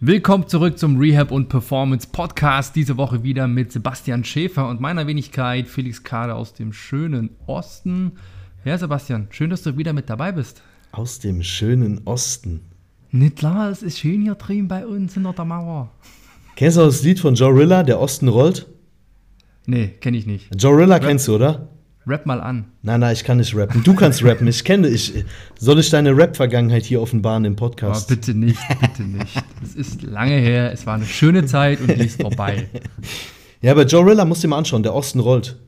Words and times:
Willkommen 0.00 0.46
zurück 0.46 0.78
zum 0.78 0.98
Rehab 0.98 1.30
und 1.30 1.48
Performance 1.48 2.06
Podcast. 2.12 2.76
Diese 2.76 2.98
Woche 2.98 3.22
wieder 3.22 3.48
mit 3.48 3.72
Sebastian 3.72 4.24
Schäfer 4.24 4.68
und 4.68 4.78
meiner 4.78 5.06
Wenigkeit 5.06 5.68
Felix 5.68 6.04
Kade 6.04 6.34
aus 6.34 6.52
dem 6.52 6.74
schönen 6.74 7.30
Osten. 7.46 8.12
Ja, 8.66 8.76
Sebastian, 8.76 9.28
schön, 9.30 9.48
dass 9.48 9.62
du 9.62 9.78
wieder 9.78 9.94
mit 9.94 10.10
dabei 10.10 10.32
bist. 10.32 10.60
Aus 10.92 11.18
dem 11.18 11.42
schönen 11.42 12.02
Osten. 12.04 12.60
Nicht 13.10 13.36
klar, 13.36 13.70
es 13.70 13.82
ist 13.82 13.98
schön 13.98 14.20
hier 14.20 14.34
drüben 14.34 14.68
bei 14.68 14.86
uns 14.86 15.14
hinter 15.14 15.32
der 15.32 15.46
Mauer. 15.46 15.90
Kennst 16.56 16.76
du 16.76 16.82
das 16.82 17.02
Lied 17.02 17.18
von 17.18 17.34
Joe 17.34 17.58
Rilla, 17.58 17.82
Der 17.82 17.98
Osten 17.98 18.28
rollt? 18.28 18.66
Nee, 19.64 19.94
kenne 20.02 20.18
ich 20.18 20.26
nicht. 20.26 20.50
Joe 20.54 20.76
Rilla 20.76 20.98
kennst 20.98 21.26
du, 21.26 21.36
oder? 21.36 21.70
Rap 22.06 22.24
mal 22.24 22.40
an. 22.40 22.66
Nein, 22.82 23.00
nein, 23.00 23.12
ich 23.12 23.24
kann 23.24 23.38
nicht 23.38 23.56
rappen. 23.56 23.82
Du 23.82 23.94
kannst 23.94 24.22
rappen. 24.22 24.46
Ich 24.46 24.62
kenne 24.62 24.88
dich. 24.88 25.24
Soll 25.58 25.80
ich 25.80 25.90
deine 25.90 26.16
Rap-Vergangenheit 26.16 26.84
hier 26.84 27.02
offenbaren 27.02 27.44
im 27.44 27.56
Podcast? 27.56 28.08
Oh, 28.08 28.14
bitte 28.14 28.32
nicht, 28.32 28.60
bitte 28.80 29.02
nicht. 29.02 29.42
Es 29.62 29.74
ist 29.74 30.02
lange 30.02 30.36
her, 30.36 30.72
es 30.72 30.86
war 30.86 30.94
eine 30.94 31.04
schöne 31.04 31.46
Zeit 31.46 31.80
und 31.80 31.88
die 31.88 32.04
ist 32.06 32.22
vorbei. 32.22 32.68
Ja, 33.60 33.72
aber 33.72 33.86
Joe 33.86 34.06
Rilla 34.06 34.24
musst 34.24 34.44
du 34.44 34.46
dir 34.46 34.50
mal 34.50 34.58
anschauen. 34.58 34.84
Der 34.84 34.94
Osten 34.94 35.18
rollt. 35.18 35.58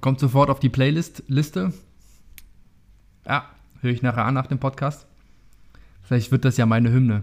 Kommt 0.00 0.18
sofort 0.18 0.50
auf 0.50 0.58
die 0.58 0.70
Playlist-Liste. 0.70 1.72
Ja, 3.24 3.44
höre 3.80 3.92
ich 3.92 4.02
nachher 4.02 4.24
an 4.24 4.34
nach 4.34 4.48
dem 4.48 4.58
Podcast. 4.58 5.06
Vielleicht 6.02 6.32
wird 6.32 6.44
das 6.44 6.56
ja 6.56 6.66
meine 6.66 6.90
Hymne. 6.90 7.22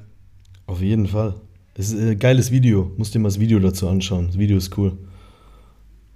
Auf 0.68 0.82
jeden 0.82 1.08
Fall. 1.08 1.36
Es 1.76 1.92
ist 1.92 2.00
ein 2.00 2.18
geiles 2.18 2.52
Video. 2.52 2.94
Musst 2.96 3.14
dir 3.14 3.20
mal 3.20 3.28
das 3.28 3.40
Video 3.40 3.60
dazu 3.60 3.90
anschauen. 3.90 4.28
Das 4.28 4.38
Video 4.38 4.56
ist 4.56 4.78
cool. 4.78 4.98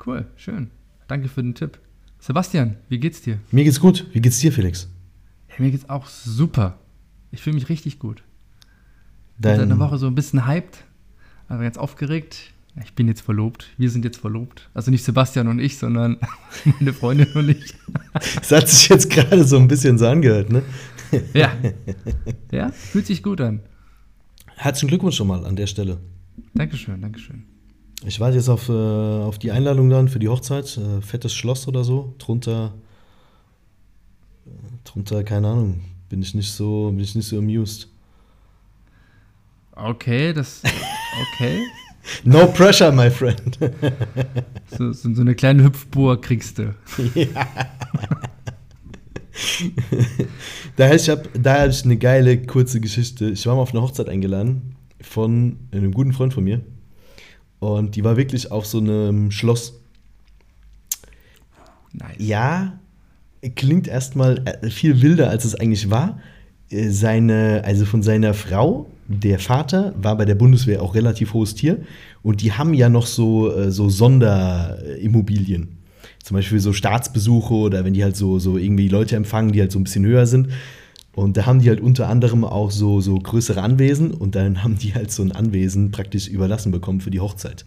Cool, 0.06 0.26
schön. 0.38 0.72
Danke 1.08 1.28
für 1.28 1.42
den 1.44 1.56
Tipp. 1.56 1.80
Sebastian, 2.20 2.78
wie 2.90 3.00
geht's 3.00 3.22
dir? 3.22 3.40
Mir 3.52 3.64
geht's 3.64 3.80
gut. 3.80 4.08
Wie 4.14 4.22
geht's 4.22 4.40
dir, 4.40 4.52
Felix? 4.52 4.90
Ja, 5.50 5.56
mir 5.60 5.72
geht's 5.72 5.90
auch 5.90 6.08
super. 6.08 6.80
Ich 7.32 7.42
fühle 7.42 7.56
mich 7.56 7.70
richtig 7.70 8.00
gut. 8.00 8.24
Dein 9.38 9.58
Seit 9.58 9.66
einer 9.66 9.80
Woche 9.80 9.98
so 9.98 10.08
ein 10.08 10.16
bisschen 10.16 10.48
hyped, 10.48 10.84
aber 11.48 11.64
jetzt 11.64 11.78
aufgeregt. 11.78 12.54
Ich 12.84 12.94
bin 12.94 13.08
jetzt 13.08 13.22
verlobt. 13.22 13.70
Wir 13.78 13.90
sind 13.90 14.04
jetzt 14.04 14.18
verlobt. 14.18 14.70
Also 14.74 14.90
nicht 14.90 15.04
Sebastian 15.04 15.48
und 15.48 15.60
ich, 15.60 15.78
sondern 15.78 16.18
meine 16.80 16.94
Freundin 16.94 17.32
und 17.34 17.50
ich. 17.50 17.76
Das 18.14 18.52
hat 18.52 18.70
sich 18.70 18.90
jetzt 18.90 19.10
gerade 19.10 19.44
so 19.44 19.58
ein 19.58 19.68
bisschen 19.68 19.98
so 19.98 20.08
angehört, 20.08 20.52
ne? 20.52 20.64
Ja. 21.34 21.52
Ja, 22.52 22.72
fühlt 22.72 23.08
sich 23.08 23.24
gut 23.24 23.42
an. 23.42 23.62
Herzlichen 24.56 24.90
Glückwunsch 24.90 25.16
schon 25.16 25.28
mal 25.28 25.44
an 25.44 25.56
der 25.56 25.66
Stelle. 25.68 26.00
Dankeschön, 26.54 27.02
Dankeschön. 27.02 27.46
Ich 28.06 28.20
warte 28.20 28.36
jetzt 28.36 28.50
auf, 28.50 28.68
äh, 28.68 28.72
auf 28.72 29.40
die 29.40 29.52
Einladung 29.52 29.90
dann 29.90 30.10
für 30.10 30.20
die 30.20 30.28
Hochzeit. 30.28 30.78
Äh, 30.78 31.02
fettes 31.02 31.34
Schloss 31.34 31.68
oder 31.68 31.84
so. 31.84 32.14
Drunter, 32.18 32.74
äh, 34.46 34.50
drunter, 34.84 35.24
keine 35.24 35.48
Ahnung, 35.48 35.82
bin 36.10 36.22
ich 36.22 36.36
nicht 36.36 36.52
so, 36.52 36.88
bin 36.92 37.00
ich 37.00 37.16
nicht 37.16 37.28
so 37.28 37.38
amused. 37.38 37.88
Okay, 39.72 40.34
das. 40.34 40.62
Okay. 41.36 41.64
No 42.26 42.48
pressure, 42.48 42.92
my 42.92 43.10
friend. 43.10 43.58
So, 44.78 44.92
so, 44.92 45.14
so 45.14 45.22
eine 45.22 45.36
kleine 45.36 45.64
Hüpfburg 45.64 46.22
kriegst 46.22 46.58
du. 46.58 46.76
da 50.76 50.94
ich 50.94 51.10
hab, 51.10 51.30
da 51.34 51.62
habe 51.62 51.70
ich 51.70 51.86
eine 51.86 51.96
geile 51.96 52.42
kurze 52.42 52.82
Geschichte. 52.82 53.30
Ich 53.30 53.46
war 53.46 53.56
mal 53.56 53.62
auf 53.62 53.72
eine 53.72 53.82
Hochzeit 53.82 54.10
eingeladen 54.10 54.76
von 55.00 55.60
einem 55.72 55.94
guten 55.94 56.12
Freund 56.12 56.34
von 56.34 56.44
mir. 56.44 56.62
Und 57.64 57.96
die 57.96 58.04
war 58.04 58.18
wirklich 58.18 58.52
auf 58.52 58.66
so 58.66 58.80
einem 58.80 59.32
Schloss. 59.32 59.80
Nice. 61.94 62.16
Ja, 62.18 62.78
klingt 63.56 63.88
erstmal 63.88 64.42
äh, 64.46 64.70
viel 64.70 65.02
wilder, 65.02 65.30
als 65.30 65.46
es 65.46 65.56
eigentlich 65.56 65.90
war. 65.90 66.20
Äh, 66.70 66.90
Seine, 66.90 67.62
also 67.64 67.86
von 67.86 68.04
seiner 68.04 68.34
Frau, 68.34 68.88
der 69.08 69.40
Vater, 69.40 69.94
war 69.96 70.18
bei 70.18 70.26
der 70.26 70.36
Bundeswehr 70.36 70.82
auch 70.82 70.94
relativ 70.94 71.34
hohes 71.34 71.56
Tier. 71.56 71.80
Und 72.22 72.42
die 72.42 72.52
haben 72.52 72.74
ja 72.74 72.90
noch 72.90 73.06
so, 73.06 73.56
äh, 73.56 73.72
so 73.72 73.88
Sonderimmobilien. 73.88 75.78
Zum 76.22 76.36
Beispiel 76.36 76.60
so 76.60 76.74
Staatsbesuche 76.74 77.54
oder 77.54 77.86
wenn 77.86 77.94
die 77.94 78.04
halt 78.04 78.18
so, 78.18 78.40
so 78.40 78.58
irgendwie 78.58 78.90
Leute 78.90 79.16
empfangen, 79.16 79.54
die 79.54 79.62
halt 79.62 79.72
so 79.72 79.80
ein 79.80 79.86
bisschen 79.86 80.06
höher 80.06 80.26
sind. 80.26 80.50
Und 81.16 81.38
da 81.38 81.46
haben 81.46 81.60
die 81.60 81.70
halt 81.70 81.80
unter 81.80 82.10
anderem 82.10 82.44
auch 82.44 82.72
so, 82.72 83.00
so 83.00 83.16
größere 83.16 83.62
Anwesen 83.62 84.12
und 84.12 84.36
dann 84.36 84.64
haben 84.64 84.78
die 84.78 84.96
halt 84.96 85.12
so 85.12 85.22
ein 85.22 85.32
Anwesen 85.32 85.92
praktisch 85.92 86.28
überlassen 86.28 86.72
bekommen 86.72 87.02
für 87.02 87.12
die 87.12 87.20
Hochzeit. 87.20 87.66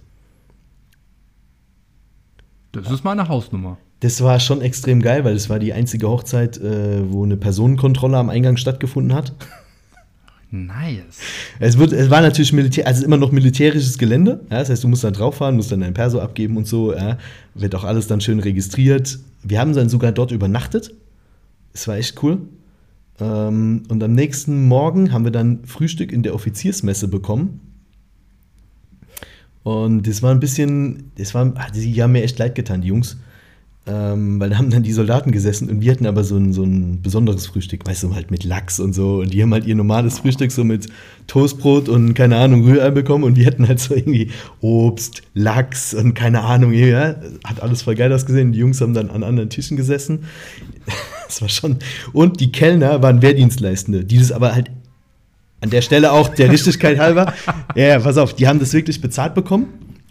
Das 2.73 2.91
ist 2.91 3.05
meine 3.05 3.29
Hausnummer. 3.29 3.79
Das 4.01 4.21
war 4.21 4.41
schon 4.41 4.61
extrem 4.61 5.01
geil, 5.01 5.25
weil 5.25 5.35
es 5.35 5.49
war 5.49 5.59
die 5.59 5.73
einzige 5.73 6.09
Hochzeit, 6.09 6.59
äh, 6.59 7.11
wo 7.11 7.25
eine 7.25 7.37
Personenkontrolle 7.37 8.19
am 8.19 8.29
Eingang 8.29 8.57
stattgefunden 8.57 9.15
hat. 9.15 9.33
Nice. 10.51 11.19
Es, 11.59 11.79
wird, 11.79 11.93
es 11.93 12.11
war 12.11 12.21
natürlich 12.21 12.53
Militär, 12.53 12.87
also 12.87 13.05
immer 13.05 13.17
noch 13.17 13.33
militärisches 13.33 13.97
Gelände. 13.97 14.41
Ja, 14.51 14.59
das 14.59 14.71
heißt, 14.71 14.85
du 14.85 14.89
musst 14.89 15.05
dann 15.05 15.13
drauf 15.13 15.37
fahren, 15.37 15.57
musst 15.57 15.73
dann 15.73 15.81
dein 15.81 15.95
Perso 15.95 16.21
abgeben 16.21 16.57
und 16.57 16.67
so. 16.67 16.95
Ja, 16.95 17.19
wird 17.55 17.75
auch 17.75 17.85
alles 17.85 18.07
dann 18.07 18.21
schön 18.21 18.39
registriert. 18.39 19.19
Wir 19.43 19.61
haben 19.61 19.73
dann 19.73 19.89
sogar 19.89 20.13
dort 20.13 20.31
übernachtet. 20.31 20.93
Es 21.73 21.89
war 21.89 21.97
echt 21.97 22.23
cool. 22.23 22.39
Ähm, 23.21 23.83
und 23.89 24.03
am 24.03 24.15
nächsten 24.15 24.67
Morgen 24.69 25.13
haben 25.13 25.25
wir 25.25 25.33
dann 25.33 25.65
Frühstück 25.65 26.13
in 26.13 26.23
der 26.23 26.35
Offiziersmesse 26.35 27.09
bekommen. 27.09 27.61
Und 29.63 30.07
das 30.07 30.23
war 30.23 30.31
ein 30.31 30.41
bisschen, 30.41 31.11
das 31.19 31.35
war, 31.35 31.53
ah, 31.57 31.67
die 31.75 32.03
haben 32.03 32.13
mir 32.13 32.23
echt 32.23 32.39
leid 32.39 32.55
getan, 32.55 32.83
die 32.83 32.89
Jungs. 32.89 33.17
Ähm, 33.89 34.41
weil 34.41 34.51
da 34.51 34.59
haben 34.59 34.71
dann 34.71 34.83
die 34.83 34.93
Soldaten 34.93 35.31
gesessen 35.31 35.71
und 35.71 35.81
wir 35.81 35.93
hatten 35.93 36.07
aber 36.07 36.25
so 36.25 36.37
ein, 36.37 36.53
so 36.53 36.65
ein 36.65 37.03
besonderes 37.03 37.47
Frühstück, 37.47 37.87
weißt 37.87 38.03
du, 38.03 38.15
halt 38.17 38.33
mit 38.33 38.43
Lachs 38.43 38.81
und 38.81 38.95
so. 38.95 39.21
Und 39.21 39.33
die 39.33 39.41
haben 39.41 39.53
halt 39.53 39.65
ihr 39.65 39.77
normales 39.77 40.19
Frühstück 40.19 40.51
so 40.51 40.65
mit 40.65 40.89
Toastbrot 41.29 41.89
und 41.89 42.15
keine 42.15 42.37
Ahnung, 42.37 42.65
Rührei 42.65 42.91
bekommen 42.91 43.23
und 43.23 43.37
wir 43.37 43.47
hatten 43.47 43.69
halt 43.69 43.79
so 43.79 43.95
irgendwie 43.95 44.31
Obst, 44.61 45.23
Lachs 45.35 45.95
und 45.95 46.15
keine 46.15 46.43
Ahnung, 46.43 46.73
ja. 46.73 47.15
Hat 47.45 47.63
alles 47.63 47.83
voll 47.83 47.95
geil 47.95 48.13
ausgesehen. 48.13 48.51
Die 48.51 48.59
Jungs 48.59 48.81
haben 48.81 48.93
dann 48.93 49.09
an 49.09 49.23
anderen 49.23 49.51
Tischen 49.51 49.77
gesessen. 49.77 50.25
Das 51.29 51.43
war 51.43 51.49
schon. 51.49 51.79
Und 52.13 52.41
die 52.41 52.53
Kellner 52.53 53.03
waren 53.03 53.21
Wehrdienstleistende, 53.21 54.05
die 54.05 54.19
das 54.19 54.33
aber 54.33 54.55
halt 54.55 54.71
an 55.61 55.71
der 55.71 55.83
Stelle 55.83 56.13
auch 56.13 56.29
der 56.29 56.51
Richtigkeit 56.51 56.99
halber. 56.99 57.33
Ja, 57.75 57.89
ja, 57.89 57.99
pass 57.99 58.17
auf, 58.17 58.33
die 58.35 58.47
haben 58.49 58.59
das 58.59 58.73
wirklich 58.73 59.01
bezahlt 59.01 59.35
bekommen. 59.35 59.67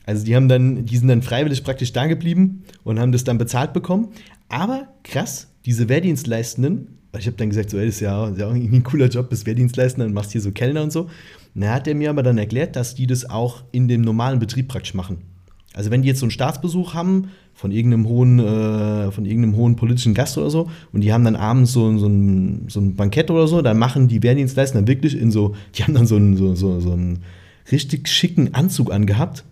Also 0.06 0.24
die 0.24 0.36
haben 0.36 0.48
dann, 0.48 0.86
die 0.86 0.98
sind 0.98 1.08
dann 1.08 1.24
freiwillig 1.24 1.64
praktisch 1.64 1.94
da 1.94 2.06
geblieben 2.06 2.64
und 2.84 3.00
haben 3.00 3.12
das 3.12 3.24
dann 3.24 3.40
bezahlt 3.40 3.74
bekommen. 3.74 4.10
Aber 4.50 4.88
krass, 5.04 5.48
diese 5.66 5.90
Wehrdienstleistenden, 5.90 7.00
weil 7.12 7.22
ich 7.22 7.28
habe 7.28 7.38
dann 7.38 7.50
gesagt, 7.50 7.72
so, 7.72 7.78
ey, 7.78 7.88
das 7.88 7.96
ist 7.96 8.02
ja, 8.02 8.22
das 8.24 8.34
ist 8.34 8.40
ja 8.40 8.48
auch 8.48 8.54
irgendwie 8.54 8.78
ein 8.78 8.84
cooler 8.84 9.08
Job, 9.08 9.30
bist 9.30 9.48
Wehrdienstleistender 9.48 10.06
und 10.06 10.14
machst 10.14 10.32
hier 10.32 10.42
so 10.42 10.52
Kellner 10.52 10.84
und 10.84 10.92
so. 10.92 11.10
Dann 11.56 11.70
hat 11.70 11.88
er 11.88 11.96
mir 11.96 12.12
aber 12.12 12.22
dann 12.22 12.38
erklärt, 12.38 12.76
dass 12.76 12.94
die 12.94 13.08
das 13.08 13.28
auch 13.28 13.64
in 13.72 13.88
dem 13.88 14.02
normalen 14.02 14.38
Betrieb 14.38 14.68
praktisch 14.68 14.94
machen. 14.94 15.20
Also 15.76 15.92
wenn 15.92 16.02
die 16.02 16.08
jetzt 16.08 16.22
so 16.22 16.26
einen 16.26 16.32
Staatsbesuch 16.32 16.94
haben 16.94 17.30
von 17.54 17.72
irgendeinem 17.72 18.08
hohen, 18.08 18.40
äh, 18.40 19.12
von 19.12 19.26
irgendeinem 19.26 19.58
hohen 19.58 19.76
politischen 19.76 20.14
Gast 20.14 20.38
oder 20.38 20.50
so 20.50 20.70
und 20.94 21.02
die 21.02 21.12
haben 21.12 21.26
dann 21.26 21.36
abends 21.36 21.74
so, 21.74 21.98
so, 21.98 22.08
ein, 22.08 22.66
so 22.70 22.80
ein 22.80 22.96
Bankett 22.96 23.30
oder 23.30 23.48
so, 23.48 23.62
dann 23.62 23.78
machen 23.78 24.08
die 24.08 24.24
Wehrdienstleister 24.24 24.80
dann 24.80 24.88
wirklich 24.88 25.20
in 25.20 25.32
so, 25.32 25.54
die 25.76 25.84
haben 25.84 25.94
dann 25.94 26.08
so 26.08 26.16
einen, 26.16 26.38
so, 26.38 26.56
so, 26.56 26.80
so 26.80 26.94
einen 26.94 27.20
richtig 27.72 28.08
schicken 28.08 28.54
Anzug 28.54 28.92
angehabt. 28.92 29.44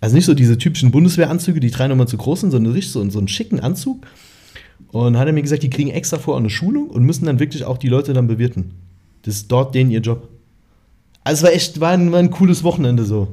Also 0.00 0.16
nicht 0.16 0.26
so 0.26 0.34
diese 0.34 0.58
typischen 0.58 0.90
Bundeswehranzüge, 0.90 1.60
die 1.60 1.70
drei 1.70 1.88
nochmal 1.88 2.08
zu 2.08 2.16
groß 2.16 2.40
sind, 2.40 2.50
sondern 2.50 2.72
richtig 2.72 2.92
so, 2.92 3.08
so 3.08 3.18
einen 3.18 3.28
schicken 3.28 3.60
Anzug. 3.60 4.06
Und 4.90 5.16
hat 5.16 5.26
er 5.26 5.32
mir 5.32 5.42
gesagt, 5.42 5.62
die 5.62 5.70
kriegen 5.70 5.90
extra 5.90 6.18
vor 6.18 6.36
eine 6.36 6.50
Schulung 6.50 6.88
und 6.88 7.04
müssen 7.04 7.24
dann 7.24 7.38
wirklich 7.38 7.64
auch 7.64 7.78
die 7.78 7.88
Leute 7.88 8.12
dann 8.12 8.26
bewirten. 8.26 8.72
Das 9.22 9.36
ist 9.36 9.52
dort 9.52 9.74
denen 9.74 9.90
ihr 9.90 10.00
Job. 10.00 10.28
Also 11.24 11.38
es 11.38 11.42
war 11.44 11.54
echt, 11.54 11.80
war 11.80 11.92
ein, 11.92 12.12
war 12.12 12.18
ein 12.18 12.30
cooles 12.30 12.62
Wochenende 12.64 13.04
so. 13.04 13.28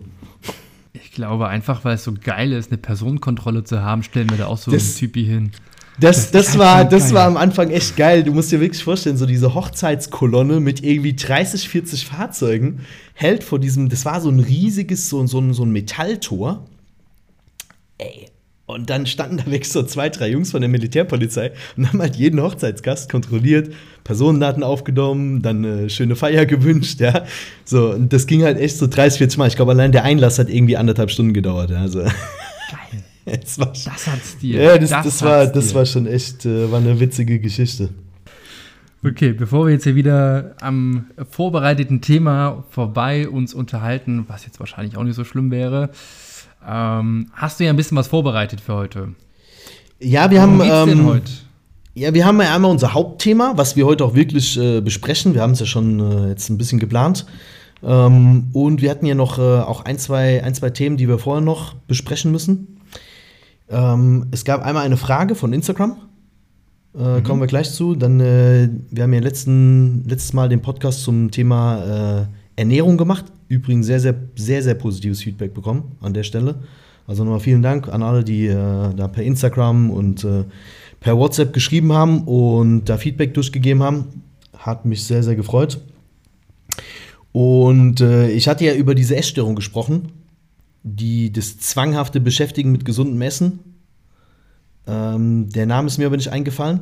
Ich 1.10 1.16
glaube 1.16 1.48
einfach, 1.48 1.84
weil 1.86 1.96
es 1.96 2.04
so 2.04 2.14
geil 2.14 2.54
ist, 2.54 2.70
eine 2.72 2.78
Personenkontrolle 2.78 3.64
zu 3.64 3.82
haben, 3.82 4.04
stellen 4.04 4.30
wir 4.30 4.38
da 4.38 4.46
auch 4.46 4.60
so 4.60 4.70
Das- 4.70 4.84
einen 4.90 4.96
Typi 4.96 5.26
hin. 5.26 5.52
Das, 6.00 6.30
Das 6.30 6.32
das, 6.32 6.48
ist 6.50 6.58
war, 6.60 6.76
halt 6.76 6.92
das 6.94 7.06
geil. 7.06 7.14
war 7.16 7.26
am 7.26 7.36
Anfang 7.36 7.72
echt 7.72 7.98
geil. 7.98 8.24
Du 8.24 8.32
musst 8.32 8.52
dir 8.52 8.62
wirklich 8.62 8.84
vorstellen, 8.84 9.18
so 9.18 9.26
diese 9.26 9.54
Hochzeitskolonne 9.56 10.60
mit 10.60 10.82
irgendwie 10.84 11.14
30, 11.16 11.68
40 11.68 12.06
Fahrzeugen 12.06 12.82
hält 13.16 13.44
vor 13.44 13.58
diesem, 13.60 13.90
das 13.90 14.06
war 14.06 14.22
so 14.22 14.30
ein 14.30 14.40
riesiges, 14.40 15.10
so, 15.10 15.26
so, 15.26 15.40
ein- 15.40 15.54
so 15.54 15.64
ein 15.64 15.72
Metalltor. 15.72 16.64
Ey. 17.98 18.29
Und 18.70 18.92
dann 18.92 19.08
standen 19.08 19.38
da 19.38 19.46
wirklich 19.48 19.72
so 19.72 19.82
zwei, 19.82 20.10
drei 20.10 20.30
Jungs 20.30 20.52
von 20.52 20.62
der 20.62 20.70
Militärpolizei 20.70 21.54
und 21.76 21.88
haben 21.88 22.00
halt 22.00 22.16
jeden 22.16 22.40
Hochzeitsgast 22.40 23.10
kontrolliert, 23.10 23.74
Personendaten 24.04 24.62
aufgenommen, 24.62 25.42
dann 25.42 25.66
eine 25.66 25.90
schöne 25.90 26.16
Feier 26.16 26.46
gewünscht, 26.46 27.00
ja. 27.00 27.26
So, 27.66 27.92
und 27.94 28.14
das 28.14 28.28
ging 28.28 28.44
halt 28.44 28.60
echt 28.60 28.78
so 28.78 28.86
30, 28.86 29.18
40 29.18 29.38
Mal. 29.40 29.48
Ich 29.48 29.56
glaube, 29.56 29.72
allein 29.72 29.92
der 29.92 30.04
Einlass 30.04 30.38
hat 30.38 30.50
irgendwie 30.50 30.78
anderthalb 30.78 31.10
Stunden 31.10 31.34
gedauert. 31.34 31.72
Also, 31.72 32.02
Geil. 32.02 32.12
es 33.26 33.58
war 33.58 33.74
Das 33.74 33.88
hat 34.06 34.24
Stil. 34.24 34.62
ja, 34.62 34.78
das, 34.78 34.92
das, 34.92 35.24
war, 35.24 35.48
hat 35.48 35.56
das 35.56 35.74
war 35.74 35.88
schon 35.88 36.06
echt, 36.06 36.46
äh, 36.46 36.72
war 36.72 36.80
eine 36.80 37.00
witzige 37.00 37.40
Geschichte. 37.40 37.90
Okay, 39.04 39.34
bevor 39.34 39.66
wir 39.66 39.74
jetzt 39.74 39.86
hier 39.86 39.96
wieder 39.96 40.56
am 40.60 41.06
vorbereiteten 41.32 42.02
Thema 42.02 42.66
vorbei 42.70 43.30
uns 43.30 43.56
unterhalten, 43.56 44.26
was 44.28 44.46
jetzt 44.46 44.60
wahrscheinlich 44.60 44.96
auch 44.96 45.04
nicht 45.04 45.16
so 45.16 45.24
schlimm 45.24 45.50
wäre, 45.50 45.90
ähm, 46.68 47.32
hast 47.34 47.60
du 47.60 47.66
ja 47.66 47.70
ein 47.72 47.76
bisschen 47.76 47.98
was 47.98 48.08
vorbereitet 48.08 48.62
für 48.62 48.74
heute. 48.74 49.10
Ja, 50.00 50.32
wir 50.32 50.42
Worum 50.42 50.62
haben, 50.62 50.90
denn 50.90 51.00
ähm, 51.00 51.06
heute? 51.06 51.32
ja, 51.94 52.14
wir 52.14 52.26
haben 52.26 52.42
ja 52.42 52.56
einmal 52.56 52.72
unser 52.72 52.94
Hauptthema, 52.94 53.54
was 53.56 53.76
wir 53.76 53.86
heute 53.86 54.06
auch 54.06 54.16
wirklich 54.16 54.58
äh, 54.58 54.82
besprechen. 54.82 55.34
Wir 55.34 55.42
haben 55.42 55.52
es 55.52 55.60
ja 55.60 55.66
schon 55.66 56.00
äh, 56.00 56.30
jetzt 56.30 56.50
ein 56.50 56.58
bisschen 56.58 56.80
geplant. 56.80 57.26
Ähm, 57.84 58.50
und 58.54 58.82
wir 58.82 58.90
hatten 58.90 59.06
ja 59.06 59.16
noch 59.16 59.38
äh, 59.38 59.42
auch 59.42 59.86
ein 59.86 59.98
zwei, 59.98 60.44
ein, 60.44 60.54
zwei 60.54 60.70
Themen, 60.70 60.98
die 60.98 61.08
wir 61.08 61.20
vorher 61.20 61.42
noch 61.42 61.74
besprechen 61.76 62.32
müssen. 62.32 62.80
Ähm, 63.70 64.28
es 64.32 64.46
gab 64.46 64.66
einmal 64.66 64.86
eine 64.86 64.98
Frage 64.98 65.36
von 65.36 65.54
Instagram. 65.54 65.98
Äh, 66.96 67.20
mhm. 67.20 67.24
Kommen 67.24 67.42
wir 67.42 67.48
gleich 67.48 67.72
zu. 67.72 67.96
Dann, 67.96 68.20
äh, 68.20 68.70
wir 68.90 69.04
haben 69.04 69.14
ja 69.14 69.20
letzten, 69.20 70.04
letztes 70.08 70.34
Mal 70.34 70.50
den 70.50 70.62
Podcast 70.62 71.04
zum 71.04 71.32
Thema 71.32 72.22
äh, 72.22 72.26
Ernährung 72.56 72.98
gemacht. 72.98 73.26
Übrigens 73.50 73.88
sehr, 73.88 74.00
sehr, 74.00 74.16
sehr, 74.36 74.64
sehr 74.64 74.76
positives 74.76 75.22
Feedback 75.22 75.54
bekommen 75.54 75.98
an 76.02 76.14
der 76.14 76.24
Stelle. 76.24 76.60
Also 77.08 77.24
nochmal 77.24 77.40
vielen 77.40 77.64
Dank 77.64 77.90
an 77.90 78.04
alle, 78.04 78.24
die 78.24 78.46
äh, 78.46 78.94
da 78.96 79.08
per 79.08 79.24
Instagram 79.24 79.90
und 79.90 80.24
äh, 80.24 80.46
per 81.00 81.18
WhatsApp 81.18 81.52
geschrieben 81.52 81.92
haben 81.92 82.22
und 82.24 82.86
da 82.86 82.98
Feedback 82.98 83.34
durchgegeben 83.34 83.82
haben. 83.82 84.24
Hat 84.56 84.86
mich 84.86 85.04
sehr, 85.04 85.24
sehr 85.24 85.36
gefreut. 85.36 85.82
Und 87.32 88.02
äh, 88.02 88.30
ich 88.30 88.48
hatte 88.48 88.66
ja 88.66 88.76
über 88.76 88.94
diese 88.94 89.16
Essstörung 89.16 89.56
gesprochen, 89.56 90.12
die 90.84 91.34
das 91.34 91.58
zwanghafte 91.58 92.20
Beschäftigen 92.20 92.72
mit 92.72 92.86
gesundem 92.86 93.22
Essen. 93.24 93.60
Ähm, 94.86 95.50
der 95.50 95.66
Name 95.66 95.88
ist 95.88 95.98
mir 95.98 96.06
aber 96.06 96.18
nicht 96.18 96.32
eingefallen. 96.32 96.82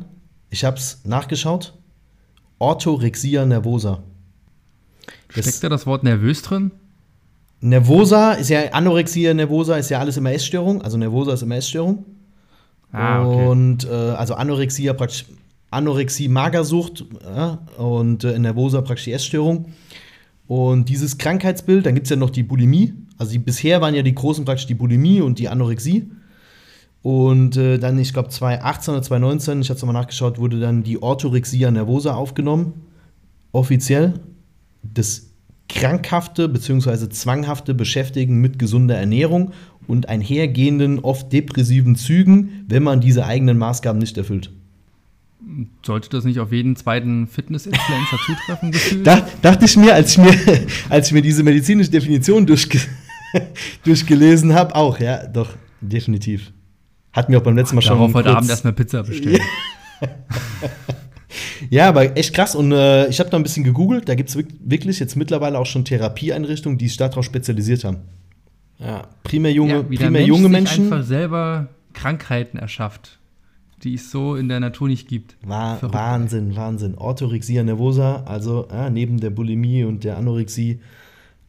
Ich 0.50 0.66
habe 0.66 0.76
es 0.76 1.02
nachgeschaut. 1.06 1.78
Orthorexia 2.60 3.46
nervosa. 3.46 4.04
Steckt 5.30 5.64
da 5.64 5.70
das 5.70 5.86
Wort 5.86 6.04
nervös 6.04 6.42
drin? 6.42 6.72
Nervosa 7.60 8.34
ist 8.34 8.50
ja 8.50 8.72
Anorexia 8.72 9.34
nervosa 9.34 9.78
ist 9.78 9.90
ja 9.90 10.00
alles 10.00 10.18
immer 10.18 10.32
Essstörung, 10.32 10.82
also 10.84 10.98
Nervosa 10.98 11.34
ist 11.34 11.42
immer 11.42 11.56
Essstörung. 11.56 12.06
Ah, 12.92 13.26
okay. 13.26 13.48
Und 13.48 13.86
äh, 13.86 13.90
also 13.92 14.36
Anorexia 14.36 14.94
praktisch 14.94 15.26
Anorexie, 15.70 16.30
Magersucht 16.30 17.06
ja, 17.24 17.60
und 17.78 18.24
äh, 18.24 18.38
Nervosa 18.40 18.82
praktisch 18.82 19.06
die 19.06 19.14
Essstörung. 19.14 19.66
Und 20.48 20.88
dieses 20.88 21.18
Krankheitsbild, 21.18 21.86
dann 21.86 21.94
gibt 21.94 22.06
es 22.06 22.12
ja 22.12 22.16
noch 22.16 22.30
die 22.30 22.44
Bulimie. 22.44 22.94
Also 23.18 23.34
die, 23.34 23.40
bisher 23.40 23.82
waren 23.82 23.94
ja 23.94 24.02
die 24.02 24.16
großen 24.16 24.46
praktisch 24.46 24.68
die 24.68 24.76
Bulimie 24.76 25.20
und 25.22 25.40
die 25.40 25.50
Anorexie. 25.50 26.10
Und 27.02 27.58
äh, 27.58 27.78
dann, 27.78 28.00
ich 28.00 28.14
glaube, 28.14 28.30
2018 28.30 28.94
oder 28.94 29.04
2019, 29.04 29.62
ich 29.62 29.70
habe 29.70 29.78
es 29.78 29.82
nochmal 29.82 30.02
nachgeschaut, 30.02 30.40
wurde 30.40 30.60
dann 30.60 30.84
die 30.84 31.02
Orthorexia 31.02 31.70
nervosa 31.70 32.16
aufgenommen. 32.16 32.74
Offiziell. 33.52 34.14
Das 34.84 35.28
krankhafte 35.70 36.48
bzw. 36.48 37.10
zwanghafte 37.10 37.74
Beschäftigen 37.74 38.40
mit 38.40 38.58
gesunder 38.60 38.96
Ernährung 38.96 39.52
und 39.88 40.10
einhergehenden, 40.10 41.00
oft 41.00 41.32
depressiven 41.32 41.96
Zügen, 41.96 42.66
wenn 42.68 42.84
man 42.84 43.02
diese 43.02 43.26
eigenen 43.26 43.58
Maßgaben 43.58 44.00
nicht 44.00 44.18
erfüllt. 44.18 44.52
Sollte 45.86 46.10
das 46.10 46.26
nicht 46.26 46.40
auf 46.40 46.52
jeden 46.52 46.76
zweiten 46.76 47.28
Fitness-Influencer 47.28 48.18
zutreffen? 48.26 49.04
Da, 49.04 49.26
dachte 49.42 49.66
ich 49.66 49.78
mir, 49.78 49.94
als 49.94 50.12
ich 50.12 50.18
mir, 50.18 50.34
als 50.90 51.08
ich 51.08 51.14
mir 51.14 51.22
diese 51.22 51.44
medizinische 51.44 51.92
Definition 51.92 52.46
durchge 52.46 52.80
durchgelesen 53.84 54.54
habe, 54.54 54.76
auch, 54.76 55.00
ja, 55.00 55.28
doch, 55.28 55.50
definitiv. 55.82 56.52
Hat 57.14 57.30
mir 57.30 57.38
auch 57.38 57.44
beim 57.44 57.56
letzten 57.56 57.76
Mal 57.76 57.82
Ach, 57.84 57.88
schon. 57.88 57.98
Darauf 57.98 58.14
heute 58.14 58.36
Abend 58.36 58.50
erstmal 58.50 58.74
Pizza 58.74 59.04
bestellen. 59.04 59.42
ja, 61.70 61.90
aber 61.90 62.18
echt 62.18 62.34
krass. 62.34 62.56
Und 62.56 62.72
äh, 62.72 63.08
ich 63.08 63.20
habe 63.20 63.30
da 63.30 63.38
ein 63.38 63.44
bisschen 63.44 63.64
gegoogelt. 63.64 64.08
Da 64.08 64.16
gibt 64.16 64.30
es 64.30 64.38
wirklich 64.38 65.00
jetzt 65.00 65.16
mittlerweile 65.16 65.60
auch 65.60 65.66
schon 65.66 65.86
Therapieeinrichtungen, 65.86 66.78
die 66.78 66.88
sich 66.88 66.98
darauf 66.98 67.26
spezialisiert 67.26 67.84
haben. 67.84 67.98
Ja, 68.80 69.08
primär 69.24 69.52
junge, 69.52 69.74
ja, 69.74 69.84
primär 69.84 70.12
Mensch 70.12 70.28
junge 70.28 70.50
Menschen. 70.50 70.86
einfach 70.86 71.06
selber 71.06 71.68
Krankheiten 71.94 72.58
erschafft 72.58 73.18
die 73.84 73.94
es 73.94 74.12
so 74.12 74.36
in 74.36 74.50
der 74.50 74.60
Natur 74.60 74.88
nicht 74.88 75.08
gibt. 75.08 75.38
War, 75.46 75.80
Wahnsinn, 75.82 76.56
Wahnsinn. 76.56 76.96
Orthorexia 76.96 77.64
nervosa, 77.64 78.24
also 78.26 78.68
ja, 78.72 78.90
neben 78.90 79.20
der 79.20 79.30
Bulimie 79.30 79.84
und 79.84 80.04
der 80.04 80.18
Anorexie, 80.18 80.80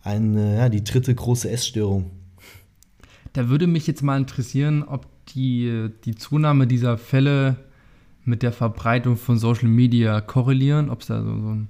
eine, 0.03 0.57
ja, 0.57 0.69
die 0.69 0.85
dritte 0.85 1.15
große 1.15 1.51
Essstörung. 1.51 2.11
Da 3.33 3.49
würde 3.49 3.67
mich 3.67 3.87
jetzt 3.87 4.03
mal 4.03 4.19
interessieren, 4.19 4.85
ob 4.85 5.07
die, 5.29 5.89
die 6.05 6.15
Zunahme 6.15 6.67
dieser 6.67 6.99
Fälle 6.99 7.57
mit 8.29 8.43
der 8.43 8.53
Verbreitung 8.53 9.17
von 9.17 9.39
Social 9.39 9.69
Media 9.69 10.21
korrelieren, 10.21 10.91
ob 10.91 11.01
es 11.01 11.09
da 11.09 11.23
so, 11.23 11.41
so 11.41 11.49
ein, 11.49 11.69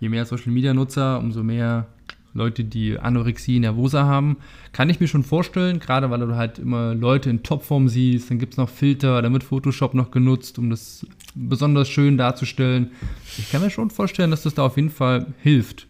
je 0.00 0.08
mehr 0.08 0.24
Social 0.24 0.52
Media 0.52 0.72
Nutzer, 0.72 1.18
umso 1.18 1.42
mehr 1.42 1.86
Leute, 2.32 2.64
die 2.64 2.98
Anorexie 2.98 3.58
nervosa 3.58 4.04
haben, 4.04 4.36
kann 4.72 4.90
ich 4.90 5.00
mir 5.00 5.08
schon 5.08 5.22
vorstellen, 5.24 5.80
gerade 5.80 6.10
weil 6.10 6.20
du 6.20 6.36
halt 6.36 6.58
immer 6.58 6.94
Leute 6.94 7.30
in 7.30 7.42
Topform 7.42 7.88
siehst, 7.88 8.30
dann 8.30 8.38
gibt 8.38 8.54
es 8.54 8.58
noch 8.58 8.68
Filter, 8.68 9.22
da 9.22 9.32
wird 9.32 9.42
Photoshop 9.42 9.94
noch 9.94 10.10
genutzt, 10.10 10.58
um 10.58 10.70
das 10.70 11.06
besonders 11.34 11.88
schön 11.88 12.16
darzustellen. 12.16 12.90
Ich 13.38 13.50
kann 13.50 13.62
mir 13.62 13.70
schon 13.70 13.90
vorstellen, 13.90 14.30
dass 14.30 14.42
das 14.42 14.54
da 14.54 14.66
auf 14.66 14.76
jeden 14.76 14.90
Fall 14.90 15.26
hilft. 15.42 15.86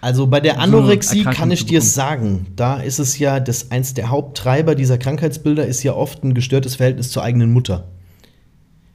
Also 0.00 0.26
bei 0.26 0.40
der 0.40 0.60
Anorexie 0.60 1.22
so 1.22 1.30
kann 1.30 1.50
ich 1.50 1.66
dir 1.66 1.80
sagen, 1.80 2.46
da 2.56 2.78
ist 2.78 2.98
es 2.98 3.18
ja, 3.18 3.40
das 3.40 3.70
eins 3.70 3.94
der 3.94 4.10
Haupttreiber 4.10 4.74
dieser 4.74 4.98
Krankheitsbilder 4.98 5.66
ist 5.66 5.82
ja 5.82 5.94
oft 5.94 6.22
ein 6.22 6.34
gestörtes 6.34 6.76
Verhältnis 6.76 7.10
zur 7.10 7.22
eigenen 7.22 7.52
Mutter. 7.52 7.88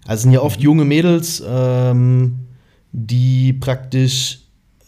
Also 0.09 0.23
sind 0.23 0.31
ja 0.31 0.41
oft 0.41 0.59
junge 0.59 0.85
Mädels, 0.85 1.43
ähm, 1.47 2.39
die 2.91 3.53
praktisch 3.53 4.39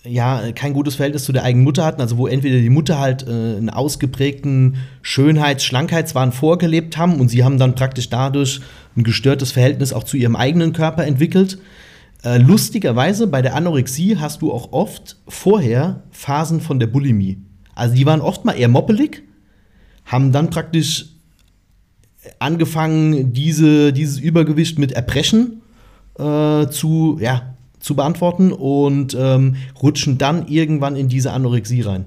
ja 0.03 0.51
kein 0.53 0.73
gutes 0.73 0.95
Verhältnis 0.95 1.25
zu 1.25 1.31
der 1.31 1.43
eigenen 1.43 1.63
Mutter 1.63 1.85
hatten, 1.85 2.01
also 2.01 2.17
wo 2.17 2.25
entweder 2.25 2.57
die 2.57 2.71
Mutter 2.71 2.97
halt 2.97 3.27
äh, 3.27 3.29
einen 3.29 3.69
ausgeprägten 3.69 4.77
Schönheits-, 5.03 5.63
Schlankheitswahn 5.63 6.31
vorgelebt 6.31 6.97
haben 6.97 7.19
und 7.19 7.29
sie 7.29 7.43
haben 7.43 7.59
dann 7.59 7.75
praktisch 7.75 8.09
dadurch 8.09 8.61
ein 8.97 9.03
gestörtes 9.03 9.51
Verhältnis 9.51 9.93
auch 9.93 10.05
zu 10.05 10.17
ihrem 10.17 10.35
eigenen 10.35 10.73
Körper 10.73 11.05
entwickelt. 11.05 11.59
Äh, 12.23 12.39
lustigerweise 12.39 13.27
bei 13.27 13.43
der 13.43 13.53
Anorexie 13.53 14.17
hast 14.17 14.41
du 14.41 14.51
auch 14.51 14.71
oft 14.71 15.17
vorher 15.27 16.01
Phasen 16.09 16.61
von 16.61 16.79
der 16.79 16.87
Bulimie. 16.87 17.37
Also 17.75 17.93
die 17.93 18.07
waren 18.07 18.21
oft 18.21 18.43
mal 18.43 18.53
eher 18.53 18.69
moppelig, 18.69 19.21
haben 20.03 20.31
dann 20.31 20.49
praktisch 20.49 21.10
angefangen, 22.39 23.33
diese, 23.33 23.93
dieses 23.93 24.19
Übergewicht 24.19 24.79
mit 24.79 24.91
Erbrechen 24.91 25.61
äh, 26.17 26.67
zu, 26.67 27.17
ja, 27.19 27.55
zu 27.79 27.95
beantworten 27.95 28.51
und 28.51 29.17
ähm, 29.19 29.55
rutschen 29.81 30.17
dann 30.17 30.47
irgendwann 30.47 30.95
in 30.95 31.09
diese 31.09 31.31
Anorexie 31.31 31.81
rein. 31.81 32.05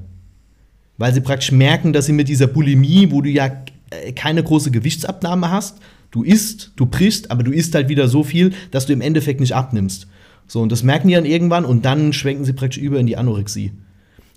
Weil 0.97 1.13
sie 1.13 1.21
praktisch 1.21 1.51
merken, 1.53 1.93
dass 1.93 2.07
sie 2.07 2.13
mit 2.13 2.29
dieser 2.29 2.47
Bulimie, 2.47 3.11
wo 3.11 3.23
du 3.23 3.29
ja 3.29 3.47
äh, 3.91 4.13
keine 4.13 4.43
große 4.43 4.71
Gewichtsabnahme 4.71 5.51
hast, 5.51 5.79
du 6.13 6.23
isst, 6.23 6.73
du 6.77 6.87
brichst, 6.87 7.31
aber 7.31 7.43
du 7.43 7.51
isst 7.51 7.75
halt 7.75 7.89
wieder 7.89 8.07
so 8.09 8.23
viel, 8.23 8.53
dass 8.71 8.87
du 8.87 8.93
im 8.93 9.01
Endeffekt 9.01 9.41
nicht 9.41 9.55
abnimmst. 9.55 10.07
So, 10.47 10.61
und 10.61 10.71
das 10.71 10.83
merken 10.83 11.09
die 11.09 11.15
dann 11.15 11.25
irgendwann 11.25 11.65
und 11.65 11.85
dann 11.85 12.13
schwenken 12.13 12.45
sie 12.45 12.53
praktisch 12.53 12.83
über 12.83 13.01
in 13.01 13.07
die 13.07 13.17
Anorexie. 13.17 13.73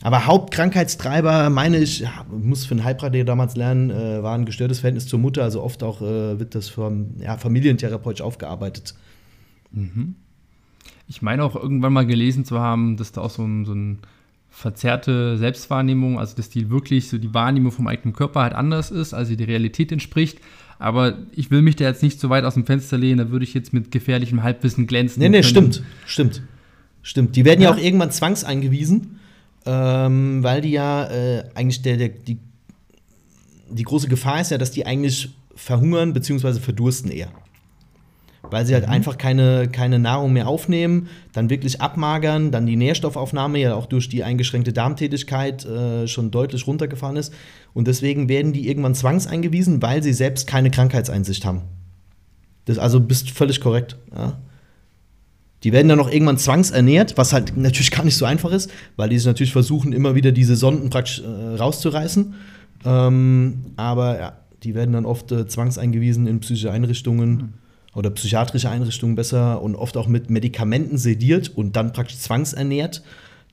Aber 0.02 0.28
Hauptkrankheitstreiber, 0.28 1.50
meine 1.50 1.78
ich, 1.78 2.00
ja, 2.00 2.26
muss 2.30 2.66
für 2.66 2.72
einen 2.72 2.84
Heilpraktiker 2.84 3.26
damals 3.26 3.56
lernen, 3.56 3.90
äh, 3.90 4.22
war 4.22 4.36
ein 4.36 4.46
gestörtes 4.46 4.80
Verhältnis 4.80 5.08
zur 5.08 5.20
Mutter. 5.20 5.44
Also 5.44 5.64
oft 5.64 5.82
auch 5.82 6.02
äh, 6.02 6.40
wird 6.40 6.54
das 6.54 6.70
vom 6.70 7.16
ja, 7.20 7.38
familientherapeutisch 7.38 8.22
aufgearbeitet. 8.22 8.94
Mhm. 9.72 10.16
Ich 11.08 11.22
meine 11.22 11.44
auch 11.44 11.56
irgendwann 11.56 11.94
mal 11.94 12.06
gelesen 12.06 12.46
zu 12.46 12.60
haben, 12.60 12.98
dass 12.98 13.12
da 13.12 13.22
auch 13.22 13.30
so 13.30 13.44
ein, 13.44 13.66
so 13.66 13.74
ein 13.74 14.00
verzerrte 14.50 15.38
Selbstwahrnehmung, 15.38 16.20
also 16.20 16.36
dass 16.36 16.50
die 16.50 16.70
wirklich 16.70 17.10
so 17.10 17.18
die 17.18 17.34
Wahrnehmung 17.34 17.72
vom 17.72 17.88
eigenen 17.88 18.14
Körper 18.14 18.42
halt 18.42 18.54
anders 18.54 18.92
ist, 18.92 19.14
als 19.14 19.28
sie 19.30 19.38
der 19.38 19.48
Realität 19.48 19.92
entspricht. 19.92 20.40
Aber 20.80 21.18
ich 21.32 21.50
will 21.50 21.62
mich 21.62 21.76
da 21.76 21.86
jetzt 21.86 22.04
nicht 22.04 22.20
so 22.20 22.30
weit 22.30 22.44
aus 22.44 22.54
dem 22.54 22.66
Fenster 22.66 22.98
lehnen, 22.98 23.18
da 23.18 23.32
würde 23.32 23.46
ich 23.46 23.54
jetzt 23.54 23.74
mit 23.74 23.92
gefährlichem 23.92 24.44
Halbwissen 24.44 24.86
glänzen. 24.86 25.22
Nee, 25.22 25.30
nee, 25.30 25.42
können. 25.42 25.50
stimmt, 25.50 25.84
stimmt. 26.06 26.42
Stimmt. 27.02 27.36
Die 27.36 27.46
werden 27.46 27.62
ja, 27.62 27.70
ja 27.70 27.76
auch 27.76 27.82
irgendwann 27.82 28.12
zwangseingewiesen, 28.12 29.20
ähm, 29.68 30.44
weil 30.44 30.62
die 30.62 30.72
ja 30.72 31.06
äh, 31.10 31.44
eigentlich 31.54 31.82
der, 31.82 31.98
der, 31.98 32.10
die, 32.10 32.40
die 33.70 33.84
große 33.84 34.08
Gefahr 34.08 34.42
ist 34.42 34.52
ja, 34.52 34.58
dass 34.58 34.72
die 34.72 34.86
eigentlich 34.86 35.30
verhungern 35.56 36.14
bzw. 36.14 36.60
verdursten 36.60 37.12
eher 37.12 37.30
weil 38.52 38.66
sie 38.66 38.74
halt 38.74 38.86
mhm. 38.86 38.94
einfach 38.94 39.18
keine, 39.18 39.68
keine 39.68 40.00
Nahrung 40.00 40.34
mehr 40.34 40.48
aufnehmen, 40.48 41.10
dann 41.34 41.50
wirklich 41.50 41.82
abmagern, 41.82 42.52
dann 42.52 42.66
die 42.66 42.76
Nährstoffaufnahme 42.76 43.60
ja 43.60 43.76
auch 43.76 43.86
durch 43.86 44.10
die 44.10 44.24
eingeschränkte 44.24 44.74
Darmtätigkeit 44.74 45.66
äh, 45.66 46.08
schon 46.08 46.32
deutlich 46.32 46.68
runtergefahren 46.68 47.18
ist. 47.18 47.34
Und 47.74 47.88
deswegen 47.88 48.30
werden 48.30 48.54
die 48.54 48.68
irgendwann 48.68 48.96
zwangseingewiesen, 48.96 49.82
weil 49.82 50.04
sie 50.04 50.14
selbst 50.14 50.48
keine 50.48 50.72
Krankheitseinsicht 50.72 51.46
haben. 51.46 51.64
Das 52.66 52.78
also 52.78 53.00
bist 53.00 53.32
völlig 53.32 53.62
korrekt. 53.62 53.98
Ja. 54.16 54.38
Die 55.64 55.74
werden 55.74 55.88
dann 55.88 56.00
auch 56.00 56.12
irgendwann 56.12 56.38
zwangsernährt, 56.38 57.18
was 57.18 57.34
halt 57.34 57.58
natürlich 57.58 57.92
gar 57.92 58.06
nicht 58.06 58.16
so 58.18 58.26
einfach 58.26 58.52
ist, 58.52 58.72
weil 58.96 59.10
die 59.10 59.18
natürlich 59.18 59.52
versuchen, 59.52 59.92
immer 59.94 60.16
wieder 60.16 60.32
diese 60.32 60.56
Sonden 60.56 60.90
praktisch 60.90 61.22
äh, 61.22 61.56
rauszureißen. 61.56 62.34
Ähm, 62.86 63.66
aber 63.76 64.20
ja, 64.20 64.34
die 64.64 64.76
werden 64.76 64.94
dann 64.94 65.06
oft 65.06 65.32
äh, 65.32 65.48
zwangseingewiesen 65.48 66.28
in 66.28 66.40
psychische 66.40 66.72
Einrichtungen. 66.72 67.30
Mhm 67.30 67.54
oder 67.98 68.12
psychiatrische 68.12 68.70
Einrichtungen 68.70 69.16
besser 69.16 69.60
und 69.60 69.76
oft 69.76 69.98
auch 69.98 70.08
mit 70.08 70.30
Medikamenten 70.30 71.00
sediert 71.00 71.50
und 71.50 71.76
dann 71.76 71.94
praktisch 71.94 72.20
zwangsernährt, 72.20 73.02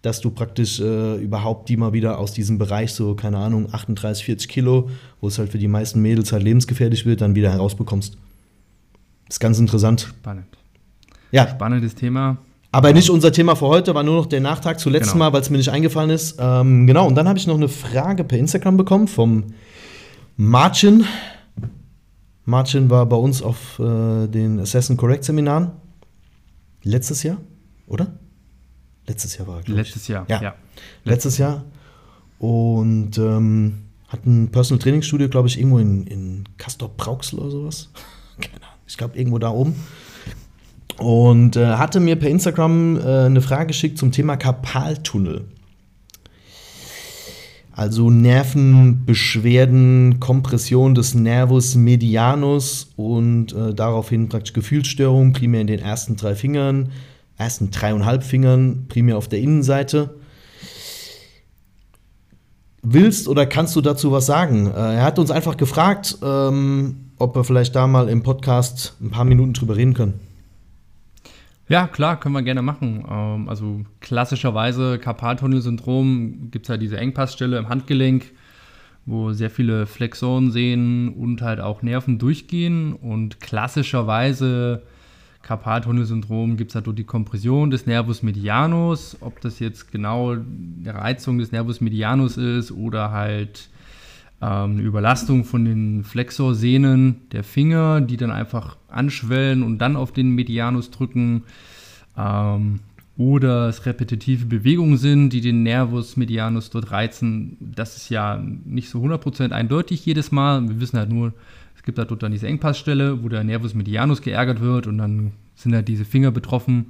dass 0.02 0.20
du 0.20 0.30
praktisch 0.30 0.80
äh, 0.80 1.16
überhaupt 1.16 1.70
die 1.70 1.78
mal 1.78 1.94
wieder 1.94 2.18
aus 2.18 2.34
diesem 2.34 2.58
Bereich, 2.58 2.92
so 2.92 3.14
keine 3.14 3.38
Ahnung, 3.38 3.72
38, 3.72 4.22
40 4.22 4.48
Kilo, 4.50 4.90
wo 5.22 5.28
es 5.28 5.38
halt 5.38 5.50
für 5.50 5.56
die 5.56 5.66
meisten 5.66 6.02
Mädels 6.02 6.30
halt 6.30 6.42
lebensgefährlich 6.42 7.06
wird, 7.06 7.22
dann 7.22 7.34
wieder 7.34 7.50
herausbekommst. 7.50 8.18
Das 9.28 9.36
ist 9.36 9.40
ganz 9.40 9.58
interessant. 9.58 10.12
Spannend. 10.20 10.44
Ja. 11.34 11.48
Spannendes 11.48 11.94
Thema. 11.94 12.36
Aber 12.70 12.92
nicht 12.92 13.10
unser 13.10 13.30
Thema 13.32 13.54
für 13.54 13.66
heute, 13.66 13.94
war 13.94 14.02
nur 14.02 14.16
noch 14.16 14.26
der 14.26 14.40
Nachtrag 14.40 14.80
zu 14.80 14.90
letztem 14.90 15.14
Genau. 15.14 15.26
Mal, 15.26 15.32
weil 15.32 15.40
es 15.42 15.50
mir 15.50 15.58
nicht 15.58 15.68
eingefallen 15.70 16.10
ist. 16.10 16.36
Ähm, 16.38 16.86
genau, 16.86 17.06
und 17.06 17.14
dann 17.14 17.28
habe 17.28 17.38
ich 17.38 17.46
noch 17.46 17.54
eine 17.56 17.68
Frage 17.68 18.24
per 18.24 18.38
Instagram 18.38 18.76
bekommen 18.76 19.06
vom 19.08 19.44
Marcin. 20.36 21.04
Marcin 22.44 22.90
war 22.90 23.06
bei 23.06 23.16
uns 23.16 23.42
auf 23.42 23.78
äh, 23.78 24.26
den 24.28 24.60
Assassin 24.60 24.96
Correct 24.96 25.24
Seminaren. 25.24 25.70
Letztes 26.82 27.22
Jahr, 27.22 27.38
oder? 27.86 28.18
Letztes 29.06 29.36
Jahr 29.38 29.46
war 29.46 29.60
er. 29.66 29.74
Letztes 29.74 30.08
Jahr, 30.08 30.26
Ja. 30.28 30.42
ja. 30.42 30.54
Letztes 31.04 31.38
Jahr. 31.38 31.64
Und 32.38 33.16
ähm, 33.18 33.84
hat 34.08 34.26
ein 34.26 34.50
Personal 34.50 34.80
Training 34.82 35.02
Studio, 35.02 35.28
glaube 35.28 35.48
ich, 35.48 35.58
irgendwo 35.58 35.78
in, 35.78 36.06
in 36.06 36.44
Castor 36.58 36.90
Brauxel 36.96 37.38
oder 37.38 37.50
sowas. 37.50 37.90
Keine 38.40 38.56
Ahnung. 38.56 38.78
Ich 38.86 38.96
glaube, 38.96 39.16
irgendwo 39.16 39.38
da 39.38 39.50
oben. 39.50 39.74
Und 40.98 41.56
äh, 41.56 41.74
hatte 41.74 42.00
mir 42.00 42.16
per 42.16 42.30
Instagram 42.30 42.98
äh, 42.98 43.26
eine 43.26 43.40
Frage 43.40 43.68
geschickt 43.68 43.96
zum 43.98 44.10
Thema 44.12 44.36
Karpaltunnel. 44.36 45.46
Also 47.72 48.08
Nervenbeschwerden, 48.08 50.20
Kompression 50.20 50.94
des 50.94 51.14
Nervus 51.14 51.74
medianus 51.74 52.92
und 52.94 53.52
äh, 53.52 53.74
daraufhin 53.74 54.28
praktisch 54.28 54.52
Gefühlsstörungen, 54.52 55.32
primär 55.32 55.62
in 55.62 55.66
den 55.66 55.80
ersten 55.80 56.14
drei 56.14 56.36
Fingern, 56.36 56.92
ersten 57.36 57.72
dreieinhalb 57.72 58.22
Fingern, 58.22 58.84
primär 58.88 59.18
auf 59.18 59.26
der 59.26 59.40
Innenseite. 59.40 60.14
Willst 62.82 63.26
oder 63.26 63.46
kannst 63.46 63.74
du 63.74 63.80
dazu 63.80 64.12
was 64.12 64.26
sagen? 64.26 64.68
Äh, 64.68 64.94
er 64.96 65.02
hat 65.02 65.18
uns 65.18 65.32
einfach 65.32 65.56
gefragt, 65.56 66.18
ähm, 66.22 67.10
ob 67.18 67.34
wir 67.34 67.42
vielleicht 67.42 67.74
da 67.74 67.88
mal 67.88 68.08
im 68.08 68.22
Podcast 68.22 68.94
ein 69.00 69.10
paar 69.10 69.24
Minuten 69.24 69.52
drüber 69.52 69.74
reden 69.74 69.94
können. 69.94 70.20
Ja, 71.66 71.86
klar, 71.86 72.20
können 72.20 72.34
wir 72.34 72.42
gerne 72.42 72.62
machen. 72.62 73.04
Ähm, 73.10 73.48
also 73.48 73.80
klassischerweise 74.00 74.98
Karpaltunnelsyndrom 74.98 76.50
gibt 76.50 76.66
es 76.66 76.68
ja 76.68 76.76
diese 76.76 76.98
Engpassstelle 76.98 77.56
im 77.56 77.68
Handgelenk, 77.68 78.32
wo 79.06 79.32
sehr 79.32 79.50
viele 79.50 79.86
Flexoren 79.86 80.50
sehen 80.50 81.14
und 81.14 81.40
halt 81.40 81.60
auch 81.60 81.82
Nerven 81.82 82.18
durchgehen. 82.18 82.92
Und 82.92 83.40
klassischerweise 83.40 84.82
Karpaltunnelsyndrom 85.40 86.58
gibt 86.58 86.70
es 86.70 86.74
halt 86.74 86.86
durch 86.86 86.96
die 86.96 87.04
Kompression 87.04 87.70
des 87.70 87.86
Nervus 87.86 88.22
medianus. 88.22 89.16
Ob 89.20 89.40
das 89.40 89.58
jetzt 89.58 89.90
genau 89.90 90.32
eine 90.32 90.94
Reizung 90.94 91.38
des 91.38 91.50
Nervus 91.50 91.80
medianus 91.80 92.36
ist 92.36 92.72
oder 92.72 93.10
halt 93.10 93.70
eine 94.44 94.82
Überlastung 94.82 95.44
von 95.44 95.64
den 95.64 96.04
Flexorsehnen 96.04 97.16
der 97.32 97.44
Finger, 97.44 98.00
die 98.00 98.16
dann 98.16 98.30
einfach 98.30 98.76
anschwellen 98.88 99.62
und 99.62 99.78
dann 99.78 99.96
auf 99.96 100.12
den 100.12 100.30
Medianus 100.30 100.90
drücken. 100.90 101.44
Ähm, 102.16 102.80
oder 103.16 103.68
es 103.68 103.86
repetitive 103.86 104.46
Bewegungen 104.46 104.96
sind, 104.96 105.30
die 105.30 105.40
den 105.40 105.62
Nervus 105.62 106.16
medianus 106.16 106.70
dort 106.70 106.90
reizen. 106.90 107.56
Das 107.60 107.96
ist 107.96 108.08
ja 108.08 108.42
nicht 108.64 108.88
so 108.88 109.00
100% 109.00 109.52
eindeutig 109.52 110.04
jedes 110.04 110.32
Mal. 110.32 110.68
Wir 110.68 110.80
wissen 110.80 110.98
halt 110.98 111.10
nur, 111.10 111.32
es 111.76 111.84
gibt 111.84 111.98
halt 111.98 112.10
dort 112.10 112.24
dann 112.24 112.32
diese 112.32 112.48
Engpassstelle, 112.48 113.22
wo 113.22 113.28
der 113.28 113.44
Nervus 113.44 113.74
medianus 113.74 114.20
geärgert 114.20 114.60
wird 114.60 114.88
und 114.88 114.98
dann 114.98 115.30
sind 115.54 115.74
halt 115.74 115.86
diese 115.86 116.04
Finger 116.04 116.32
betroffen, 116.32 116.86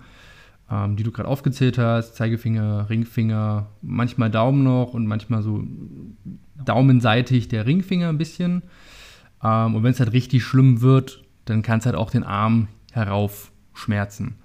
ähm, 0.74 0.96
die 0.96 1.02
du 1.02 1.12
gerade 1.12 1.28
aufgezählt 1.28 1.78
hast. 1.78 2.16
Zeigefinger, 2.16 2.88
Ringfinger, 2.90 3.66
manchmal 3.82 4.30
Daumen 4.30 4.64
noch 4.64 4.94
und 4.94 5.06
manchmal 5.06 5.42
so 5.42 5.62
daumenseitig 6.64 7.48
der 7.48 7.66
Ringfinger 7.66 8.08
ein 8.08 8.18
bisschen. 8.18 8.62
Ähm, 9.42 9.76
und 9.76 9.82
wenn 9.82 9.92
es 9.92 10.00
halt 10.00 10.12
richtig 10.12 10.42
schlimm 10.42 10.80
wird, 10.80 11.22
dann 11.44 11.62
kann 11.62 11.78
es 11.78 11.86
halt 11.86 11.94
auch 11.96 12.10
den 12.10 12.24
Arm 12.24 12.68
herauf 12.92 13.52
schmerzen. 13.72 14.36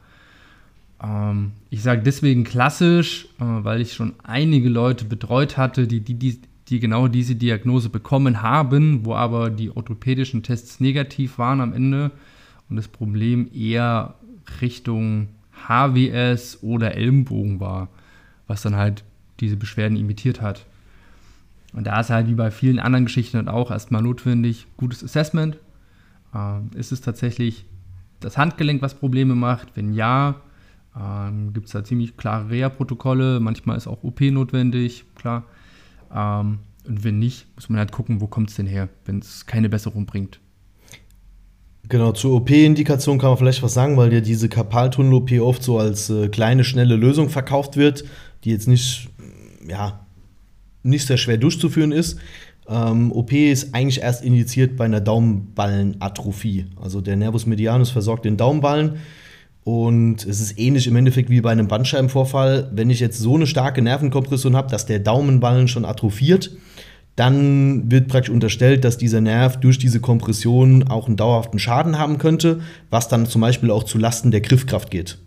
Ähm, 1.01 1.53
ich 1.69 1.81
sage 1.81 2.03
deswegen 2.03 2.43
klassisch, 2.43 3.25
äh, 3.39 3.43
weil 3.45 3.81
ich 3.81 3.93
schon 3.93 4.13
einige 4.23 4.69
Leute 4.69 5.05
betreut 5.05 5.57
hatte, 5.57 5.87
die, 5.87 6.01
die, 6.01 6.15
die, 6.15 6.41
die 6.67 6.79
genau 6.79 7.07
diese 7.07 7.35
Diagnose 7.35 7.89
bekommen 7.89 8.41
haben, 8.41 9.05
wo 9.05 9.15
aber 9.15 9.49
die 9.49 9.75
orthopädischen 9.75 10.43
Tests 10.43 10.79
negativ 10.79 11.39
waren 11.39 11.61
am 11.61 11.73
Ende 11.73 12.11
und 12.69 12.75
das 12.75 12.87
Problem 12.87 13.49
eher 13.53 14.15
Richtung 14.61 15.29
HWS 15.67 16.59
oder 16.61 16.95
Ellenbogen 16.95 17.59
war, 17.59 17.89
was 18.47 18.61
dann 18.61 18.75
halt 18.75 19.03
diese 19.39 19.57
Beschwerden 19.57 19.97
imitiert 19.97 20.41
hat. 20.41 20.65
Und 21.73 21.85
da 21.85 21.99
ist 21.99 22.09
halt 22.09 22.27
wie 22.27 22.33
bei 22.35 22.51
vielen 22.51 22.79
anderen 22.79 23.05
Geschichten 23.05 23.47
auch 23.47 23.71
erstmal 23.71 24.01
notwendig, 24.01 24.65
gutes 24.77 25.03
Assessment. 25.03 25.57
Ähm, 26.33 26.71
ist 26.75 26.91
es 26.91 27.01
tatsächlich 27.01 27.65
das 28.19 28.37
Handgelenk, 28.37 28.81
was 28.81 28.95
Probleme 28.95 29.35
macht? 29.35 29.75
Wenn 29.75 29.93
ja, 29.93 30.35
ähm, 30.99 31.53
gibt 31.53 31.67
es 31.67 31.73
da 31.73 31.83
ziemlich 31.83 32.17
klare 32.17 32.49
Reha-Protokolle. 32.49 33.39
Manchmal 33.39 33.77
ist 33.77 33.87
auch 33.87 34.03
OP 34.03 34.21
notwendig, 34.21 35.05
klar. 35.15 35.43
Ähm, 36.13 36.59
und 36.87 37.03
wenn 37.03 37.19
nicht, 37.19 37.47
muss 37.55 37.69
man 37.69 37.79
halt 37.79 37.91
gucken, 37.91 38.19
wo 38.19 38.27
kommt 38.27 38.49
es 38.49 38.55
denn 38.55 38.65
her, 38.65 38.89
wenn 39.05 39.19
es 39.19 39.45
keine 39.45 39.69
Besserung 39.69 40.05
bringt. 40.05 40.39
Genau, 41.89 42.11
zur 42.11 42.35
OP-Indikation 42.35 43.17
kann 43.17 43.31
man 43.31 43.37
vielleicht 43.39 43.63
was 43.63 43.73
sagen, 43.73 43.97
weil 43.97 44.13
ja 44.13 44.21
diese 44.21 44.47
Karpaltunnel-OP 44.47 45.31
oft 45.41 45.63
so 45.63 45.79
als 45.79 46.11
äh, 46.11 46.29
kleine, 46.29 46.63
schnelle 46.63 46.95
Lösung 46.95 47.29
verkauft 47.29 47.77
wird, 47.77 48.03
die 48.43 48.51
jetzt 48.51 48.67
nicht, 48.67 49.09
ja, 49.67 50.05
nicht 50.83 51.07
sehr 51.07 51.17
schwer 51.17 51.37
durchzuführen 51.37 51.91
ist. 51.91 52.19
Ähm, 52.67 53.11
OP 53.11 53.33
ist 53.33 53.73
eigentlich 53.73 54.01
erst 54.01 54.23
indiziert 54.23 54.77
bei 54.77 54.85
einer 54.85 55.01
Daumenballenatrophie. 55.01 56.67
Also 56.79 57.01
der 57.01 57.15
Nervus 57.15 57.47
medianus 57.47 57.89
versorgt 57.89 58.23
den 58.23 58.37
Daumenballen 58.37 58.99
und 59.63 60.25
es 60.25 60.39
ist 60.39 60.59
ähnlich 60.59 60.85
im 60.85 60.95
Endeffekt 60.95 61.31
wie 61.31 61.41
bei 61.41 61.51
einem 61.51 61.67
Bandscheibenvorfall. 61.67 62.69
Wenn 62.71 62.91
ich 62.91 62.99
jetzt 62.99 63.17
so 63.17 63.35
eine 63.35 63.47
starke 63.47 63.81
Nervenkompression 63.81 64.55
habe, 64.55 64.69
dass 64.69 64.85
der 64.85 64.99
Daumenballen 64.99 65.67
schon 65.67 65.85
atrophiert, 65.85 66.51
dann 67.19 67.91
wird 67.91 68.07
praktisch 68.07 68.29
unterstellt, 68.29 68.85
dass 68.85 68.97
dieser 68.97 69.19
Nerv 69.19 69.59
durch 69.59 69.77
diese 69.77 69.99
Kompression 69.99 70.87
auch 70.87 71.07
einen 71.07 71.17
dauerhaften 71.17 71.59
Schaden 71.59 71.99
haben 71.99 72.17
könnte, 72.17 72.61
was 72.89 73.09
dann 73.09 73.25
zum 73.25 73.41
Beispiel 73.41 73.71
auch 73.71 73.83
zu 73.83 73.97
Lasten 73.97 74.31
der 74.31 74.39
Griffkraft 74.39 74.89
geht. 74.89 75.17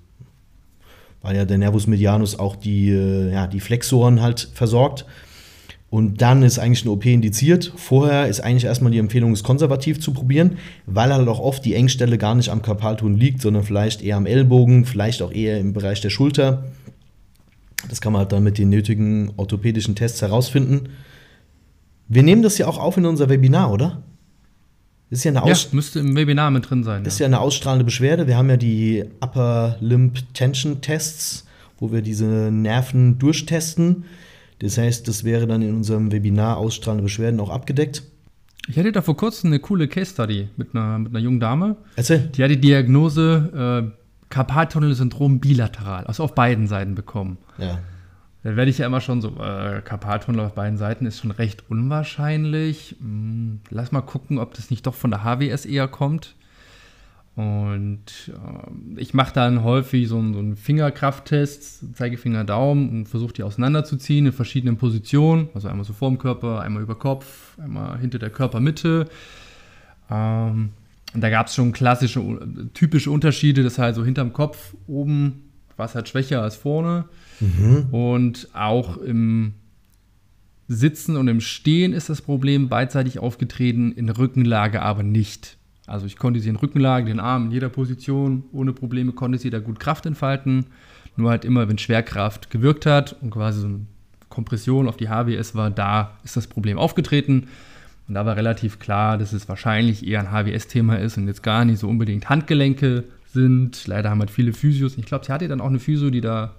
Weil 1.21 1.37
ja 1.37 1.45
der 1.45 1.59
Nervus 1.59 1.87
medianus 1.87 2.39
auch 2.39 2.57
die, 2.57 2.89
äh, 2.89 3.33
ja, 3.33 3.47
die 3.47 3.61
Flexoren 3.61 4.23
halt 4.23 4.49
versorgt. 4.55 5.05
Und 5.91 6.23
dann 6.23 6.43
ist 6.43 6.59
eigentlich 6.59 6.83
eine 6.83 6.93
OP 6.93 7.05
indiziert. 7.05 7.71
Vorher 7.77 8.27
ist 8.27 8.41
eigentlich 8.41 8.65
erstmal 8.65 8.91
die 8.91 8.99
Empfehlung, 8.99 9.33
es 9.33 9.43
konservativ 9.43 10.01
zu 10.01 10.15
probieren, 10.15 10.57
weil 10.87 11.13
halt 11.13 11.29
auch 11.29 11.41
oft 11.41 11.63
die 11.63 11.75
Engstelle 11.75 12.17
gar 12.17 12.35
nicht 12.35 12.49
am 12.49 12.63
Karpaltunnel 12.63 13.19
liegt, 13.19 13.43
sondern 13.43 13.65
vielleicht 13.65 14.03
eher 14.03 14.17
am 14.17 14.25
Ellbogen, 14.25 14.87
vielleicht 14.87 15.21
auch 15.21 15.31
eher 15.31 15.61
im 15.61 15.75
Bereich 15.75 16.01
der 16.01 16.09
Schulter. 16.09 16.65
Das 17.91 18.01
kann 18.01 18.15
man 18.15 18.21
halt 18.21 18.33
dann 18.33 18.43
mit 18.43 18.57
den 18.57 18.71
nötigen 18.71 19.33
orthopädischen 19.37 19.95
Tests 19.95 20.23
herausfinden. 20.23 20.89
Wir 22.14 22.23
nehmen 22.23 22.42
das 22.42 22.59
ja 22.59 22.66
auch 22.66 22.78
auf 22.78 22.99
in 22.99 23.07
unser 23.07 23.31
Webinar, 23.31 23.73
oder? 23.73 24.02
Das 25.09 25.21
ist 25.21 25.25
ja 25.25 25.31
eine, 25.31 25.38
Ja, 25.38 25.52
Aus 25.52 25.73
müsste 25.73 26.00
im 26.00 26.14
Webinar 26.14 26.50
mit 26.50 26.69
drin 26.69 26.85
sein. 26.85 27.04
das 27.04 27.14
ist 27.14 27.19
ja 27.21 27.26
eine 27.26 27.40
ausstrahlende 27.40 27.85
Beschwerde. 27.85 28.26
Wir 28.26 28.37
haben 28.37 28.50
ja 28.50 28.59
die 28.59 29.04
Upper 29.21 29.76
Limb 29.81 30.19
Tension 30.35 30.83
Tests, 30.83 31.47
wo 31.78 31.90
wir 31.90 32.02
diese 32.02 32.25
Nerven 32.26 33.19
durchtesten. 33.19 34.04
Das 34.59 34.76
heißt, 34.78 35.09
das 35.09 35.25
wäre 35.25 35.47
dann 35.47 35.62
in 35.62 35.75
unserem 35.75 36.12
Webinar 36.12 36.59
ausstrahlende 36.59 37.02
Beschwerden 37.02 37.40
auch 37.40 37.50
abgedeckt. 37.50 38.02
Ich 38.69 38.76
hatte 38.78 38.92
da 38.92 39.00
vor 39.02 39.16
kurzem 39.16 39.49
eine 39.49 39.59
coole 39.59 39.88
Case 39.88 40.12
Study 40.12 40.49
mit 40.57 40.75
einer, 40.75 40.99
mit 40.99 41.12
einer 41.12 41.19
jungen 41.19 41.40
Dame. 41.40 41.76
Erzähl. 41.97 42.31
Die 42.37 42.45
hat 42.45 42.50
die 42.50 42.61
Diagnose 42.61 43.90
äh, 43.90 44.26
Karpaltunnelsyndrom 44.28 45.40
bilateral, 45.40 46.04
also 46.04 46.23
auf 46.25 46.35
beiden 46.35 46.66
Seiten 46.69 46.95
bekommen. 46.95 47.38
Ja. 47.59 47.78
Da 48.43 48.57
werde 48.57 48.71
ich 48.71 48.79
ja 48.79 48.87
immer 48.87 49.01
schon 49.01 49.21
so, 49.21 49.29
äh, 49.39 49.83
Karpaltunnel 49.83 50.45
auf 50.45 50.55
beiden 50.55 50.77
Seiten 50.77 51.07
ist 51.07 51.21
schon 51.21 51.31
recht 51.31 51.65
unwahrscheinlich. 51.69 52.97
Hm, 52.99 53.61
lass 53.71 53.93
mal 53.93 54.01
gucken, 54.01 54.39
ob 54.39 54.55
das 54.55 54.71
nicht 54.71 54.87
doch 54.87 54.95
von 54.95 55.11
der 55.11 55.23
HWS 55.23 55.65
eher 55.65 55.87
kommt. 55.87 56.35
Und 57.35 58.03
äh, 58.29 59.01
ich 59.01 59.15
mache 59.15 59.33
dann 59.33 59.63
häufig 59.63 60.09
so 60.09 60.19
einen, 60.19 60.35
so 60.35 60.41
einen 60.41 60.57
Fingerkrafttest, 60.57 61.97
Zeigefinger, 61.97 62.45
Daumen 62.45 62.91
und 62.91 63.09
versuche 63.09 63.33
die 63.33 63.43
auseinanderzuziehen 63.45 64.27
in 64.27 64.33
verschiedenen 64.33 64.77
Positionen. 64.77 65.49
Also 65.55 65.69
einmal 65.69 65.85
so 65.85 65.93
vorm 65.93 66.19
Körper, 66.19 66.61
einmal 66.61 66.83
über 66.83 66.97
Kopf, 66.97 67.59
einmal 67.59 67.99
hinter 67.99 68.19
der 68.19 68.31
Körpermitte. 68.31 69.07
Ähm, 70.11 70.71
und 71.15 71.21
da 71.21 71.31
gab 71.31 71.47
es 71.47 71.55
schon 71.55 71.73
klassische, 71.73 72.21
typische 72.75 73.11
Unterschiede, 73.11 73.63
das 73.63 73.79
halt 73.79 73.95
so 73.95 74.05
hinterm 74.05 74.33
Kopf 74.33 74.75
oben 74.87 75.51
war 75.83 75.87
es 75.87 75.97
halt 75.97 76.09
schwächer 76.09 76.41
als 76.41 76.55
vorne. 76.55 77.07
Und 77.91 78.49
auch 78.53 78.99
im 78.99 79.55
Sitzen 80.69 81.17
und 81.17 81.27
im 81.27 81.41
Stehen 81.41 81.93
ist 81.93 82.09
das 82.09 82.23
Problem 82.23 82.69
beidseitig 82.69 83.19
aufgetreten, 83.19 83.91
in 83.91 84.09
Rückenlage 84.09 84.81
aber 84.81 85.03
nicht. 85.03 85.57
Also 85.89 86.07
ich 86.07 86.17
konnte 86.17 86.39
sie 86.39 86.51
in 86.51 86.55
Rückenlage, 86.55 87.07
den 87.07 87.19
Arm 87.19 87.47
in 87.47 87.51
jeder 87.51 87.69
Position, 87.69 88.45
ohne 88.53 88.73
Probleme 88.73 89.11
konnte 89.11 89.39
sie 89.39 89.51
da 89.51 89.59
gut 89.59 89.81
Kraft 89.81 90.07
entfalten. 90.07 90.67
Nur 91.17 91.31
halt 91.31 91.45
immer, 91.45 91.69
wenn 91.69 91.79
Schwerkraft 91.79 92.49
gewirkt 92.49 92.87
hat 92.87 93.17
und 93.21 93.31
quasi 93.31 93.61
so 93.61 93.67
eine 93.67 93.81
Kompression 94.29 94.87
auf 94.87 94.97
die 94.97 95.09
HWS 95.09 95.57
war, 95.57 95.71
da 95.73 96.17
ist 96.23 96.37
das 96.37 96.47
Problem 96.47 96.79
aufgetreten. 96.79 97.49
Und 98.07 98.15
da 98.15 98.25
war 98.25 98.37
relativ 98.37 98.79
klar, 98.79 99.19
dass 99.19 99.33
es 99.33 99.49
wahrscheinlich 99.49 100.07
eher 100.07 100.21
ein 100.21 100.31
HWS-Thema 100.31 101.01
ist 101.01 101.17
und 101.17 101.27
jetzt 101.27 101.43
gar 101.43 101.65
nicht 101.65 101.81
so 101.81 101.89
unbedingt 101.89 102.29
Handgelenke, 102.31 103.03
sind. 103.33 103.87
Leider 103.87 104.11
haben 104.11 104.21
halt 104.21 104.31
viele 104.31 104.53
Physios. 104.53 104.97
Ich 104.97 105.07
glaube, 105.07 105.25
sie 105.25 105.33
hatte 105.33 105.49
dann 105.49 105.61
auch 105.61 105.67
eine 105.67 105.79
Physio, 105.79 106.11
die 106.11 106.21
da 106.21 106.57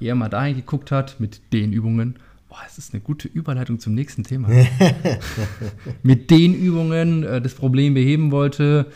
eher 0.00 0.14
mal 0.14 0.28
dahin 0.28 0.56
geguckt 0.56 0.90
hat 0.90 1.20
mit 1.20 1.52
den 1.52 1.72
Übungen. 1.72 2.18
Boah, 2.48 2.60
es 2.66 2.78
ist 2.78 2.94
eine 2.94 3.02
gute 3.02 3.28
Überleitung 3.28 3.78
zum 3.78 3.94
nächsten 3.94 4.24
Thema. 4.24 4.48
mit 6.02 6.30
den 6.30 6.54
Übungen 6.54 7.22
äh, 7.24 7.40
das 7.40 7.54
Problem 7.54 7.94
beheben 7.94 8.30
wollte. 8.30 8.86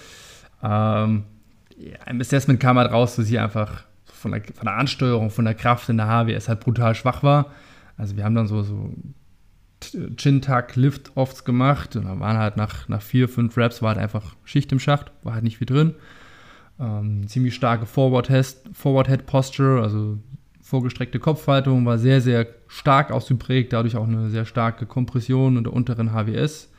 Ähm, 0.62 1.24
ja, 1.76 1.96
Im 2.08 2.20
Assessment 2.20 2.60
kam 2.60 2.78
halt 2.78 2.92
raus, 2.92 3.16
dass 3.16 3.26
sie 3.26 3.38
einfach 3.38 3.84
von 4.04 4.32
der, 4.32 4.42
von 4.42 4.64
der 4.64 4.76
Ansteuerung, 4.76 5.30
von 5.30 5.44
der 5.44 5.54
Kraft 5.54 5.88
in 5.88 5.96
der 5.96 6.06
HWS 6.06 6.48
halt 6.48 6.60
brutal 6.60 6.94
schwach 6.94 7.22
war. 7.22 7.52
Also 7.96 8.16
wir 8.16 8.24
haben 8.24 8.34
dann 8.34 8.46
so, 8.46 8.62
so 8.62 8.94
Chin-Tuck, 10.16 10.76
Lift-Offs 10.76 11.44
gemacht 11.44 11.96
und 11.96 12.04
dann 12.04 12.20
waren 12.20 12.38
halt 12.38 12.56
nach, 12.56 12.88
nach 12.88 13.02
vier, 13.02 13.28
fünf 13.28 13.56
Reps 13.56 13.82
war 13.82 13.90
halt 13.90 13.98
einfach 13.98 14.36
Schicht 14.44 14.70
im 14.72 14.78
Schacht, 14.78 15.12
war 15.22 15.34
halt 15.34 15.44
nicht 15.44 15.58
viel 15.58 15.66
drin. 15.66 15.94
Ähm, 16.80 17.26
ziemlich 17.28 17.54
starke 17.54 17.86
Forward-Head-Posture, 17.86 19.82
also 19.82 20.18
vorgestreckte 20.62 21.18
Kopfhaltung, 21.18 21.84
war 21.84 21.98
sehr, 21.98 22.20
sehr 22.20 22.46
stark 22.68 23.10
ausgeprägt, 23.10 23.72
dadurch 23.72 23.96
auch 23.96 24.06
eine 24.06 24.30
sehr 24.30 24.46
starke 24.46 24.86
Kompression 24.86 25.56
in 25.56 25.64
der 25.64 25.72
unteren 25.72 26.12
HWS. 26.12 26.70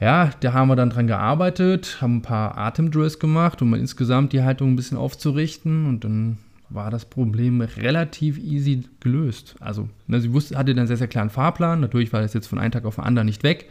Ja, 0.00 0.30
da 0.40 0.52
haben 0.52 0.68
wir 0.68 0.76
dann 0.76 0.90
dran 0.90 1.08
gearbeitet, 1.08 1.98
haben 2.00 2.18
ein 2.18 2.22
paar 2.22 2.56
Atemdrills 2.56 3.18
gemacht, 3.18 3.62
um 3.62 3.74
insgesamt 3.74 4.32
die 4.32 4.42
Haltung 4.42 4.72
ein 4.72 4.76
bisschen 4.76 4.96
aufzurichten 4.96 5.86
und 5.86 6.04
dann 6.04 6.38
war 6.70 6.90
das 6.90 7.04
Problem 7.04 7.60
relativ 7.60 8.38
easy 8.38 8.84
gelöst. 9.00 9.56
Also, 9.58 9.88
ne, 10.06 10.20
sie 10.20 10.32
wusste, 10.32 10.56
hatte 10.56 10.74
dann 10.74 10.86
sehr, 10.86 10.96
sehr 10.96 11.08
klaren 11.08 11.30
Fahrplan. 11.30 11.80
Natürlich 11.80 12.12
war 12.12 12.20
das 12.20 12.34
jetzt 12.34 12.46
von 12.46 12.58
einem 12.58 12.72
Tag 12.72 12.84
auf 12.84 12.96
den 12.96 13.04
anderen 13.04 13.26
nicht 13.26 13.42
weg. 13.42 13.68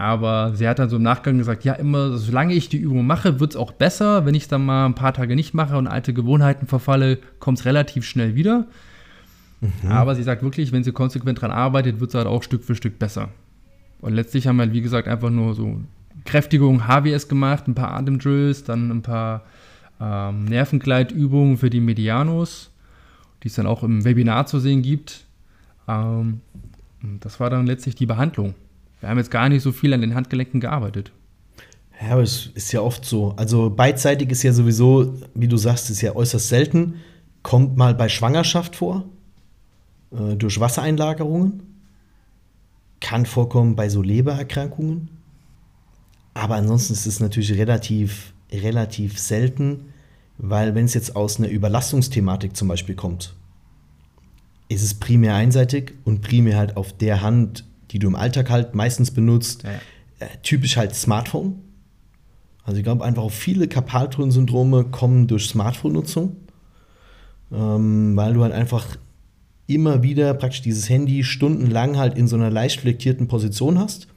Aber 0.00 0.54
sie 0.54 0.66
hat 0.66 0.78
dann 0.78 0.88
so 0.88 0.96
im 0.96 1.02
Nachgang 1.02 1.36
gesagt, 1.36 1.62
ja, 1.62 1.74
immer, 1.74 2.16
solange 2.16 2.54
ich 2.54 2.70
die 2.70 2.78
Übung 2.78 3.06
mache, 3.06 3.38
wird 3.38 3.50
es 3.50 3.56
auch 3.56 3.70
besser. 3.70 4.24
Wenn 4.24 4.34
ich 4.34 4.44
es 4.44 4.48
dann 4.48 4.64
mal 4.64 4.86
ein 4.86 4.94
paar 4.94 5.12
Tage 5.12 5.36
nicht 5.36 5.52
mache 5.52 5.76
und 5.76 5.86
alte 5.86 6.14
Gewohnheiten 6.14 6.66
verfalle, 6.66 7.18
kommt 7.38 7.58
es 7.58 7.66
relativ 7.66 8.06
schnell 8.06 8.34
wieder. 8.34 8.64
Mhm. 9.60 9.92
Aber 9.92 10.14
sie 10.14 10.22
sagt 10.22 10.42
wirklich, 10.42 10.72
wenn 10.72 10.84
sie 10.84 10.92
konsequent 10.92 11.42
dran 11.42 11.50
arbeitet, 11.50 12.00
wird 12.00 12.08
es 12.08 12.14
halt 12.14 12.26
auch 12.26 12.42
Stück 12.42 12.64
für 12.64 12.74
Stück 12.74 12.98
besser. 12.98 13.28
Und 14.00 14.14
letztlich 14.14 14.46
haben 14.46 14.56
wir, 14.56 14.62
halt, 14.62 14.72
wie 14.72 14.80
gesagt, 14.80 15.06
einfach 15.06 15.28
nur 15.28 15.54
so 15.54 15.82
Kräftigung, 16.24 16.88
HWS 16.88 17.28
gemacht, 17.28 17.68
ein 17.68 17.74
paar 17.74 17.92
Atemdrills, 17.92 18.64
dann 18.64 18.90
ein 18.90 19.02
paar 19.02 19.42
ähm, 20.00 20.46
Nervengleitübungen 20.46 21.58
für 21.58 21.68
die 21.68 21.80
Medianos, 21.80 22.70
die 23.42 23.48
es 23.48 23.54
dann 23.54 23.66
auch 23.66 23.82
im 23.82 24.02
Webinar 24.02 24.46
zu 24.46 24.60
sehen 24.60 24.80
gibt. 24.80 25.26
Ähm, 25.86 26.40
das 27.20 27.38
war 27.38 27.50
dann 27.50 27.66
letztlich 27.66 27.96
die 27.96 28.06
Behandlung. 28.06 28.54
Wir 29.00 29.08
haben 29.08 29.18
jetzt 29.18 29.30
gar 29.30 29.48
nicht 29.48 29.62
so 29.62 29.72
viel 29.72 29.92
an 29.94 30.02
den 30.02 30.14
Handgelenken 30.14 30.60
gearbeitet. 30.60 31.12
Ja, 32.00 32.12
aber 32.12 32.22
es 32.22 32.46
ist 32.54 32.72
ja 32.72 32.80
oft 32.80 33.04
so. 33.04 33.34
Also 33.36 33.70
beidseitig 33.70 34.30
ist 34.30 34.42
ja 34.42 34.52
sowieso, 34.52 35.14
wie 35.34 35.48
du 35.48 35.56
sagst, 35.56 35.90
ist 35.90 36.00
ja 36.00 36.14
äußerst 36.14 36.48
selten. 36.48 36.96
Kommt 37.42 37.76
mal 37.76 37.94
bei 37.94 38.08
Schwangerschaft 38.08 38.76
vor, 38.76 39.04
äh, 40.12 40.36
durch 40.36 40.60
Wassereinlagerungen. 40.60 41.62
Kann 43.00 43.26
vorkommen 43.26 43.76
bei 43.76 43.88
so 43.88 44.02
Lebererkrankungen. 44.02 45.08
Aber 46.34 46.56
ansonsten 46.56 46.92
ist 46.92 47.06
es 47.06 47.20
natürlich 47.20 47.52
relativ, 47.52 48.32
relativ 48.52 49.18
selten, 49.18 49.86
weil 50.38 50.74
wenn 50.74 50.84
es 50.84 50.94
jetzt 50.94 51.16
aus 51.16 51.38
einer 51.38 51.48
Überlastungsthematik 51.48 52.56
zum 52.56 52.68
Beispiel 52.68 52.94
kommt, 52.94 53.34
ist 54.68 54.82
es 54.82 54.94
primär 54.94 55.34
einseitig 55.34 55.94
und 56.04 56.22
primär 56.22 56.56
halt 56.56 56.76
auf 56.76 56.96
der 56.96 57.20
Hand 57.20 57.64
die 57.90 57.98
du 57.98 58.08
im 58.08 58.16
Alltag 58.16 58.50
halt 58.50 58.74
meistens 58.74 59.10
benutzt. 59.10 59.64
Ja. 59.64 59.70
Äh, 60.20 60.28
typisch 60.42 60.76
halt 60.76 60.94
Smartphone. 60.94 61.60
Also 62.64 62.78
ich 62.78 62.84
glaube 62.84 63.04
einfach 63.04 63.22
auch 63.22 63.32
viele 63.32 63.68
Karpaltunnelsyndrome 63.68 64.84
kommen 64.84 65.26
durch 65.26 65.48
Smartphone-Nutzung, 65.48 66.36
ähm, 67.52 68.16
weil 68.16 68.34
du 68.34 68.42
halt 68.42 68.52
einfach 68.52 68.86
immer 69.66 70.02
wieder 70.02 70.34
praktisch 70.34 70.62
dieses 70.62 70.88
Handy 70.88 71.24
stundenlang 71.24 71.96
halt 71.96 72.16
in 72.16 72.28
so 72.28 72.36
einer 72.36 72.50
leicht 72.50 72.80
flektierten 72.80 73.28
Position 73.28 73.78
hast. 73.78 74.08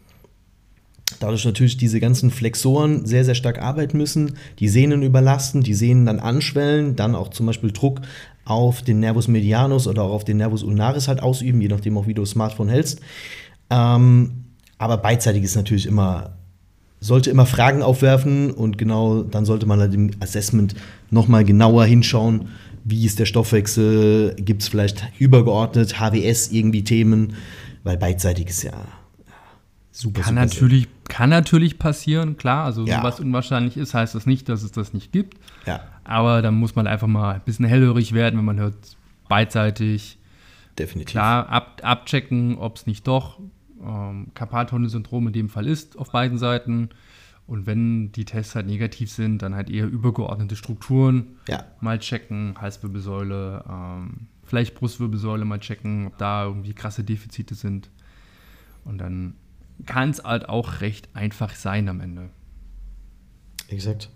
Dadurch 1.19 1.45
natürlich 1.45 1.77
diese 1.77 1.99
ganzen 1.99 2.31
Flexoren 2.31 3.05
sehr, 3.05 3.23
sehr 3.23 3.35
stark 3.35 3.61
arbeiten 3.61 3.97
müssen, 3.97 4.37
die 4.59 4.67
Sehnen 4.67 5.03
überlasten, 5.03 5.61
die 5.61 5.73
Sehnen 5.73 6.05
dann 6.05 6.19
anschwellen, 6.19 6.95
dann 6.95 7.15
auch 7.15 7.29
zum 7.29 7.45
Beispiel 7.45 7.71
Druck 7.71 8.01
auf 8.45 8.81
den 8.81 8.99
Nervus 8.99 9.27
medianus 9.27 9.87
oder 9.87 10.03
auch 10.03 10.11
auf 10.11 10.25
den 10.25 10.37
Nervus 10.37 10.63
ulnaris 10.63 11.07
halt 11.07 11.21
ausüben, 11.21 11.61
je 11.61 11.69
nachdem 11.69 11.97
auch 11.97 12.07
wie 12.07 12.13
du 12.13 12.23
das 12.23 12.31
Smartphone 12.31 12.67
hältst. 12.67 12.99
Ähm, 13.69 14.45
aber 14.77 14.97
beidseitig 14.97 15.43
ist 15.43 15.55
natürlich 15.55 15.85
immer, 15.85 16.33
sollte 16.99 17.29
immer 17.29 17.45
Fragen 17.45 17.81
aufwerfen 17.81 18.51
und 18.51 18.77
genau 18.77 19.23
dann 19.23 19.45
sollte 19.45 19.65
man 19.65 19.79
halt 19.79 19.93
im 19.93 20.11
Assessment 20.19 20.75
nochmal 21.09 21.43
genauer 21.43 21.85
hinschauen, 21.85 22.49
wie 22.83 23.05
ist 23.05 23.19
der 23.19 23.25
Stoffwechsel, 23.25 24.35
gibt 24.37 24.61
es 24.61 24.67
vielleicht 24.67 25.07
übergeordnet 25.19 25.99
HWS 25.99 26.51
irgendwie 26.51 26.83
Themen, 26.83 27.35
weil 27.83 27.97
beidseitig 27.97 28.49
ist 28.49 28.63
ja 28.63 28.73
super. 29.91 30.21
Kann, 30.21 30.35
super 30.35 30.41
natürlich, 30.41 30.87
kann 31.07 31.29
natürlich 31.29 31.79
passieren, 31.79 32.35
klar, 32.35 32.65
also 32.65 32.85
ja. 32.85 33.03
was 33.03 33.19
unwahrscheinlich 33.19 33.77
ist, 33.77 33.93
heißt 33.93 34.15
das 34.15 34.25
nicht, 34.25 34.49
dass 34.49 34.63
es 34.63 34.71
das 34.71 34.93
nicht 34.93 35.11
gibt. 35.11 35.37
Ja. 35.65 35.81
Aber 36.03 36.41
dann 36.41 36.55
muss 36.55 36.75
man 36.75 36.87
einfach 36.87 37.07
mal 37.07 37.35
ein 37.35 37.41
bisschen 37.45 37.65
hellhörig 37.65 38.13
werden, 38.13 38.37
wenn 38.37 38.45
man 38.45 38.59
hört, 38.59 38.75
beidseitig. 39.29 40.17
Definitiv. 40.77 41.11
Klar, 41.11 41.47
ab, 41.47 41.81
abchecken, 41.83 42.57
ob 42.57 42.75
es 42.77 42.87
nicht 42.87 43.07
doch 43.07 43.39
ähm, 43.85 44.27
Karpaltunnelsyndrom 44.33 45.27
in 45.27 45.33
dem 45.33 45.49
Fall 45.49 45.67
ist 45.67 45.97
auf 45.97 46.11
beiden 46.11 46.37
Seiten. 46.37 46.89
Und 47.45 47.65
wenn 47.65 48.11
die 48.13 48.25
Tests 48.25 48.55
halt 48.55 48.67
negativ 48.67 49.11
sind, 49.11 49.41
dann 49.41 49.53
halt 49.53 49.69
eher 49.69 49.85
übergeordnete 49.85 50.55
Strukturen 50.55 51.37
ja. 51.47 51.65
mal 51.81 51.99
checken, 51.99 52.55
Halswirbelsäule, 52.59 53.65
ähm, 53.69 54.27
vielleicht 54.43 54.75
Brustwirbelsäule 54.75 55.43
mal 55.43 55.59
checken, 55.59 56.07
ob 56.07 56.17
da 56.17 56.45
irgendwie 56.45 56.73
krasse 56.73 57.03
Defizite 57.03 57.55
sind. 57.55 57.89
Und 58.85 58.97
dann 58.99 59.35
kann 59.85 60.09
es 60.09 60.23
halt 60.23 60.47
auch 60.47 60.81
recht 60.81 61.09
einfach 61.15 61.53
sein 61.55 61.89
am 61.89 61.99
Ende. 61.99 62.29
Exakt. 63.67 64.09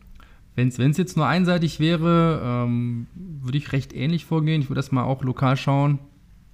Wenn 0.55 0.69
es 0.69 0.97
jetzt 0.97 1.17
nur 1.17 1.27
einseitig 1.27 1.79
wäre, 1.79 2.41
ähm, 2.43 3.05
würde 3.13 3.59
ich 3.59 3.73
recht 3.73 3.93
ähnlich 3.93 4.25
vorgehen. 4.25 4.61
Ich 4.61 4.69
würde 4.69 4.79
das 4.79 4.91
mal 4.91 5.03
auch 5.03 5.23
lokal 5.23 5.55
schauen. 5.55 5.99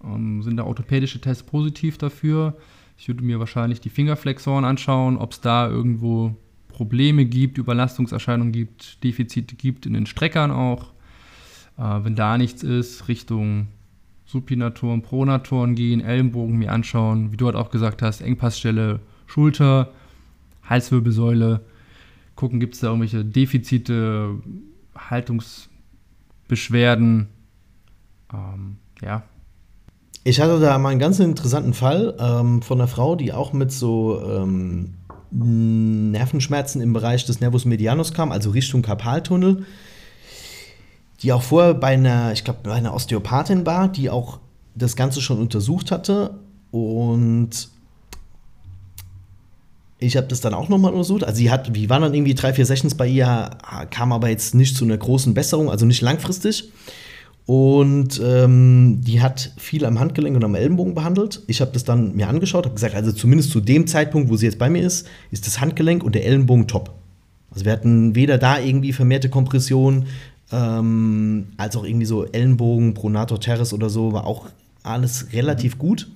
Ähm, 0.04 0.44
sind 0.44 0.58
da 0.58 0.66
orthopädische 0.66 1.22
Tests 1.22 1.44
positiv 1.44 1.98
dafür? 1.98 2.58
Ich 2.98 3.08
würde 3.08 3.24
mir 3.24 3.40
wahrscheinlich 3.40 3.82
die 3.82 3.90
Fingerflexoren 3.90 4.66
anschauen, 4.66 5.18
ob 5.18 5.34
es 5.34 5.42
da 5.42 5.68
irgendwo 5.68 6.36
Probleme 6.70 7.26
gibt, 7.26 7.58
Überlastungserscheinungen 7.58 8.52
gibt, 8.52 9.04
Defizite 9.04 9.56
gibt 9.56 9.86
in 9.86 9.94
den 9.94 10.06
Streckern 10.06 10.52
auch. 10.52 10.94
Äh, 11.78 12.04
wenn 12.04 12.16
da 12.16 12.38
nichts 12.38 12.64
ist, 12.64 13.08
Richtung 13.08 13.68
Supinatoren, 14.26 15.02
Pronatoren 15.02 15.76
gehen, 15.76 16.02
Ellenbogen 16.02 16.58
mir 16.58 16.72
anschauen, 16.72 17.32
wie 17.32 17.38
du 17.38 17.46
halt 17.46 17.56
auch 17.56 17.70
gesagt 17.70 18.02
hast, 18.02 18.22
Engpassstelle, 18.22 19.00
Schulter, 19.28 19.92
Halswirbelsäule, 20.64 21.62
gucken, 22.36 22.60
gibt 22.60 22.74
es 22.74 22.82
da 22.82 22.88
irgendwelche 22.88 23.24
Defizite, 23.24 24.42
Haltungsbeschwerden. 24.96 27.28
Ähm, 28.34 28.78
ja, 29.02 29.24
ich 30.24 30.40
hatte 30.40 30.60
da 30.60 30.78
mal 30.78 30.90
einen 30.90 31.00
ganz 31.00 31.20
interessanten 31.20 31.74
Fall 31.74 32.16
ähm, 32.20 32.62
von 32.62 32.80
einer 32.80 32.88
Frau, 32.88 33.16
die 33.16 33.34
auch 33.34 33.54
mit 33.54 33.72
so 33.72 34.22
ähm, 34.26 34.94
Nervenschmerzen 35.32 36.82
im 36.82 36.94
Bereich 36.94 37.26
des 37.26 37.40
Nervus 37.40 37.66
medianus 37.66 38.14
kam, 38.14 38.32
also 38.32 38.52
Richtung 38.52 38.82
Karpaltunnel, 38.82 39.66
die 41.22 41.34
auch 41.34 41.42
vorher 41.42 41.74
bei 41.74 41.94
einer, 41.94 42.32
ich 42.32 42.44
glaube, 42.44 42.60
bei 42.64 42.74
einer 42.74 42.94
Osteopathin 42.94 43.66
war, 43.66 43.88
die 43.88 44.10
auch 44.10 44.40
das 44.76 44.96
Ganze 44.96 45.22
schon 45.22 45.40
untersucht 45.40 45.92
hatte 45.92 46.40
und 46.72 47.70
ich 50.00 50.18
habe 50.18 50.28
das 50.28 50.42
dann 50.42 50.54
auch 50.54 50.70
nochmal 50.70 50.92
untersucht. 50.92 51.24
Also 51.24 51.38
sie 51.38 51.50
hat, 51.50 51.74
wie 51.74 51.90
waren 51.90 52.02
dann 52.02 52.14
irgendwie 52.14 52.36
drei, 52.36 52.54
vier 52.54 52.66
Sessions 52.66 52.96
bei 52.96 53.08
ihr, 53.08 53.52
kam 53.90 54.12
aber 54.12 54.30
jetzt 54.30 54.54
nicht 54.54 54.76
zu 54.76 54.84
einer 54.84 54.98
großen 54.98 55.34
Besserung, 55.34 55.70
also 55.70 55.86
nicht 55.86 56.02
langfristig. 56.02 56.72
Und 57.46 58.22
ähm, 58.24 59.02
die 59.02 59.22
hat 59.22 59.52
viel 59.58 59.86
am 59.86 60.00
Handgelenk 60.00 60.36
und 60.36 60.44
am 60.44 60.56
Ellenbogen 60.56 60.96
behandelt. 60.96 61.42
Ich 61.48 61.60
habe 61.60 61.72
das 61.74 61.84
dann 61.84 62.16
mir 62.16 62.30
angeschaut, 62.30 62.66
habe 62.66 62.76
gesagt, 62.76 62.96
also 62.96 63.12
zumindest 63.12 63.52
zu 63.52 63.60
dem 63.60 63.86
Zeitpunkt, 63.86 64.30
wo 64.30 64.38
sie 64.38 64.46
jetzt 64.46 64.60
bei 64.60 64.70
mir 64.70 64.82
ist, 64.82 65.08
ist 65.30 65.46
das 65.46 65.60
Handgelenk 65.60 66.04
und 66.04 66.16
der 66.16 66.26
Ellenbogen 66.26 66.68
top. 66.68 66.94
Also 67.52 67.66
wir 67.66 67.74
hatten 67.74 68.16
weder 68.16 68.38
da 68.38 68.60
irgendwie 68.60 68.94
vermehrte 68.94 69.30
Kompression, 69.30 70.06
ähm, 70.52 71.48
als 71.58 71.76
auch 71.76 71.84
irgendwie 71.84 72.06
so 72.06 72.26
Ellenbogen, 72.26 72.94
Pronator 72.94 73.40
Teres 73.40 73.74
oder 73.74 73.90
so, 73.90 74.14
war 74.14 74.26
auch 74.26 74.48
alles 74.82 75.34
relativ 75.34 75.78
gut. 75.78 76.10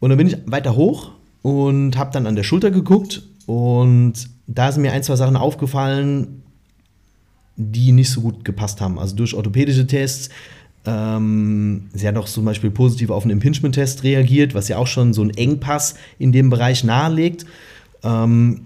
Und 0.00 0.10
dann 0.10 0.18
bin 0.18 0.28
ich 0.28 0.38
weiter 0.46 0.76
hoch 0.76 1.10
und 1.42 1.96
habe 1.96 2.10
dann 2.12 2.26
an 2.26 2.36
der 2.36 2.42
Schulter 2.42 2.70
geguckt 2.70 3.22
und 3.46 4.14
da 4.46 4.72
sind 4.72 4.82
mir 4.82 4.92
ein, 4.92 5.02
zwei 5.02 5.16
Sachen 5.16 5.36
aufgefallen, 5.36 6.42
die 7.58 7.92
nicht 7.92 8.10
so 8.10 8.22
gut 8.22 8.44
gepasst 8.44 8.80
haben. 8.80 8.98
Also 8.98 9.14
durch 9.16 9.34
orthopädische 9.34 9.86
Tests. 9.86 10.30
Ähm, 10.86 11.90
sie 11.92 12.08
hat 12.08 12.16
auch 12.16 12.26
zum 12.26 12.44
Beispiel 12.44 12.70
positiv 12.70 13.10
auf 13.10 13.24
einen 13.24 13.32
Impingement-Test 13.32 14.04
reagiert, 14.04 14.54
was 14.54 14.68
ja 14.68 14.78
auch 14.78 14.86
schon 14.86 15.12
so 15.12 15.20
einen 15.20 15.32
Engpass 15.32 15.96
in 16.18 16.32
dem 16.32 16.48
Bereich 16.48 16.84
nahelegt. 16.84 17.44
Ähm, 18.02 18.62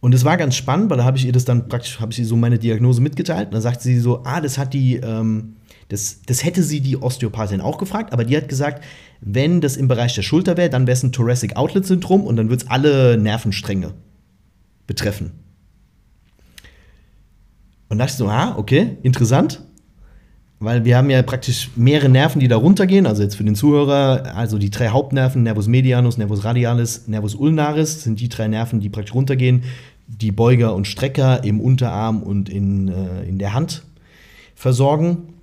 Und 0.00 0.14
es 0.14 0.24
war 0.24 0.36
ganz 0.38 0.56
spannend, 0.56 0.90
weil 0.90 0.96
da 0.96 1.04
habe 1.04 1.18
ich 1.18 1.26
ihr 1.26 1.32
das 1.32 1.44
dann 1.44 1.68
praktisch, 1.68 2.00
habe 2.00 2.10
ich 2.10 2.18
ihr 2.18 2.26
so 2.26 2.34
meine 2.34 2.58
Diagnose 2.58 3.00
mitgeteilt. 3.02 3.48
Und 3.48 3.54
dann 3.54 3.62
sagt 3.62 3.82
sie 3.82 3.98
so, 3.98 4.22
ah, 4.24 4.40
das 4.40 4.56
hat 4.56 4.72
die, 4.72 4.96
ähm, 4.96 5.56
das, 5.88 6.22
das 6.24 6.42
hätte 6.42 6.62
sie 6.62 6.80
die 6.80 6.96
Osteopathin 6.96 7.60
auch 7.60 7.76
gefragt, 7.76 8.12
aber 8.12 8.24
die 8.24 8.36
hat 8.36 8.48
gesagt, 8.48 8.82
wenn 9.20 9.60
das 9.60 9.76
im 9.76 9.88
Bereich 9.88 10.14
der 10.14 10.22
Schulter 10.22 10.56
wäre, 10.56 10.70
dann 10.70 10.86
wäre 10.86 10.96
es 10.96 11.02
ein 11.02 11.12
Thoracic 11.12 11.56
Outlet 11.56 11.84
Syndrom 11.84 12.22
und 12.22 12.36
dann 12.36 12.48
würde 12.48 12.64
es 12.64 12.70
alle 12.70 13.18
Nervenstränge 13.18 13.92
betreffen. 14.86 15.32
Und 17.90 17.98
da 17.98 18.04
dachte 18.04 18.12
ich 18.12 18.18
so, 18.18 18.28
ah, 18.28 18.54
okay, 18.56 18.96
interessant. 19.02 19.60
Weil 20.60 20.84
wir 20.84 20.96
haben 20.96 21.10
ja 21.10 21.22
praktisch 21.22 21.70
mehrere 21.74 22.08
Nerven, 22.08 22.38
die 22.38 22.46
da 22.46 22.56
runtergehen. 22.56 23.06
Also 23.06 23.22
jetzt 23.22 23.34
für 23.34 23.44
den 23.44 23.56
Zuhörer, 23.56 24.36
also 24.36 24.58
die 24.58 24.70
drei 24.70 24.88
Hauptnerven, 24.88 25.42
Nervus 25.42 25.66
medianus, 25.66 26.16
Nervus 26.16 26.44
radialis, 26.44 27.08
Nervus 27.08 27.34
ulnaris, 27.34 28.04
sind 28.04 28.20
die 28.20 28.28
drei 28.28 28.46
Nerven, 28.46 28.80
die 28.80 28.88
praktisch 28.88 29.14
runtergehen. 29.14 29.64
Die 30.06 30.32
Beuger 30.32 30.74
und 30.74 30.86
Strecker 30.86 31.44
im 31.44 31.60
Unterarm 31.60 32.22
und 32.22 32.48
in, 32.48 32.88
äh, 32.88 33.24
in 33.24 33.38
der 33.38 33.54
Hand 33.54 33.82
versorgen. 34.54 35.34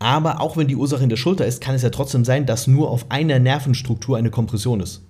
Aber 0.00 0.40
auch 0.40 0.56
wenn 0.56 0.66
die 0.66 0.76
Ursache 0.76 1.02
in 1.02 1.10
der 1.10 1.16
Schulter 1.16 1.46
ist, 1.46 1.60
kann 1.60 1.74
es 1.74 1.82
ja 1.82 1.90
trotzdem 1.90 2.24
sein, 2.24 2.46
dass 2.46 2.66
nur 2.66 2.90
auf 2.90 3.10
einer 3.10 3.38
Nervenstruktur 3.38 4.16
eine 4.16 4.30
Kompression 4.30 4.80
ist. 4.80 5.02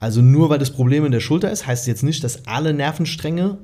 Also 0.00 0.20
nur 0.22 0.50
weil 0.50 0.58
das 0.58 0.72
Problem 0.72 1.04
in 1.06 1.12
der 1.12 1.20
Schulter 1.20 1.50
ist, 1.50 1.66
heißt 1.66 1.82
es 1.82 1.86
jetzt 1.86 2.02
nicht, 2.02 2.22
dass 2.22 2.46
alle 2.46 2.74
Nervenstränge 2.74 3.58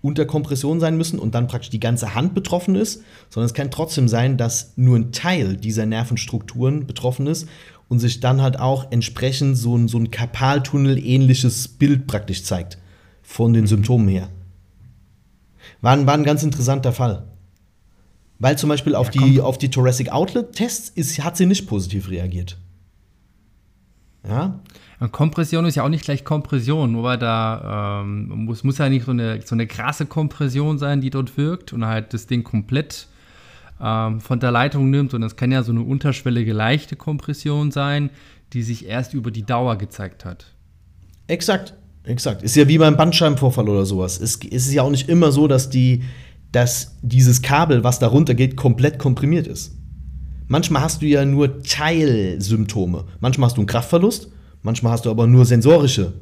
unter 0.00 0.26
Kompression 0.26 0.80
sein 0.80 0.96
müssen 0.96 1.18
und 1.18 1.34
dann 1.34 1.48
praktisch 1.48 1.70
die 1.70 1.80
ganze 1.80 2.14
Hand 2.14 2.34
betroffen 2.34 2.76
ist, 2.76 3.02
sondern 3.30 3.46
es 3.46 3.54
kann 3.54 3.70
trotzdem 3.70 4.08
sein, 4.08 4.36
dass 4.36 4.74
nur 4.76 4.96
ein 4.96 5.12
Teil 5.12 5.56
dieser 5.56 5.86
Nervenstrukturen 5.86 6.86
betroffen 6.86 7.26
ist 7.26 7.48
und 7.88 7.98
sich 7.98 8.20
dann 8.20 8.40
halt 8.40 8.60
auch 8.60 8.92
entsprechend 8.92 9.56
so 9.56 9.76
ein, 9.76 9.88
so 9.88 9.98
ein 9.98 10.10
Karpaltunnel-ähnliches 10.10 11.68
Bild 11.68 12.06
praktisch 12.06 12.44
zeigt 12.44 12.78
von 13.22 13.52
den 13.52 13.66
Symptomen 13.66 14.08
her. 14.08 14.28
War 15.80 15.92
ein, 15.92 16.06
war 16.06 16.14
ein 16.14 16.24
ganz 16.24 16.42
interessanter 16.42 16.92
Fall. 16.92 17.24
Weil 18.38 18.56
zum 18.56 18.68
Beispiel 18.68 18.94
auf, 18.94 19.12
ja, 19.14 19.22
die, 19.22 19.40
auf 19.40 19.58
die 19.58 19.70
Thoracic 19.70 20.10
Outlet-Tests 20.10 21.18
hat 21.24 21.36
sie 21.36 21.46
nicht 21.46 21.66
positiv 21.66 22.08
reagiert. 22.08 22.56
Ja. 24.26 24.60
Und 25.00 25.12
Kompression 25.12 25.64
ist 25.64 25.76
ja 25.76 25.84
auch 25.84 25.88
nicht 25.88 26.04
gleich 26.04 26.24
Kompression, 26.24 26.92
nur 26.92 27.04
weil 27.04 27.18
da 27.18 28.00
ähm, 28.02 28.28
muss, 28.44 28.64
muss 28.64 28.78
ja 28.78 28.88
nicht 28.88 29.04
so 29.04 29.12
eine, 29.12 29.40
so 29.44 29.54
eine 29.54 29.66
krasse 29.66 30.06
Kompression 30.06 30.78
sein, 30.78 31.00
die 31.00 31.10
dort 31.10 31.36
wirkt 31.36 31.72
und 31.72 31.86
halt 31.86 32.12
das 32.14 32.26
Ding 32.26 32.42
komplett 32.42 33.06
ähm, 33.80 34.20
von 34.20 34.40
der 34.40 34.50
Leitung 34.50 34.90
nimmt. 34.90 35.14
Und 35.14 35.20
das 35.20 35.36
kann 35.36 35.52
ja 35.52 35.62
so 35.62 35.70
eine 35.70 35.82
unterschwellige 35.82 36.52
leichte 36.52 36.96
Kompression 36.96 37.70
sein, 37.70 38.10
die 38.52 38.62
sich 38.62 38.86
erst 38.86 39.14
über 39.14 39.30
die 39.30 39.44
Dauer 39.44 39.76
gezeigt 39.76 40.24
hat. 40.24 40.46
Exakt, 41.28 41.74
exakt. 42.02 42.42
Ist 42.42 42.56
ja 42.56 42.66
wie 42.66 42.78
beim 42.78 42.96
Bandscheibenvorfall 42.96 43.68
oder 43.68 43.86
sowas. 43.86 44.18
Es, 44.20 44.40
es 44.50 44.66
ist 44.66 44.72
ja 44.72 44.82
auch 44.82 44.90
nicht 44.90 45.08
immer 45.08 45.30
so, 45.30 45.46
dass, 45.46 45.70
die, 45.70 46.02
dass 46.50 46.96
dieses 47.02 47.40
Kabel, 47.42 47.84
was 47.84 48.00
da 48.00 48.08
runtergeht, 48.08 48.56
komplett 48.56 48.98
komprimiert 48.98 49.46
ist. 49.46 49.76
Manchmal 50.48 50.82
hast 50.82 51.02
du 51.02 51.06
ja 51.06 51.24
nur 51.24 51.62
Teilsymptome. 51.62 53.04
Manchmal 53.20 53.48
hast 53.48 53.58
du 53.58 53.60
einen 53.60 53.68
Kraftverlust 53.68 54.32
Manchmal 54.62 54.92
hast 54.92 55.06
du 55.06 55.10
aber 55.10 55.26
nur 55.26 55.44
sensorische 55.44 56.14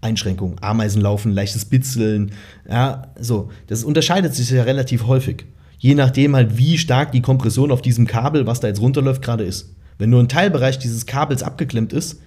Einschränkungen. 0.00 0.56
Ameisen 0.60 1.02
laufen, 1.02 1.32
leichtes 1.32 1.64
Bitzeln. 1.64 2.32
Ja, 2.68 3.12
so. 3.18 3.50
Das 3.66 3.84
unterscheidet 3.84 4.34
sich 4.34 4.50
ja 4.50 4.62
relativ 4.62 5.06
häufig. 5.06 5.44
Je 5.78 5.94
nachdem 5.94 6.34
halt, 6.34 6.56
wie 6.56 6.78
stark 6.78 7.12
die 7.12 7.22
Kompression 7.22 7.70
auf 7.70 7.82
diesem 7.82 8.06
Kabel, 8.06 8.46
was 8.46 8.60
da 8.60 8.68
jetzt 8.68 8.80
runterläuft, 8.80 9.22
gerade 9.22 9.44
ist. 9.44 9.74
Wenn 9.98 10.10
nur 10.10 10.22
ein 10.22 10.28
Teilbereich 10.28 10.78
dieses 10.78 11.06
Kabels 11.06 11.42
abgeklemmt 11.42 11.92
ist, 11.92 12.20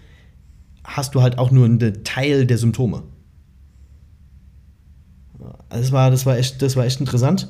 hast 0.84 1.16
du 1.16 1.22
halt 1.22 1.38
auch 1.38 1.52
nur 1.52 1.66
einen 1.66 2.04
Teil 2.04 2.46
der 2.46 2.58
Symptome. 2.58 3.04
Das 5.70 5.92
war, 5.92 6.10
das 6.10 6.26
war, 6.26 6.38
echt, 6.38 6.62
das 6.62 6.76
war 6.76 6.86
echt 6.86 7.00
interessant. 7.00 7.48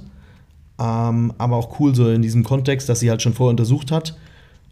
Ähm, 0.80 1.34
aber 1.38 1.56
auch 1.58 1.80
cool 1.80 1.96
so 1.96 2.10
in 2.10 2.22
diesem 2.22 2.44
Kontext, 2.44 2.88
dass 2.90 3.00
sie 3.00 3.10
halt 3.10 3.22
schon 3.22 3.34
vorher 3.34 3.52
untersucht 3.52 3.92
hat 3.92 4.18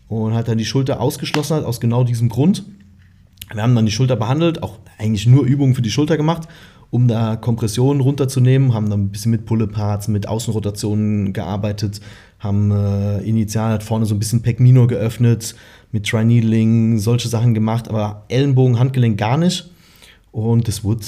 und 0.08 0.34
halt 0.34 0.48
dann 0.48 0.58
die 0.58 0.66
Schulter 0.66 1.02
ausgeschlossen 1.02 1.58
hat, 1.58 1.66
aus 1.66 1.80
genau 1.80 2.04
diesem 2.04 2.30
Grund. 2.30 2.66
Wir 3.54 3.64
haben 3.64 3.76
dann 3.76 3.86
die 3.86 3.92
Schulter 3.92 4.16
behandelt, 4.16 4.62
auch 4.64 4.80
eigentlich 4.98 5.26
nur 5.26 5.46
Übungen 5.46 5.74
für 5.76 5.82
die 5.82 5.92
Schulter 5.92 6.18
gemacht, 6.18 6.48
um 6.90 7.08
da 7.08 7.36
Kompressionen 7.36 8.02
runterzunehmen, 8.02 8.74
haben 8.74 8.90
dann 8.90 9.02
ein 9.04 9.10
bisschen 9.10 9.32
mit 9.32 9.46
Pull-Parts, 9.46 10.08
mit 10.08 10.28
Außenrotationen 10.28 11.34
gearbeitet, 11.34 12.02
haben 12.40 12.72
äh, 12.72 13.20
initial 13.20 13.72
halt 13.72 13.84
vorne 13.84 14.06
so 14.06 14.16
ein 14.16 14.20
bisschen 14.20 14.42
Pec 14.42 14.60
Minor 14.60 14.88
geöffnet, 14.88 15.56
mit 15.92 16.08
Tri-Needling, 16.08 17.00
solche 17.00 17.30
Sachen 17.30 17.54
gemacht, 17.54 17.90
aber 17.90 18.26
Ellenbogen, 18.30 18.80
Handgelenk 18.80 19.18
gar 19.18 19.38
nicht. 19.38 19.70
Und 20.32 20.68
das 20.68 20.84
wurde 20.84 21.06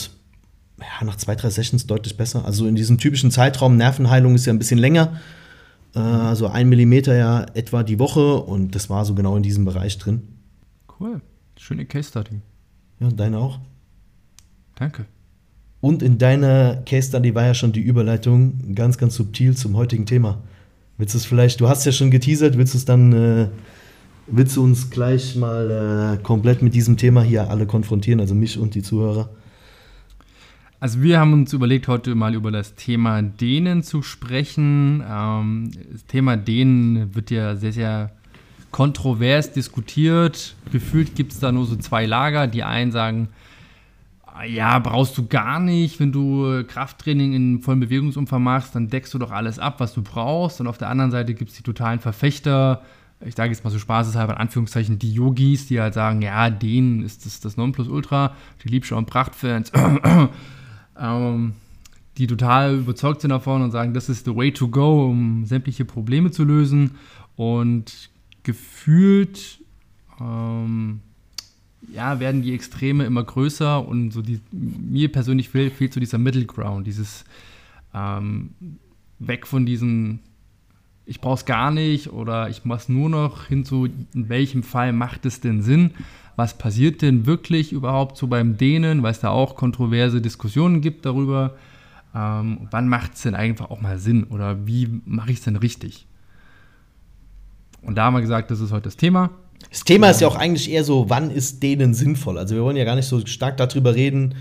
ja, 0.79 1.05
nach 1.05 1.17
zwei, 1.17 1.35
drei 1.35 1.49
Sessions 1.49 1.85
deutlich 1.85 2.17
besser. 2.17 2.45
Also 2.45 2.65
in 2.65 2.75
diesem 2.75 2.97
typischen 2.97 3.31
Zeitraum, 3.31 3.77
Nervenheilung 3.77 4.35
ist 4.35 4.45
ja 4.45 4.53
ein 4.53 4.59
bisschen 4.59 4.79
länger, 4.79 5.19
äh, 5.95 5.99
also 5.99 6.47
ein 6.47 6.69
Millimeter 6.69 7.15
ja 7.15 7.45
etwa 7.53 7.83
die 7.83 7.99
Woche 7.99 8.37
und 8.37 8.75
das 8.75 8.89
war 8.89 9.05
so 9.05 9.13
genau 9.13 9.35
in 9.35 9.43
diesem 9.43 9.65
Bereich 9.65 9.97
drin. 9.97 10.27
Cool. 10.99 11.21
Schöne 11.59 11.85
Case 11.85 12.07
Study. 12.07 12.39
Ja, 13.01 13.07
und 13.07 13.19
deine 13.19 13.37
auch? 13.37 13.59
Danke. 14.75 15.05
Und 15.81 16.01
in 16.01 16.17
deiner 16.17 16.77
Case 16.85 17.09
Study 17.09 17.35
war 17.35 17.45
ja 17.45 17.53
schon 17.53 17.73
die 17.73 17.81
Überleitung 17.81 18.73
ganz, 18.75 18.97
ganz 18.97 19.15
subtil 19.15 19.55
zum 19.57 19.75
heutigen 19.75 20.05
Thema. 20.05 20.41
Willst 20.97 21.13
du 21.15 21.17
es 21.17 21.25
vielleicht, 21.25 21.59
du 21.59 21.67
hast 21.67 21.85
ja 21.85 21.91
schon 21.91 22.11
geteasert, 22.11 22.57
willst 22.57 22.73
du 22.73 22.77
es 22.77 22.85
dann, 22.85 23.11
äh, 23.11 23.49
willst 24.27 24.55
du 24.55 24.63
uns 24.63 24.89
gleich 24.89 25.35
mal 25.35 26.17
äh, 26.17 26.23
komplett 26.23 26.61
mit 26.61 26.73
diesem 26.73 26.95
Thema 26.95 27.23
hier 27.23 27.49
alle 27.49 27.67
konfrontieren, 27.67 28.21
also 28.21 28.35
mich 28.35 28.57
und 28.57 28.73
die 28.73 28.81
Zuhörer? 28.81 29.29
Also 30.79 31.01
wir 31.01 31.19
haben 31.19 31.33
uns 31.33 31.51
überlegt, 31.51 31.89
heute 31.89 32.15
mal 32.15 32.35
über 32.35 32.51
das 32.51 32.75
Thema 32.75 33.21
Dehnen 33.21 33.83
zu 33.83 34.01
sprechen. 34.01 35.03
Ähm, 35.05 35.71
das 35.91 36.05
Thema 36.05 36.37
Dehnen 36.37 37.13
wird 37.15 37.31
ja 37.31 37.57
sehr, 37.57 37.73
sehr 37.73 38.11
kontrovers 38.71 39.51
diskutiert. 39.51 40.55
Gefühlt 40.71 41.15
gibt 41.15 41.33
es 41.33 41.39
da 41.39 41.51
nur 41.51 41.65
so 41.65 41.75
zwei 41.75 42.05
Lager. 42.05 42.47
Die 42.47 42.63
einen 42.63 42.91
sagen, 42.91 43.29
ja, 44.47 44.79
brauchst 44.79 45.17
du 45.17 45.27
gar 45.27 45.59
nicht. 45.59 45.99
Wenn 45.99 46.11
du 46.11 46.63
Krafttraining 46.65 47.33
in 47.33 47.61
vollem 47.61 47.81
Bewegungsumfang 47.81 48.41
machst, 48.41 48.75
dann 48.75 48.87
deckst 48.87 49.13
du 49.13 49.19
doch 49.19 49.31
alles 49.31 49.59
ab, 49.59 49.79
was 49.79 49.93
du 49.93 50.01
brauchst. 50.01 50.61
Und 50.61 50.67
auf 50.67 50.77
der 50.77 50.89
anderen 50.89 51.11
Seite 51.11 51.33
gibt 51.33 51.51
es 51.51 51.57
die 51.57 51.63
totalen 51.63 51.99
Verfechter, 51.99 52.81
ich 53.25 53.35
sage 53.35 53.51
jetzt 53.51 53.63
mal 53.63 53.69
so 53.69 53.79
spaßeshalber 53.79 54.33
in 54.33 54.39
Anführungszeichen, 54.39 54.97
die 54.97 55.13
Yogis, 55.13 55.67
die 55.67 55.81
halt 55.81 55.93
sagen, 55.93 56.21
ja, 56.21 56.49
denen 56.49 57.03
ist 57.03 57.25
das 57.25 57.41
das 57.41 57.57
Nonplusultra, 57.57 58.33
die 58.63 58.69
Liebschau- 58.69 58.95
und 58.95 59.07
Prachtfans, 59.07 59.73
ähm, 60.99 61.53
die 62.17 62.27
total 62.27 62.77
überzeugt 62.77 63.21
sind 63.21 63.31
davon 63.31 63.61
und 63.61 63.71
sagen, 63.71 63.93
das 63.93 64.07
ist 64.09 64.25
the 64.25 64.35
way 64.35 64.51
to 64.51 64.69
go, 64.69 65.09
um 65.09 65.45
sämtliche 65.45 65.85
Probleme 65.85 66.31
zu 66.31 66.43
lösen. 66.43 66.91
Und 67.35 68.09
gefühlt 68.43 69.59
ähm, 70.19 71.01
ja, 71.93 72.19
werden 72.19 72.41
die 72.41 72.53
Extreme 72.53 73.05
immer 73.05 73.23
größer 73.23 73.85
und 73.87 74.11
so 74.11 74.21
die, 74.21 74.39
mir 74.51 75.11
persönlich 75.11 75.49
fehlt, 75.49 75.73
fehlt 75.73 75.93
so 75.93 75.99
dieser 75.99 76.17
Middle 76.17 76.45
Ground, 76.45 76.87
dieses 76.87 77.25
ähm, 77.93 78.51
weg 79.19 79.47
von 79.47 79.65
diesen 79.65 80.19
ich 81.09 81.21
brauche 81.21 81.35
es 81.35 81.45
gar 81.45 81.71
nicht 81.71 82.13
oder 82.13 82.49
ich 82.49 82.65
mache 82.65 82.81
es 82.81 82.89
nur 82.89 83.09
noch 83.09 83.45
hin 83.45 83.65
zu, 83.65 83.85
in 84.13 84.29
welchem 84.29 84.61
Fall 84.61 84.93
macht 84.93 85.25
es 85.25 85.41
denn 85.41 85.63
Sinn? 85.63 85.89
Was 86.35 86.55
passiert 86.55 87.01
denn 87.01 87.25
wirklich 87.25 87.73
überhaupt 87.73 88.15
so 88.15 88.27
beim 88.27 88.57
Dehnen, 88.57 89.01
weil 89.01 89.11
es 89.11 89.19
da 89.19 89.29
auch 89.29 89.55
kontroverse 89.55 90.21
Diskussionen 90.21 90.81
gibt 90.81 91.07
darüber. 91.07 91.55
Ähm, 92.13 92.67
wann 92.69 92.87
macht 92.87 93.15
es 93.15 93.23
denn 93.23 93.33
einfach 93.33 93.71
auch 93.71 93.81
mal 93.81 93.97
Sinn 93.97 94.23
oder 94.25 94.67
wie 94.67 95.01
mache 95.03 95.31
ich 95.31 95.39
es 95.39 95.43
denn 95.43 95.55
richtig? 95.55 96.05
Und 97.81 97.95
da 97.95 98.05
haben 98.05 98.13
wir 98.13 98.21
gesagt, 98.21 98.51
das 98.51 98.59
ist 98.59 98.71
heute 98.71 98.83
das 98.83 98.97
Thema. 98.97 99.31
Das 99.69 99.83
Thema 99.83 100.09
ist 100.09 100.21
ja 100.21 100.27
auch 100.27 100.35
eigentlich 100.35 100.71
eher 100.71 100.83
so, 100.83 101.09
wann 101.09 101.31
ist 101.31 101.61
denen 101.61 101.93
sinnvoll? 101.93 102.37
Also 102.37 102.55
wir 102.55 102.63
wollen 102.63 102.77
ja 102.77 102.85
gar 102.85 102.95
nicht 102.95 103.07
so 103.07 103.25
stark 103.25 103.57
darüber 103.57 103.93
reden, 103.93 104.35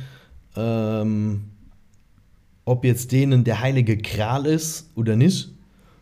ähm, 0.56 1.44
ob 2.64 2.84
jetzt 2.84 3.12
denen 3.12 3.44
der 3.44 3.60
heilige 3.60 3.98
Kral 3.98 4.46
ist 4.46 4.90
oder 4.94 5.16
nicht, 5.16 5.50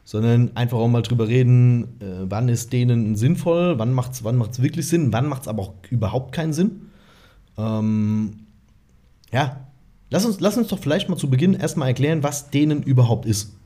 sondern 0.04 0.56
einfach 0.56 0.78
auch 0.78 0.88
mal 0.88 1.02
drüber 1.02 1.28
reden, 1.28 2.00
äh, 2.00 2.24
wann 2.28 2.48
ist 2.48 2.72
denen 2.72 3.16
sinnvoll, 3.16 3.78
wann 3.78 3.92
macht 3.92 4.12
es 4.12 4.24
wann 4.24 4.36
macht's 4.36 4.62
wirklich 4.62 4.88
Sinn, 4.88 5.12
wann 5.12 5.28
macht 5.28 5.42
es 5.42 5.48
aber 5.48 5.62
auch 5.62 5.74
überhaupt 5.90 6.32
keinen 6.32 6.52
Sinn. 6.52 6.90
Ähm, 7.58 8.46
ja, 9.32 9.66
lass 10.10 10.24
uns, 10.24 10.40
lass 10.40 10.56
uns 10.56 10.68
doch 10.68 10.78
vielleicht 10.78 11.08
mal 11.08 11.16
zu 11.16 11.30
Beginn 11.30 11.54
erstmal 11.54 11.88
erklären, 11.88 12.22
was 12.22 12.50
denen 12.50 12.82
überhaupt 12.82 13.26
ist. 13.26 13.56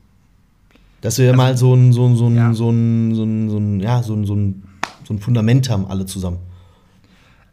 Dass 1.01 1.17
wir 1.17 1.27
also, 1.27 1.37
mal 1.37 1.57
so 1.57 1.73
ein, 1.73 1.93
so 1.93 2.05
ein, 2.07 2.15
so 2.15 2.27
ein, 2.27 2.35
ja. 2.35 2.53
so 2.53 2.69
ein, 2.69 3.15
so 3.15 3.23
ein, 3.23 3.49
so 3.49 3.57
ein, 3.57 3.79
ja, 3.79 4.03
so 4.03 4.13
ein, 4.13 4.25
so 4.25 4.35
ein, 4.35 4.63
so 5.03 5.13
ein 5.13 5.19
Fundament 5.19 5.69
haben, 5.69 5.85
alle 5.87 6.05
zusammen. 6.05 6.37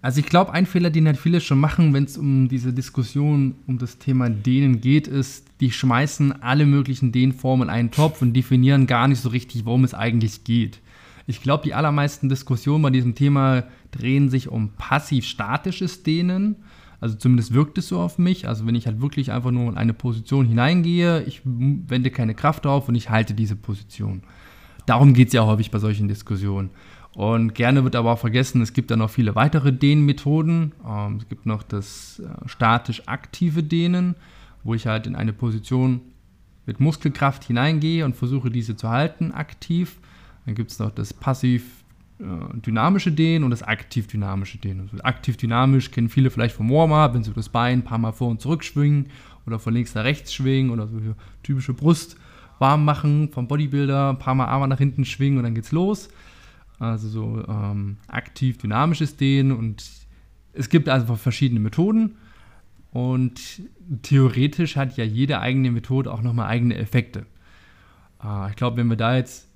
Also 0.00 0.20
ich 0.20 0.26
glaube, 0.26 0.52
ein 0.52 0.66
Fehler, 0.66 0.90
den 0.90 1.06
halt 1.06 1.16
viele 1.16 1.40
schon 1.40 1.58
machen, 1.58 1.92
wenn 1.92 2.04
es 2.04 2.16
um 2.16 2.48
diese 2.48 2.72
Diskussion 2.72 3.56
um 3.66 3.78
das 3.78 3.98
Thema 3.98 4.30
Dehnen 4.30 4.80
geht, 4.80 5.08
ist, 5.08 5.46
die 5.60 5.72
schmeißen 5.72 6.40
alle 6.40 6.66
möglichen 6.66 7.10
Dehnformen 7.10 7.68
in 7.68 7.74
einen 7.74 7.90
Topf 7.90 8.22
und 8.22 8.32
definieren 8.32 8.86
gar 8.86 9.08
nicht 9.08 9.20
so 9.20 9.28
richtig, 9.30 9.64
worum 9.64 9.82
es 9.82 9.94
eigentlich 9.94 10.44
geht. 10.44 10.78
Ich 11.26 11.42
glaube, 11.42 11.64
die 11.64 11.74
allermeisten 11.74 12.28
Diskussionen 12.28 12.82
bei 12.82 12.90
diesem 12.90 13.16
Thema 13.16 13.64
drehen 13.90 14.30
sich 14.30 14.48
um 14.48 14.70
passiv-statisches 14.78 16.04
Dehnen. 16.04 16.56
Also 17.00 17.16
zumindest 17.16 17.54
wirkt 17.54 17.78
es 17.78 17.88
so 17.88 18.00
auf 18.00 18.18
mich. 18.18 18.48
Also 18.48 18.66
wenn 18.66 18.74
ich 18.74 18.86
halt 18.86 19.00
wirklich 19.00 19.30
einfach 19.30 19.50
nur 19.50 19.68
in 19.70 19.78
eine 19.78 19.94
Position 19.94 20.46
hineingehe, 20.46 21.22
ich 21.24 21.42
wende 21.44 22.10
keine 22.10 22.34
Kraft 22.34 22.66
auf 22.66 22.88
und 22.88 22.94
ich 22.94 23.10
halte 23.10 23.34
diese 23.34 23.56
Position. 23.56 24.22
Darum 24.86 25.14
geht 25.14 25.28
es 25.28 25.34
ja 25.34 25.44
häufig 25.44 25.70
bei 25.70 25.78
solchen 25.78 26.08
Diskussionen. 26.08 26.70
Und 27.14 27.54
gerne 27.54 27.84
wird 27.84 27.96
aber 27.96 28.12
auch 28.12 28.18
vergessen, 28.18 28.62
es 28.62 28.72
gibt 28.72 28.90
da 28.90 28.96
noch 28.96 29.10
viele 29.10 29.34
weitere 29.34 29.72
Dehnmethoden. 29.72 30.72
Ähm, 30.86 31.16
es 31.16 31.28
gibt 31.28 31.46
noch 31.46 31.62
das 31.62 32.20
äh, 32.20 32.48
statisch 32.48 33.02
aktive 33.06 33.62
Dehnen, 33.62 34.14
wo 34.62 34.74
ich 34.74 34.86
halt 34.86 35.06
in 35.06 35.16
eine 35.16 35.32
Position 35.32 36.00
mit 36.66 36.80
Muskelkraft 36.80 37.44
hineingehe 37.44 38.04
und 38.04 38.14
versuche 38.14 38.50
diese 38.50 38.76
zu 38.76 38.88
halten 38.88 39.32
aktiv. 39.32 39.98
Dann 40.44 40.54
gibt 40.54 40.70
es 40.70 40.78
noch 40.78 40.90
das 40.90 41.12
passiv 41.12 41.84
dynamische 42.20 43.12
Dehnen 43.12 43.44
und 43.44 43.50
das 43.50 43.62
aktiv-dynamische 43.62 44.58
Dehnen. 44.58 44.80
Also 44.80 45.02
aktiv-dynamisch 45.02 45.90
kennen 45.90 46.08
viele 46.08 46.30
vielleicht 46.30 46.56
vom 46.56 46.68
Warm-up, 46.68 47.14
wenn 47.14 47.22
sie 47.22 47.32
das 47.32 47.48
Bein 47.48 47.80
ein 47.80 47.84
paar 47.84 47.98
Mal 47.98 48.12
vor 48.12 48.28
und 48.28 48.40
zurück 48.40 48.64
schwingen 48.64 49.06
oder 49.46 49.58
von 49.58 49.72
links 49.72 49.94
nach 49.94 50.04
rechts 50.04 50.34
schwingen 50.34 50.70
oder 50.70 50.88
so 50.88 50.98
typische 51.42 51.74
Brust 51.74 52.16
warm 52.58 52.84
machen 52.84 53.30
vom 53.30 53.46
Bodybuilder, 53.46 54.10
ein 54.10 54.18
paar 54.18 54.34
Mal 54.34 54.46
Arme 54.46 54.66
nach 54.66 54.78
hinten 54.78 55.04
schwingen 55.04 55.38
und 55.38 55.44
dann 55.44 55.54
geht's 55.54 55.70
los. 55.70 56.08
Also 56.80 57.08
so 57.08 57.44
ähm, 57.48 57.98
aktiv-dynamisches 58.08 59.16
Dehnen 59.16 59.52
und 59.52 59.84
es 60.52 60.68
gibt 60.68 60.88
also 60.88 61.14
verschiedene 61.16 61.60
Methoden 61.60 62.16
und 62.90 63.62
theoretisch 64.02 64.76
hat 64.76 64.96
ja 64.96 65.04
jede 65.04 65.40
eigene 65.40 65.70
Methode 65.70 66.12
auch 66.12 66.22
nochmal 66.22 66.48
eigene 66.48 66.76
Effekte. 66.76 67.26
Äh, 68.22 68.50
ich 68.50 68.56
glaube, 68.56 68.76
wenn 68.76 68.88
wir 68.88 68.96
da 68.96 69.16
jetzt 69.16 69.47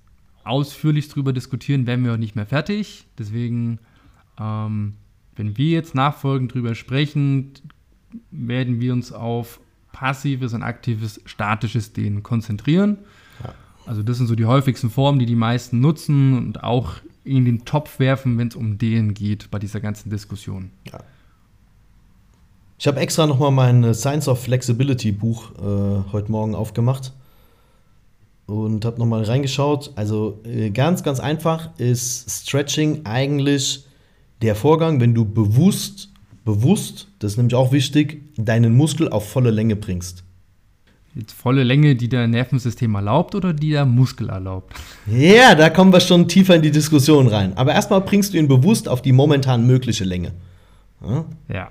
ausführlich 0.44 1.09
drüber 1.09 1.33
diskutieren, 1.33 1.87
werden 1.87 2.05
wir 2.05 2.14
auch 2.14 2.18
nicht 2.18 2.37
mehr 2.37 2.46
fertig. 2.46 3.07
Deswegen, 3.18 3.78
ähm, 4.38 4.94
wenn 5.37 5.57
wir 5.57 5.70
jetzt 5.70 5.94
nachfolgend 5.94 6.55
drüber 6.55 6.74
sprechen, 6.74 7.52
werden 8.31 8.81
wir 8.81 8.92
uns 8.92 9.12
auf 9.12 9.61
passives 9.92 10.55
und 10.55 10.62
aktives 10.62 11.20
statisches 11.26 11.92
Dehnen 11.92 12.22
konzentrieren. 12.22 12.98
Ja. 13.42 13.55
Also 13.87 14.02
das 14.02 14.18
sind 14.18 14.26
so 14.26 14.35
die 14.35 14.46
häufigsten 14.46 14.90
Formen, 14.90 15.18
die 15.18 15.26
die 15.26 15.37
meisten 15.37 15.81
nutzen 15.81 16.37
und 16.37 16.62
auch 16.62 16.94
in 17.24 17.44
den 17.44 17.64
Topf 17.64 17.98
werfen, 17.98 18.38
wenn 18.38 18.48
es 18.48 18.57
um 18.57 18.78
Dehnen 18.78 19.14
geht 19.14 19.50
bei 19.50 19.59
dieser 19.59 19.81
ganzen 19.81 20.11
Diskussion. 20.11 20.70
Ja. 20.90 20.98
Ich 22.78 22.88
habe 22.88 22.98
extra 22.98 23.28
nochmal 23.28 23.52
mein 23.52 23.94
Science 23.94 24.26
of 24.26 24.42
Flexibility 24.42 25.12
Buch 25.12 25.52
äh, 25.52 26.12
heute 26.12 26.33
Morgen 26.33 26.57
aufgemacht 26.57 27.12
und 28.52 28.84
habe 28.84 28.98
nochmal 28.98 29.22
reingeschaut. 29.22 29.92
Also 29.96 30.40
äh, 30.44 30.70
ganz, 30.70 31.02
ganz 31.02 31.20
einfach 31.20 31.70
ist 31.78 32.30
Stretching 32.30 33.02
eigentlich 33.04 33.86
der 34.42 34.54
Vorgang, 34.54 35.00
wenn 35.00 35.14
du 35.14 35.24
bewusst, 35.24 36.10
bewusst, 36.44 37.08
das 37.18 37.32
ist 37.32 37.36
nämlich 37.38 37.54
auch 37.54 37.72
wichtig, 37.72 38.22
deinen 38.36 38.76
Muskel 38.76 39.08
auf 39.08 39.28
volle 39.28 39.50
Länge 39.50 39.76
bringst. 39.76 40.24
Jetzt 41.14 41.32
volle 41.32 41.62
Länge, 41.62 41.94
die 41.94 42.08
der 42.08 42.26
Nervensystem 42.26 42.94
erlaubt 42.94 43.34
oder 43.34 43.52
die 43.52 43.70
der 43.70 43.84
Muskel 43.84 44.30
erlaubt? 44.30 44.74
Ja, 45.06 45.54
da 45.54 45.68
kommen 45.68 45.92
wir 45.92 46.00
schon 46.00 46.26
tiefer 46.26 46.56
in 46.56 46.62
die 46.62 46.70
Diskussion 46.70 47.28
rein. 47.28 47.56
Aber 47.56 47.72
erstmal 47.72 48.00
bringst 48.00 48.32
du 48.32 48.38
ihn 48.38 48.48
bewusst 48.48 48.88
auf 48.88 49.02
die 49.02 49.12
momentan 49.12 49.66
mögliche 49.66 50.04
Länge. 50.04 50.32
Ja. 51.48 51.70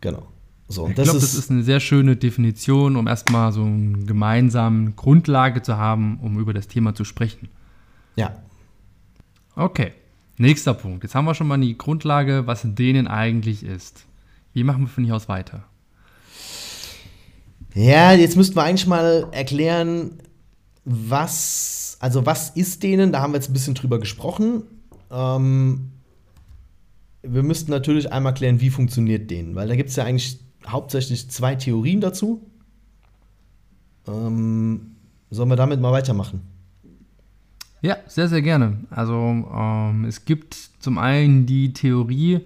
Genau. 0.00 0.26
So, 0.68 0.88
ich 0.88 0.94
glaube, 0.94 1.12
das 1.12 1.34
ist 1.34 1.50
eine 1.50 1.62
sehr 1.62 1.78
schöne 1.78 2.16
Definition, 2.16 2.96
um 2.96 3.06
erstmal 3.06 3.52
so 3.52 3.62
eine 3.62 4.04
gemeinsame 4.04 4.90
Grundlage 4.92 5.62
zu 5.62 5.76
haben, 5.76 6.18
um 6.20 6.40
über 6.40 6.52
das 6.52 6.66
Thema 6.66 6.94
zu 6.94 7.04
sprechen. 7.04 7.48
Ja. 8.16 8.36
Okay, 9.54 9.92
nächster 10.38 10.74
Punkt. 10.74 11.04
Jetzt 11.04 11.14
haben 11.14 11.24
wir 11.24 11.34
schon 11.34 11.46
mal 11.46 11.58
die 11.58 11.78
Grundlage, 11.78 12.46
was 12.46 12.62
denen 12.64 13.06
eigentlich 13.06 13.62
ist. 13.62 14.06
Wie 14.54 14.64
machen 14.64 14.82
wir 14.82 14.88
von 14.88 15.04
hier 15.04 15.14
aus 15.14 15.28
weiter? 15.28 15.64
Ja, 17.74 18.12
jetzt 18.12 18.36
müssten 18.36 18.56
wir 18.56 18.64
eigentlich 18.64 18.86
mal 18.86 19.28
erklären, 19.32 20.18
was, 20.84 21.96
also 22.00 22.26
was 22.26 22.50
ist 22.50 22.82
denen, 22.82 23.12
da 23.12 23.20
haben 23.20 23.32
wir 23.32 23.36
jetzt 23.36 23.50
ein 23.50 23.52
bisschen 23.52 23.74
drüber 23.74 24.00
gesprochen. 24.00 24.62
Ähm, 25.10 25.92
wir 27.22 27.42
müssten 27.42 27.70
natürlich 27.70 28.12
einmal 28.12 28.34
klären, 28.34 28.60
wie 28.60 28.70
funktioniert 28.70 29.30
denen, 29.30 29.54
weil 29.54 29.68
da 29.68 29.76
gibt 29.76 29.90
es 29.90 29.96
ja 29.96 30.04
eigentlich 30.04 30.38
hauptsächlich 30.66 31.30
zwei 31.30 31.54
Theorien 31.54 32.00
dazu. 32.00 32.46
Ähm, 34.06 34.96
sollen 35.30 35.48
wir 35.48 35.56
damit 35.56 35.80
mal 35.80 35.92
weitermachen? 35.92 36.42
Ja, 37.82 37.96
sehr, 38.06 38.28
sehr 38.28 38.42
gerne. 38.42 38.78
Also 38.90 39.14
ähm, 39.14 40.04
es 40.06 40.24
gibt 40.24 40.54
zum 40.54 40.98
einen 40.98 41.46
die 41.46 41.72
Theorie, 41.72 42.40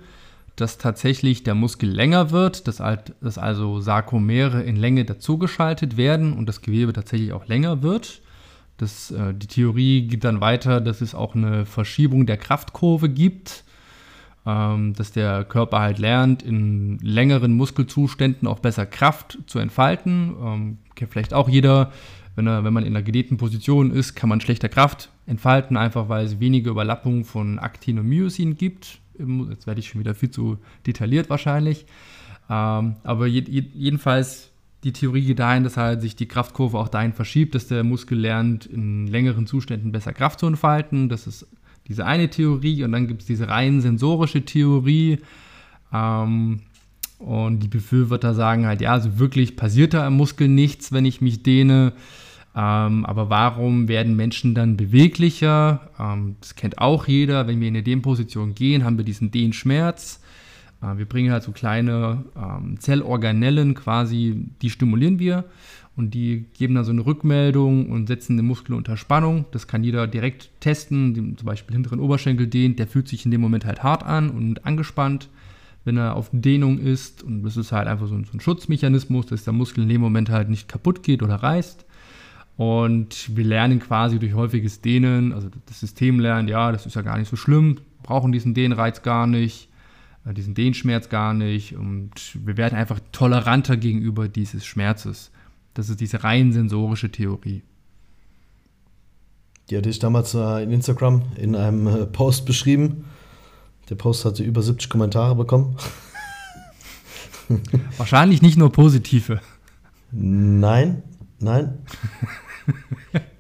dass 0.56 0.76
tatsächlich 0.76 1.42
der 1.42 1.54
Muskel 1.54 1.88
länger 1.90 2.30
wird, 2.30 2.68
dass, 2.68 2.80
halt, 2.80 3.14
dass 3.20 3.38
also 3.38 3.80
Sarkomere 3.80 4.62
in 4.62 4.76
Länge 4.76 5.04
dazugeschaltet 5.04 5.96
werden 5.96 6.34
und 6.34 6.46
das 6.46 6.60
Gewebe 6.60 6.92
tatsächlich 6.92 7.32
auch 7.32 7.46
länger 7.46 7.82
wird. 7.82 8.20
Das, 8.76 9.10
äh, 9.10 9.32
die 9.34 9.46
Theorie 9.46 10.06
geht 10.08 10.24
dann 10.24 10.40
weiter, 10.40 10.80
dass 10.80 11.00
es 11.00 11.14
auch 11.14 11.34
eine 11.34 11.64
Verschiebung 11.64 12.26
der 12.26 12.36
Kraftkurve 12.36 13.08
gibt 13.08 13.64
dass 14.96 15.12
der 15.12 15.44
Körper 15.44 15.80
halt 15.80 15.98
lernt, 15.98 16.42
in 16.42 16.98
längeren 16.98 17.52
Muskelzuständen 17.52 18.48
auch 18.48 18.58
besser 18.58 18.86
Kraft 18.86 19.38
zu 19.46 19.58
entfalten. 19.58 20.34
Ähm, 20.42 20.78
kennt 20.94 21.12
vielleicht 21.12 21.34
auch 21.34 21.48
jeder, 21.48 21.92
wenn, 22.36 22.46
er, 22.46 22.64
wenn 22.64 22.72
man 22.72 22.84
in 22.84 22.94
einer 22.94 23.02
gedehnten 23.02 23.36
Position 23.36 23.90
ist, 23.90 24.14
kann 24.14 24.28
man 24.28 24.40
schlechter 24.40 24.68
Kraft 24.68 25.10
entfalten, 25.26 25.76
einfach 25.76 26.08
weil 26.08 26.24
es 26.24 26.40
weniger 26.40 26.70
Überlappung 26.70 27.24
von 27.24 27.58
Aktin 27.58 27.98
und 27.98 28.08
Myosin 28.08 28.56
gibt. 28.56 28.98
Jetzt 29.50 29.66
werde 29.66 29.80
ich 29.80 29.88
schon 29.88 30.00
wieder 30.00 30.14
viel 30.14 30.30
zu 30.30 30.58
detailliert 30.86 31.28
wahrscheinlich. 31.28 31.86
Ähm, 32.48 32.96
aber 33.04 33.26
je, 33.26 33.42
jedenfalls 33.74 34.50
die 34.82 34.92
Theorie 34.92 35.22
geht 35.22 35.38
dahin, 35.38 35.62
dass 35.62 35.76
halt 35.76 36.00
sich 36.00 36.16
die 36.16 36.26
Kraftkurve 36.26 36.78
auch 36.78 36.88
dahin 36.88 37.12
verschiebt, 37.12 37.54
dass 37.54 37.68
der 37.68 37.84
Muskel 37.84 38.18
lernt, 38.18 38.66
in 38.66 39.06
längeren 39.06 39.46
Zuständen 39.46 39.92
besser 39.92 40.12
Kraft 40.12 40.40
zu 40.40 40.46
entfalten. 40.46 41.08
Das 41.08 41.26
ist 41.26 41.46
diese 41.88 42.06
eine 42.06 42.30
Theorie 42.30 42.84
und 42.84 42.92
dann 42.92 43.08
gibt 43.08 43.22
es 43.22 43.26
diese 43.26 43.48
rein 43.48 43.80
sensorische 43.80 44.44
Theorie. 44.44 45.18
Ähm, 45.92 46.60
und 47.18 47.60
die 47.60 47.68
Befürworter 47.68 48.32
sagen 48.34 48.66
halt, 48.66 48.80
ja, 48.80 48.92
also 48.92 49.18
wirklich 49.18 49.56
passiert 49.56 49.92
da 49.92 50.06
im 50.06 50.14
Muskel 50.14 50.48
nichts, 50.48 50.92
wenn 50.92 51.04
ich 51.04 51.20
mich 51.20 51.42
dehne. 51.42 51.92
Ähm, 52.54 53.04
aber 53.04 53.30
warum 53.30 53.88
werden 53.88 54.16
Menschen 54.16 54.54
dann 54.54 54.76
beweglicher? 54.76 55.90
Ähm, 55.98 56.36
das 56.40 56.54
kennt 56.54 56.78
auch 56.78 57.06
jeder. 57.06 57.46
Wenn 57.46 57.60
wir 57.60 57.68
in 57.68 57.74
eine 57.74 57.82
Dehnposition 57.82 58.54
gehen, 58.54 58.84
haben 58.84 58.96
wir 58.96 59.04
diesen 59.04 59.30
Dehnschmerz. 59.30 60.20
Äh, 60.82 60.96
wir 60.96 61.06
bringen 61.06 61.30
halt 61.30 61.42
so 61.42 61.52
kleine 61.52 62.24
ähm, 62.36 62.80
Zellorganellen 62.80 63.74
quasi, 63.74 64.48
die 64.62 64.70
stimulieren 64.70 65.18
wir 65.18 65.44
und 65.96 66.14
die 66.14 66.46
geben 66.56 66.74
dann 66.74 66.84
so 66.84 66.92
eine 66.92 67.04
Rückmeldung 67.04 67.90
und 67.90 68.06
setzen 68.06 68.36
den 68.36 68.46
Muskel 68.46 68.74
unter 68.74 68.96
Spannung. 68.96 69.44
Das 69.50 69.66
kann 69.66 69.84
jeder 69.84 70.06
direkt 70.06 70.50
testen, 70.60 71.36
zum 71.36 71.46
Beispiel 71.46 71.74
hinteren 71.74 72.00
Oberschenkel 72.00 72.46
dehnt, 72.46 72.78
der 72.78 72.86
fühlt 72.86 73.08
sich 73.08 73.24
in 73.24 73.30
dem 73.30 73.40
Moment 73.40 73.64
halt 73.64 73.82
hart 73.82 74.04
an 74.04 74.30
und 74.30 74.64
angespannt, 74.64 75.28
wenn 75.84 75.96
er 75.96 76.16
auf 76.16 76.30
Dehnung 76.32 76.78
ist. 76.78 77.22
Und 77.22 77.42
das 77.42 77.56
ist 77.56 77.72
halt 77.72 77.88
einfach 77.88 78.06
so 78.06 78.14
ein, 78.14 78.24
so 78.24 78.32
ein 78.32 78.40
Schutzmechanismus, 78.40 79.26
dass 79.26 79.44
der 79.44 79.52
Muskel 79.52 79.82
in 79.82 79.88
dem 79.88 80.00
Moment 80.00 80.30
halt 80.30 80.48
nicht 80.48 80.68
kaputt 80.68 81.02
geht 81.02 81.22
oder 81.22 81.36
reißt. 81.36 81.84
Und 82.56 83.34
wir 83.36 83.44
lernen 83.44 83.78
quasi 83.78 84.18
durch 84.18 84.34
häufiges 84.34 84.82
Dehnen, 84.82 85.32
also 85.32 85.48
das 85.66 85.80
System 85.80 86.20
lernt, 86.20 86.50
ja, 86.50 86.72
das 86.72 86.84
ist 86.84 86.94
ja 86.94 87.02
gar 87.02 87.18
nicht 87.18 87.30
so 87.30 87.36
schlimm, 87.36 87.78
brauchen 88.02 88.32
diesen 88.32 88.52
Dehnreiz 88.52 89.00
gar 89.00 89.26
nicht, 89.26 89.70
äh, 90.26 90.34
diesen 90.34 90.54
Dehnschmerz 90.54 91.08
gar 91.08 91.32
nicht 91.32 91.74
und 91.74 92.10
wir 92.44 92.58
werden 92.58 92.76
einfach 92.76 93.00
toleranter 93.12 93.78
gegenüber 93.78 94.28
dieses 94.28 94.66
Schmerzes. 94.66 95.30
Das 95.74 95.88
ist 95.88 96.00
diese 96.00 96.24
rein 96.24 96.52
sensorische 96.52 97.10
Theorie. 97.10 97.62
Die 99.70 99.76
hatte 99.76 99.88
ich 99.88 100.00
damals 100.00 100.34
äh, 100.34 100.62
in 100.64 100.72
Instagram 100.72 101.22
in 101.36 101.54
einem 101.54 101.86
äh, 101.86 102.06
Post 102.06 102.44
beschrieben. 102.44 103.04
Der 103.88 103.94
Post 103.94 104.24
hatte 104.24 104.42
über 104.42 104.62
70 104.62 104.88
Kommentare 104.88 105.36
bekommen. 105.36 105.76
Wahrscheinlich 107.96 108.42
nicht 108.42 108.56
nur 108.56 108.72
positive. 108.72 109.40
Nein, 110.12 111.02
nein. 111.38 111.78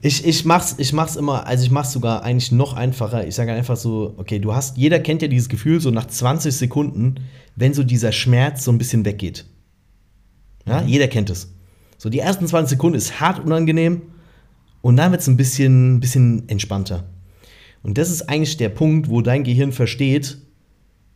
ich, 0.00 0.24
ich, 0.24 0.44
mach's, 0.44 0.76
ich 0.78 0.92
mach's 0.92 1.16
immer, 1.16 1.46
also 1.46 1.64
ich 1.64 1.70
mach's 1.70 1.92
sogar 1.92 2.22
eigentlich 2.22 2.52
noch 2.52 2.74
einfacher. 2.74 3.26
Ich 3.26 3.34
sage 3.34 3.52
einfach 3.52 3.76
so, 3.76 4.14
okay, 4.16 4.38
du 4.38 4.54
hast, 4.54 4.76
jeder 4.76 5.00
kennt 5.00 5.22
ja 5.22 5.28
dieses 5.28 5.48
Gefühl, 5.48 5.80
so 5.80 5.90
nach 5.90 6.06
20 6.06 6.54
Sekunden, 6.54 7.16
wenn 7.56 7.74
so 7.74 7.82
dieser 7.82 8.12
Schmerz 8.12 8.64
so 8.64 8.70
ein 8.72 8.78
bisschen 8.78 9.04
weggeht. 9.04 9.46
Ja, 10.66 10.82
jeder 10.82 11.08
kennt 11.08 11.30
es. 11.30 11.52
So 12.00 12.08
die 12.08 12.20
ersten 12.20 12.46
20 12.46 12.70
Sekunden 12.70 12.96
ist 12.96 13.20
hart 13.20 13.44
unangenehm 13.44 14.00
und 14.80 14.96
dann 14.96 15.10
wird 15.10 15.20
es 15.20 15.26
ein 15.26 15.36
bisschen, 15.36 16.00
bisschen 16.00 16.48
entspannter. 16.48 17.04
Und 17.82 17.98
das 17.98 18.10
ist 18.10 18.22
eigentlich 18.22 18.56
der 18.56 18.70
Punkt, 18.70 19.10
wo 19.10 19.20
dein 19.20 19.44
Gehirn 19.44 19.70
versteht, 19.70 20.38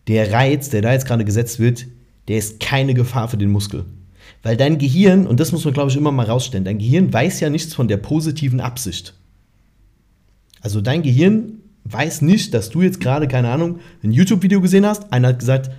der 0.09 0.31
Reiz, 0.31 0.68
der 0.68 0.83
da 0.83 0.92
jetzt 0.92 1.07
gerade 1.07 1.25
gesetzt 1.25 1.59
wird, 1.59 1.87
der 2.29 2.37
ist 2.37 2.61
keine 2.61 2.92
Gefahr 2.92 3.29
für 3.29 3.38
den 3.38 3.51
Muskel. 3.51 3.87
Weil 4.42 4.59
dein 4.59 4.77
Gehirn, 4.77 5.27
und 5.27 5.40
das 5.40 5.53
muss 5.53 5.64
man, 5.64 5.73
glaube 5.73 5.90
ich, 5.90 5.97
immer 5.97 6.12
mal 6.12 6.27
rausstellen, 6.27 6.66
dein 6.66 6.77
Gehirn 6.77 7.11
weiß 7.11 7.40
ja 7.40 7.49
nichts 7.49 7.73
von 7.73 7.88
der 7.88 7.97
positiven 7.97 8.61
Absicht. 8.61 9.14
Also 10.61 10.83
dein 10.83 11.01
Gehirn 11.01 11.61
weiß 11.85 12.20
nicht, 12.20 12.53
dass 12.53 12.68
du 12.68 12.83
jetzt 12.83 13.01
gerade, 13.01 13.27
keine 13.27 13.49
Ahnung, 13.49 13.79
ein 14.03 14.12
YouTube-Video 14.12 14.61
gesehen 14.61 14.85
hast, 14.85 15.11
einer 15.14 15.29
hat 15.29 15.38
gesagt, 15.38 15.70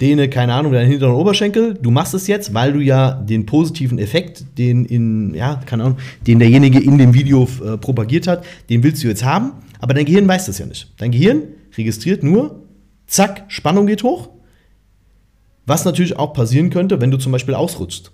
dehne, 0.00 0.28
keine 0.28 0.54
Ahnung, 0.54 0.72
deinen 0.72 0.90
hinteren 0.90 1.14
Oberschenkel. 1.14 1.74
Du 1.74 1.90
machst 1.90 2.14
es 2.14 2.26
jetzt, 2.26 2.54
weil 2.54 2.72
du 2.72 2.80
ja 2.80 3.12
den 3.12 3.46
positiven 3.46 3.98
Effekt, 3.98 4.44
den 4.58 4.84
in, 4.84 5.34
ja, 5.34 5.60
keine 5.66 5.84
Ahnung, 5.84 5.98
den 6.26 6.38
derjenige 6.38 6.80
in 6.80 6.98
dem 6.98 7.14
Video 7.14 7.48
äh, 7.64 7.76
propagiert 7.76 8.26
hat, 8.26 8.44
den 8.70 8.82
willst 8.82 9.02
du 9.02 9.08
jetzt 9.08 9.24
haben. 9.24 9.52
Aber 9.78 9.94
dein 9.94 10.04
Gehirn 10.04 10.26
weiß 10.26 10.46
das 10.46 10.58
ja 10.58 10.66
nicht. 10.66 10.92
Dein 10.98 11.10
Gehirn 11.10 11.42
registriert 11.76 12.22
nur, 12.22 12.62
zack, 13.06 13.44
Spannung 13.48 13.86
geht 13.86 14.02
hoch. 14.02 14.30
Was 15.66 15.84
natürlich 15.84 16.18
auch 16.18 16.32
passieren 16.32 16.70
könnte, 16.70 17.00
wenn 17.00 17.10
du 17.10 17.16
zum 17.16 17.32
Beispiel 17.32 17.54
ausrutschst. 17.54 18.12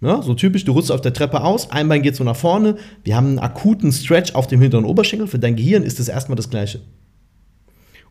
Ja, 0.00 0.22
so 0.22 0.34
typisch, 0.34 0.64
du 0.64 0.72
rutschst 0.72 0.92
auf 0.92 1.00
der 1.00 1.12
Treppe 1.12 1.42
aus, 1.42 1.70
ein 1.70 1.88
Bein 1.88 2.02
geht 2.02 2.14
so 2.14 2.22
nach 2.22 2.36
vorne, 2.36 2.76
wir 3.02 3.16
haben 3.16 3.26
einen 3.26 3.38
akuten 3.40 3.90
Stretch 3.90 4.34
auf 4.34 4.46
dem 4.46 4.60
hinteren 4.60 4.84
Oberschenkel. 4.84 5.26
Für 5.26 5.40
dein 5.40 5.56
Gehirn 5.56 5.82
ist 5.82 5.98
das 5.98 6.08
erstmal 6.08 6.36
das 6.36 6.50
Gleiche. 6.50 6.80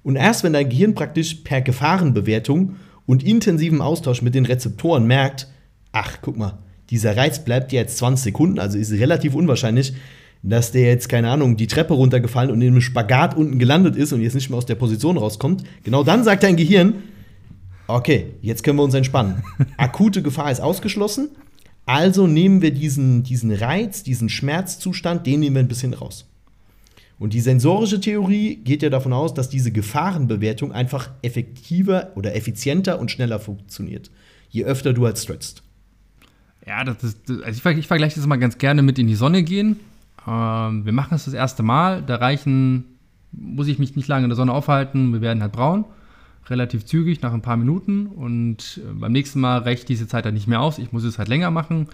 Und 0.07 0.15
erst 0.15 0.45
wenn 0.45 0.53
dein 0.53 0.69
Gehirn 0.69 0.95
praktisch 0.95 1.33
per 1.43 1.59
Gefahrenbewertung 1.59 2.77
und 3.05 3.23
intensivem 3.23 3.81
Austausch 3.81 4.21
mit 4.21 4.35
den 4.35 4.45
Rezeptoren 4.45 5.05
merkt, 5.05 5.49
ach, 5.91 6.19
guck 6.21 6.37
mal, 6.37 6.59
dieser 6.89 7.17
Reiz 7.17 7.43
bleibt 7.43 7.73
jetzt 7.73 7.97
20 7.97 8.23
Sekunden, 8.23 8.57
also 8.57 8.77
ist 8.77 8.93
relativ 8.93 9.35
unwahrscheinlich, 9.35 9.91
dass 10.43 10.71
der 10.71 10.83
jetzt, 10.83 11.09
keine 11.09 11.29
Ahnung, 11.29 11.57
die 11.57 11.67
Treppe 11.67 11.93
runtergefallen 11.93 12.51
und 12.51 12.61
in 12.61 12.69
einem 12.69 12.79
Spagat 12.79 13.35
unten 13.35 13.59
gelandet 13.59 13.97
ist 13.97 14.13
und 14.13 14.21
jetzt 14.21 14.35
nicht 14.35 14.49
mehr 14.49 14.57
aus 14.57 14.65
der 14.65 14.75
Position 14.75 15.17
rauskommt. 15.17 15.65
Genau 15.83 16.05
dann 16.05 16.23
sagt 16.23 16.43
dein 16.43 16.55
Gehirn, 16.55 17.03
okay, 17.87 18.27
jetzt 18.41 18.63
können 18.63 18.79
wir 18.79 18.83
uns 18.83 18.93
entspannen. 18.93 19.43
Akute 19.77 20.21
Gefahr 20.21 20.49
ist 20.49 20.61
ausgeschlossen, 20.61 21.31
also 21.85 22.27
nehmen 22.27 22.61
wir 22.61 22.71
diesen, 22.71 23.23
diesen 23.23 23.51
Reiz, 23.51 24.03
diesen 24.03 24.29
Schmerzzustand, 24.29 25.27
den 25.27 25.41
nehmen 25.41 25.57
wir 25.57 25.63
ein 25.63 25.67
bisschen 25.67 25.93
raus. 25.93 26.29
Und 27.19 27.33
die 27.33 27.41
sensorische 27.41 27.99
Theorie 27.99 28.57
geht 28.57 28.83
ja 28.83 28.89
davon 28.89 29.11
aus, 29.11 29.33
dass 29.33 29.49
diese 29.49 29.71
Gefahrenbewertung 29.71 30.71
einfach 30.71 31.09
effektiver 31.23 32.11
oder 32.15 32.35
effizienter 32.35 32.99
und 32.99 33.09
schneller 33.09 33.39
funktioniert, 33.39 34.11
je 34.49 34.65
öfter 34.65 34.93
du 34.93 35.05
halt 35.05 35.17
stretchst. 35.17 35.63
Ja, 36.67 36.83
das 36.83 37.03
ist, 37.03 37.29
also 37.29 37.69
ich, 37.69 37.77
ich 37.77 37.87
vergleiche 37.87 38.15
das 38.15 38.27
mal 38.27 38.35
ganz 38.35 38.57
gerne 38.57 38.81
mit 38.81 38.99
in 38.99 39.07
die 39.07 39.15
Sonne 39.15 39.41
gehen. 39.41 39.79
Ähm, 40.27 40.85
wir 40.85 40.91
machen 40.91 41.15
es 41.15 41.25
das 41.25 41.33
erste 41.33 41.63
Mal, 41.63 42.03
da 42.03 42.17
reichen, 42.17 42.83
muss 43.31 43.67
ich 43.67 43.79
mich 43.79 43.95
nicht 43.95 44.07
lange 44.07 44.25
in 44.25 44.29
der 44.29 44.35
Sonne 44.35 44.53
aufhalten, 44.53 45.13
wir 45.13 45.21
werden 45.21 45.41
halt 45.41 45.53
braun, 45.53 45.85
relativ 46.49 46.85
zügig, 46.85 47.21
nach 47.21 47.33
ein 47.33 47.41
paar 47.41 47.57
Minuten. 47.57 48.07
Und 48.07 48.81
äh, 48.83 48.93
beim 48.93 49.13
nächsten 49.13 49.39
Mal 49.39 49.59
reicht 49.59 49.89
diese 49.89 50.07
Zeit 50.07 50.25
dann 50.25 50.33
nicht 50.33 50.47
mehr 50.47 50.61
aus, 50.61 50.77
ich 50.77 50.91
muss 50.91 51.03
es 51.03 51.17
halt 51.17 51.29
länger 51.29 51.51
machen. 51.51 51.87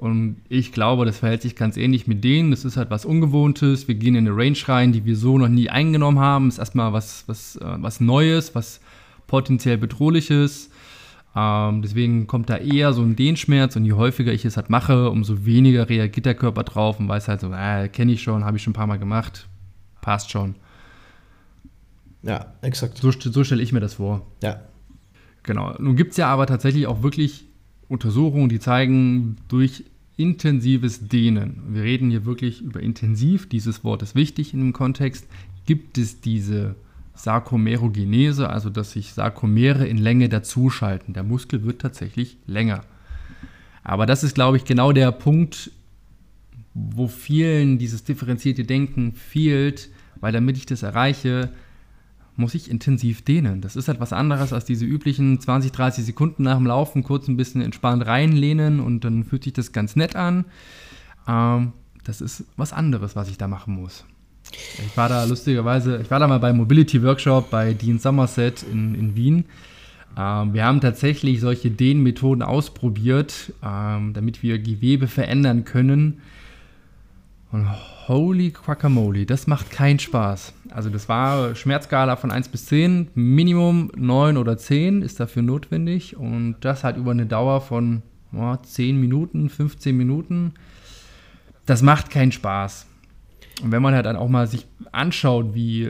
Und 0.00 0.40
ich 0.48 0.72
glaube, 0.72 1.04
das 1.04 1.18
verhält 1.18 1.42
sich 1.42 1.56
ganz 1.56 1.76
ähnlich 1.76 2.06
mit 2.06 2.24
denen. 2.24 2.52
Das 2.52 2.64
ist 2.64 2.78
halt 2.78 2.88
was 2.88 3.04
Ungewohntes. 3.04 3.86
Wir 3.86 3.96
gehen 3.96 4.14
in 4.14 4.26
eine 4.26 4.34
Range 4.34 4.56
rein, 4.64 4.92
die 4.92 5.04
wir 5.04 5.14
so 5.14 5.36
noch 5.36 5.48
nie 5.48 5.68
eingenommen 5.68 6.18
haben. 6.18 6.46
Das 6.46 6.54
ist 6.54 6.58
erstmal 6.58 6.94
was, 6.94 7.24
was, 7.26 7.56
äh, 7.56 7.76
was 7.82 8.00
Neues, 8.00 8.54
was 8.54 8.80
potenziell 9.26 9.76
bedrohliches. 9.76 10.70
Ähm, 11.36 11.82
deswegen 11.82 12.26
kommt 12.26 12.48
da 12.48 12.56
eher 12.56 12.94
so 12.94 13.02
ein 13.02 13.14
Dehnschmerz 13.14 13.76
und 13.76 13.84
je 13.84 13.92
häufiger 13.92 14.32
ich 14.32 14.46
es 14.46 14.56
halt 14.56 14.70
mache, 14.70 15.10
umso 15.10 15.44
weniger 15.44 15.90
reagiert 15.90 16.24
der 16.24 16.34
Körper 16.34 16.64
drauf 16.64 16.98
und 16.98 17.06
weiß 17.06 17.28
halt 17.28 17.42
so, 17.42 17.52
äh, 17.52 17.88
kenne 17.88 18.12
ich 18.12 18.22
schon, 18.22 18.46
habe 18.46 18.56
ich 18.56 18.62
schon 18.62 18.70
ein 18.70 18.74
paar 18.74 18.86
Mal 18.86 18.98
gemacht, 18.98 19.48
passt 20.00 20.30
schon. 20.30 20.54
Ja, 22.22 22.54
exakt. 22.62 22.96
So, 22.96 23.10
so 23.12 23.44
stelle 23.44 23.62
ich 23.62 23.72
mir 23.74 23.80
das 23.80 23.94
vor. 23.94 24.26
Ja. 24.42 24.62
Genau. 25.42 25.74
Nun 25.78 25.96
gibt 25.96 26.12
es 26.12 26.16
ja 26.16 26.28
aber 26.28 26.46
tatsächlich 26.46 26.86
auch 26.86 27.02
wirklich 27.02 27.44
Untersuchungen, 27.90 28.48
die 28.48 28.60
zeigen, 28.60 29.36
durch 29.48 29.84
intensives 30.20 31.08
Dehnen, 31.08 31.62
wir 31.68 31.82
reden 31.82 32.10
hier 32.10 32.26
wirklich 32.26 32.60
über 32.60 32.80
intensiv, 32.80 33.48
dieses 33.48 33.84
Wort 33.84 34.02
ist 34.02 34.14
wichtig 34.14 34.52
in 34.52 34.60
dem 34.60 34.72
Kontext, 34.72 35.26
gibt 35.66 35.96
es 35.96 36.20
diese 36.20 36.76
Sarkomerogenese, 37.14 38.48
also 38.48 38.70
dass 38.70 38.92
sich 38.92 39.12
Sarkomere 39.12 39.86
in 39.86 39.98
Länge 39.98 40.28
dazuschalten. 40.28 41.14
Der 41.14 41.22
Muskel 41.22 41.64
wird 41.64 41.80
tatsächlich 41.80 42.36
länger. 42.46 42.82
Aber 43.82 44.06
das 44.06 44.22
ist, 44.22 44.34
glaube 44.34 44.56
ich, 44.56 44.64
genau 44.64 44.92
der 44.92 45.10
Punkt, 45.10 45.70
wo 46.74 47.08
vielen 47.08 47.78
dieses 47.78 48.04
differenzierte 48.04 48.64
Denken 48.64 49.14
fehlt, 49.14 49.88
weil 50.20 50.32
damit 50.32 50.56
ich 50.56 50.66
das 50.66 50.82
erreiche, 50.82 51.50
muss 52.40 52.54
ich 52.54 52.70
intensiv 52.70 53.22
dehnen. 53.22 53.60
Das 53.60 53.76
ist 53.76 53.88
halt 53.88 54.00
was 54.00 54.12
anderes 54.12 54.52
als 54.52 54.64
diese 54.64 54.84
üblichen 54.84 55.38
20, 55.38 55.70
30 55.72 56.04
Sekunden 56.04 56.42
nach 56.42 56.56
dem 56.56 56.66
Laufen 56.66 57.04
kurz 57.04 57.28
ein 57.28 57.36
bisschen 57.36 57.62
entspannt 57.62 58.06
reinlehnen 58.06 58.80
und 58.80 59.04
dann 59.04 59.24
fühlt 59.24 59.44
sich 59.44 59.52
das 59.52 59.72
ganz 59.72 59.94
nett 59.94 60.16
an. 60.16 60.46
Ähm, 61.28 61.72
das 62.04 62.20
ist 62.20 62.44
was 62.56 62.72
anderes, 62.72 63.14
was 63.14 63.28
ich 63.28 63.38
da 63.38 63.46
machen 63.46 63.74
muss. 63.74 64.04
Ich 64.52 64.96
war 64.96 65.08
da 65.08 65.24
lustigerweise, 65.24 66.00
ich 66.02 66.10
war 66.10 66.18
da 66.18 66.26
mal 66.26 66.40
beim 66.40 66.56
Mobility 66.56 67.02
Workshop 67.02 67.50
bei 67.50 67.74
Dean 67.74 67.98
Somerset 67.98 68.64
in, 68.64 68.94
in 68.94 69.14
Wien. 69.14 69.44
Ähm, 70.18 70.54
wir 70.54 70.64
haben 70.64 70.80
tatsächlich 70.80 71.40
solche 71.40 71.70
Dehnmethoden 71.70 72.42
ausprobiert, 72.42 73.52
ähm, 73.62 74.12
damit 74.12 74.42
wir 74.42 74.58
Gewebe 74.58 75.06
verändern 75.06 75.64
können. 75.64 76.20
Und 77.52 77.68
holy 78.06 78.50
guacamole, 78.50 79.26
das 79.26 79.46
macht 79.46 79.70
keinen 79.70 79.98
Spaß. 79.98 80.52
Also 80.70 80.88
das 80.88 81.08
war 81.08 81.54
Schmerzskala 81.56 82.16
von 82.16 82.30
1 82.30 82.48
bis 82.48 82.66
10, 82.66 83.08
Minimum 83.14 83.90
9 83.96 84.36
oder 84.36 84.56
10 84.56 85.02
ist 85.02 85.18
dafür 85.18 85.42
notwendig 85.42 86.16
und 86.16 86.56
das 86.60 86.84
halt 86.84 86.96
über 86.96 87.10
eine 87.10 87.26
Dauer 87.26 87.60
von 87.60 88.02
oh, 88.32 88.54
10 88.54 89.00
Minuten, 89.00 89.48
15 89.48 89.96
Minuten. 89.96 90.52
Das 91.66 91.82
macht 91.82 92.10
keinen 92.10 92.30
Spaß. 92.30 92.86
Und 93.62 93.72
wenn 93.72 93.82
man 93.82 93.94
halt 93.94 94.06
dann 94.06 94.16
auch 94.16 94.28
mal 94.28 94.46
sich 94.46 94.66
anschaut, 94.92 95.52
wie 95.52 95.84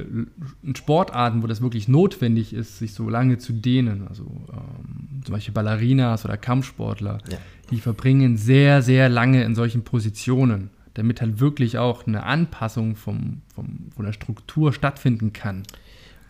in 0.62 0.74
Sportarten, 0.74 1.42
wo 1.42 1.46
das 1.46 1.60
wirklich 1.60 1.88
notwendig 1.88 2.52
ist, 2.52 2.78
sich 2.78 2.94
so 2.94 3.08
lange 3.08 3.38
zu 3.38 3.52
dehnen, 3.52 4.08
also 4.08 4.24
ähm, 4.52 5.22
zum 5.24 5.34
Beispiel 5.34 5.54
Ballerinas 5.54 6.24
oder 6.24 6.36
Kampfsportler, 6.36 7.18
ja. 7.30 7.38
die 7.70 7.78
verbringen 7.78 8.36
sehr, 8.36 8.82
sehr 8.82 9.08
lange 9.08 9.44
in 9.44 9.54
solchen 9.54 9.84
Positionen 9.84 10.70
damit 10.94 11.20
halt 11.20 11.40
wirklich 11.40 11.78
auch 11.78 12.06
eine 12.06 12.24
Anpassung 12.24 12.96
vom, 12.96 13.42
vom, 13.54 13.90
von 13.94 14.04
der 14.04 14.12
Struktur 14.12 14.72
stattfinden 14.72 15.32
kann. 15.32 15.62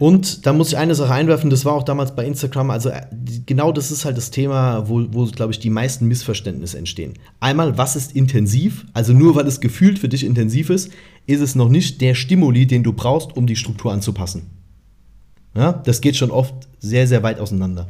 Und 0.01 0.47
da 0.47 0.55
muss 0.55 0.69
ich 0.69 0.79
eine 0.79 0.95
Sache 0.95 1.13
einwerfen, 1.13 1.51
das 1.51 1.67
war 1.67 1.75
auch 1.75 1.83
damals 1.83 2.17
bei 2.17 2.25
Instagram, 2.25 2.71
also 2.71 2.89
äh, 2.89 3.03
genau 3.45 3.71
das 3.71 3.91
ist 3.91 4.07
halt 4.07 4.17
das 4.17 4.31
Thema, 4.31 4.89
wo, 4.89 5.05
wo 5.11 5.27
glaube 5.27 5.53
ich, 5.53 5.59
die 5.59 5.69
meisten 5.69 6.09
Missverständnisse 6.09 6.79
entstehen. 6.79 7.15
Einmal, 7.39 7.77
was 7.77 7.97
ist 7.97 8.17
intensiv? 8.17 8.87
Also 8.95 9.13
nur 9.13 9.35
weil 9.35 9.47
es 9.47 9.61
gefühlt 9.61 9.99
für 9.99 10.09
dich 10.09 10.25
intensiv 10.25 10.71
ist, 10.71 10.91
ist 11.27 11.43
es 11.43 11.55
noch 11.55 11.69
nicht 11.69 12.01
der 12.01 12.15
Stimuli, 12.15 12.67
den 12.67 12.83
du 12.83 12.95
brauchst, 12.95 13.37
um 13.37 13.47
die 13.47 13.57
Struktur 13.57 13.93
anzupassen. 13.93 14.47
Ja, 15.55 15.73
das 15.73 16.01
geht 16.01 16.17
schon 16.17 16.31
oft 16.31 16.55
sehr, 16.79 17.07
sehr 17.07 17.23
weit 17.23 17.39
auseinander. 17.39 17.87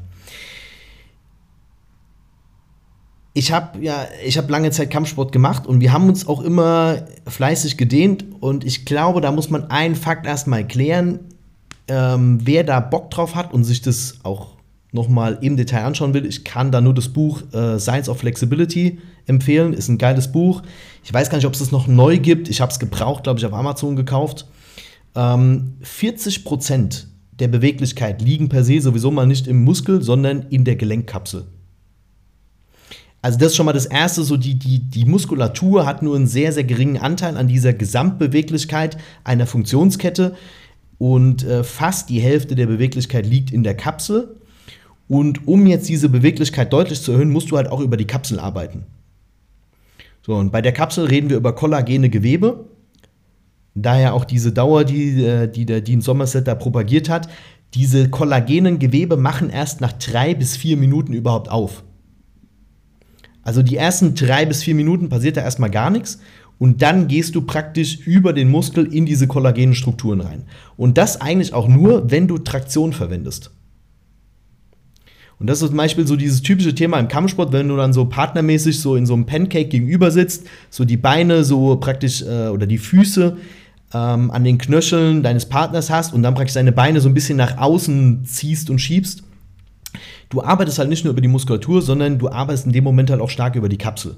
Ich 3.41 3.53
habe 3.53 3.83
ja, 3.83 4.07
ich 4.23 4.37
habe 4.37 4.53
lange 4.53 4.71
Zeit 4.71 4.91
Kampfsport 4.91 5.33
gemacht 5.33 5.67
und 5.67 5.81
wir 5.81 5.95
haben 5.95 6.11
uns 6.11 6.29
auch 6.29 6.43
immer 6.43 7.07
fleißig 7.27 7.79
gedehnt 7.79 8.27
und 8.41 8.67
ich 8.67 8.85
glaube, 8.85 9.23
da 9.23 9.33
muss 9.33 9.49
man 9.49 9.71
einen 9.71 9.95
Fakt 9.95 10.27
erstmal 10.27 10.67
klären, 10.67 11.21
ähm, 11.89 12.41
wer 12.45 12.65
da 12.65 12.81
Bock 12.81 13.11
drauf 13.11 13.35
hat 13.35 13.55
und 13.55 13.65
sich 13.65 13.81
das 13.81 14.19
auch 14.25 14.57
nochmal 14.93 15.39
im 15.41 15.57
Detail 15.57 15.85
anschauen 15.85 16.13
will. 16.13 16.27
Ich 16.27 16.45
kann 16.45 16.71
da 16.71 16.83
nur 16.83 16.93
das 16.93 17.09
Buch 17.09 17.41
äh, 17.55 17.79
Science 17.79 18.11
of 18.11 18.19
Flexibility 18.19 18.99
empfehlen, 19.25 19.73
ist 19.73 19.89
ein 19.89 19.97
geiles 19.97 20.31
Buch. 20.31 20.61
Ich 21.03 21.15
weiß 21.15 21.31
gar 21.31 21.39
nicht, 21.39 21.47
ob 21.47 21.55
es 21.55 21.61
das 21.61 21.73
noch 21.73 21.87
neu 21.87 22.19
gibt. 22.19 22.51
Ich 22.51 22.61
habe 22.61 22.71
es 22.71 22.79
gebraucht, 22.79 23.23
glaube 23.23 23.39
ich, 23.39 23.47
auf 23.47 23.55
Amazon 23.55 23.97
gekauft. 23.97 24.49
Ähm, 25.15 25.79
40% 25.83 27.07
der 27.39 27.49
Beweglichkeit 27.49 28.21
liegen 28.21 28.51
per 28.51 28.65
se 28.65 28.83
sowieso 28.83 29.11
mal 29.11 29.27
nicht 29.27 29.47
im 29.47 29.65
Muskel, 29.65 30.03
sondern 30.03 30.43
in 30.51 30.65
der 30.65 30.77
Gelenkkapsel. 30.77 31.47
Also 33.23 33.39
das 33.39 33.49
ist 33.49 33.57
schon 33.57 33.67
mal 33.67 33.73
das 33.73 33.87
Erste, 33.87 34.23
so 34.23 34.37
die, 34.37 34.55
die, 34.55 34.79
die 34.79 35.05
Muskulatur 35.05 35.85
hat 35.85 36.03
nur 36.03 36.17
einen 36.17 36.27
sehr, 36.27 36.53
sehr 36.53 36.65
geringen 36.65 36.97
Anteil 36.97 37.37
an 37.37 37.49
dieser 37.49 37.75
Gesamtbeweglichkeit 37.75 38.97
einer 39.25 39.47
Funktionskette 39.47 40.37
und 40.99 41.45
äh, 41.45 41.63
fast 41.63 42.09
die 42.09 42.21
Hälfte 42.21 42.55
der 42.55 42.67
Beweglichkeit 42.67 43.27
liegt 43.27 43.53
in 43.53 43.63
der 43.63 43.77
Kapsel. 43.77 44.37
Und 45.09 45.47
um 45.49 45.67
jetzt 45.67 45.89
diese 45.89 46.09
Beweglichkeit 46.09 46.73
deutlich 46.73 47.03
zu 47.03 47.13
erhöhen, 47.13 47.31
musst 47.31 47.51
du 47.51 47.57
halt 47.57 47.69
auch 47.69 47.81
über 47.81 47.97
die 47.97 48.07
Kapsel 48.07 48.39
arbeiten. 48.39 48.85
So, 50.25 50.35
und 50.35 50.53
bei 50.53 50.63
der 50.63 50.73
Kapsel 50.73 51.07
reden 51.07 51.29
wir 51.29 51.37
über 51.37 51.55
kollagene 51.55 52.09
Gewebe. 52.11 52.67
Daher 53.75 54.15
auch 54.15 54.25
diese 54.25 54.53
Dauer, 54.53 54.85
die, 54.85 55.23
äh, 55.25 55.47
die 55.47 55.67
der 55.67 55.81
Dean 55.81 56.01
Somerset 56.01 56.47
da 56.47 56.55
propagiert 56.55 57.09
hat. 57.09 57.29
Diese 57.75 58.09
kollagenen 58.09 58.79
Gewebe 58.79 59.17
machen 59.17 59.51
erst 59.51 59.81
nach 59.81 59.93
drei 59.93 60.35
bis 60.35 60.57
vier 60.57 60.77
Minuten 60.77 61.13
überhaupt 61.13 61.51
auf. 61.51 61.83
Also 63.51 63.65
die 63.65 63.77
ersten 63.77 64.15
drei 64.15 64.47
bis 64.47 64.63
vier 64.63 64.77
Minuten 64.77 65.09
passiert 65.09 65.37
da 65.37 65.41
erstmal 65.41 65.71
gar 65.71 65.91
nichts 65.91 66.21
und 66.61 66.83
dann 66.83 67.09
gehst 67.09 67.35
du 67.35 67.43
praktisch 67.43 67.99
über 68.07 68.33
den 68.33 68.49
Muskel 68.49 68.87
in 68.95 69.07
diese 69.07 69.27
kollagenen 69.27 69.75
Strukturen 69.75 70.21
rein. 70.21 70.45
Und 70.77 70.99
das 70.99 71.21
eigentlich 71.21 71.53
auch 71.53 71.67
nur, 71.67 72.13
wenn 72.13 72.29
du 72.29 72.39
Traktion 72.39 72.93
verwendest. 72.93 73.51
Und 75.41 75.49
das 75.51 75.63
ist 75.63 75.71
zum 75.71 75.77
Beispiel 75.79 76.07
so 76.07 76.15
dieses 76.15 76.43
typische 76.43 76.77
Thema 76.77 77.01
im 77.01 77.09
Kampfsport, 77.09 77.51
wenn 77.53 77.67
du 77.67 77.77
dann 77.77 77.93
so 77.93 78.05
partnermäßig 78.05 78.79
so 78.79 78.95
in 78.95 79.05
so 79.05 79.15
einem 79.15 79.27
Pancake 79.27 79.65
gegenüber 79.65 80.13
sitzt, 80.13 80.47
so 80.71 80.85
die 80.85 80.97
Beine 80.97 81.43
so 81.43 81.75
praktisch 81.75 82.23
äh, 82.23 82.51
oder 82.51 82.69
die 82.69 82.79
Füße 82.79 83.37
ähm, 83.93 84.31
an 84.31 84.45
den 84.45 84.59
Knöcheln 84.59 85.25
deines 85.25 85.47
Partners 85.47 85.91
hast 85.91 86.15
und 86.15 86.23
dann 86.23 86.35
praktisch 86.37 86.55
deine 86.55 86.71
Beine 86.71 87.01
so 87.01 87.09
ein 87.09 87.15
bisschen 87.15 87.37
nach 87.37 87.59
außen 87.59 88.25
ziehst 88.27 88.71
und 88.71 88.79
schiebst 88.79 89.25
du 90.31 90.43
arbeitest 90.43 90.79
halt 90.79 90.89
nicht 90.89 91.05
nur 91.05 91.13
über 91.13 91.21
die 91.21 91.29
Muskulatur, 91.29 91.83
sondern 91.83 92.19
du 92.19 92.29
arbeitest 92.31 92.67
in 92.67 92.73
dem 92.73 92.85
Moment 92.85 93.11
halt 93.11 93.21
auch 93.21 93.31
stark 93.31 93.57
über 93.57 93.69
die 93.69 93.79
Kapsel. 93.79 94.17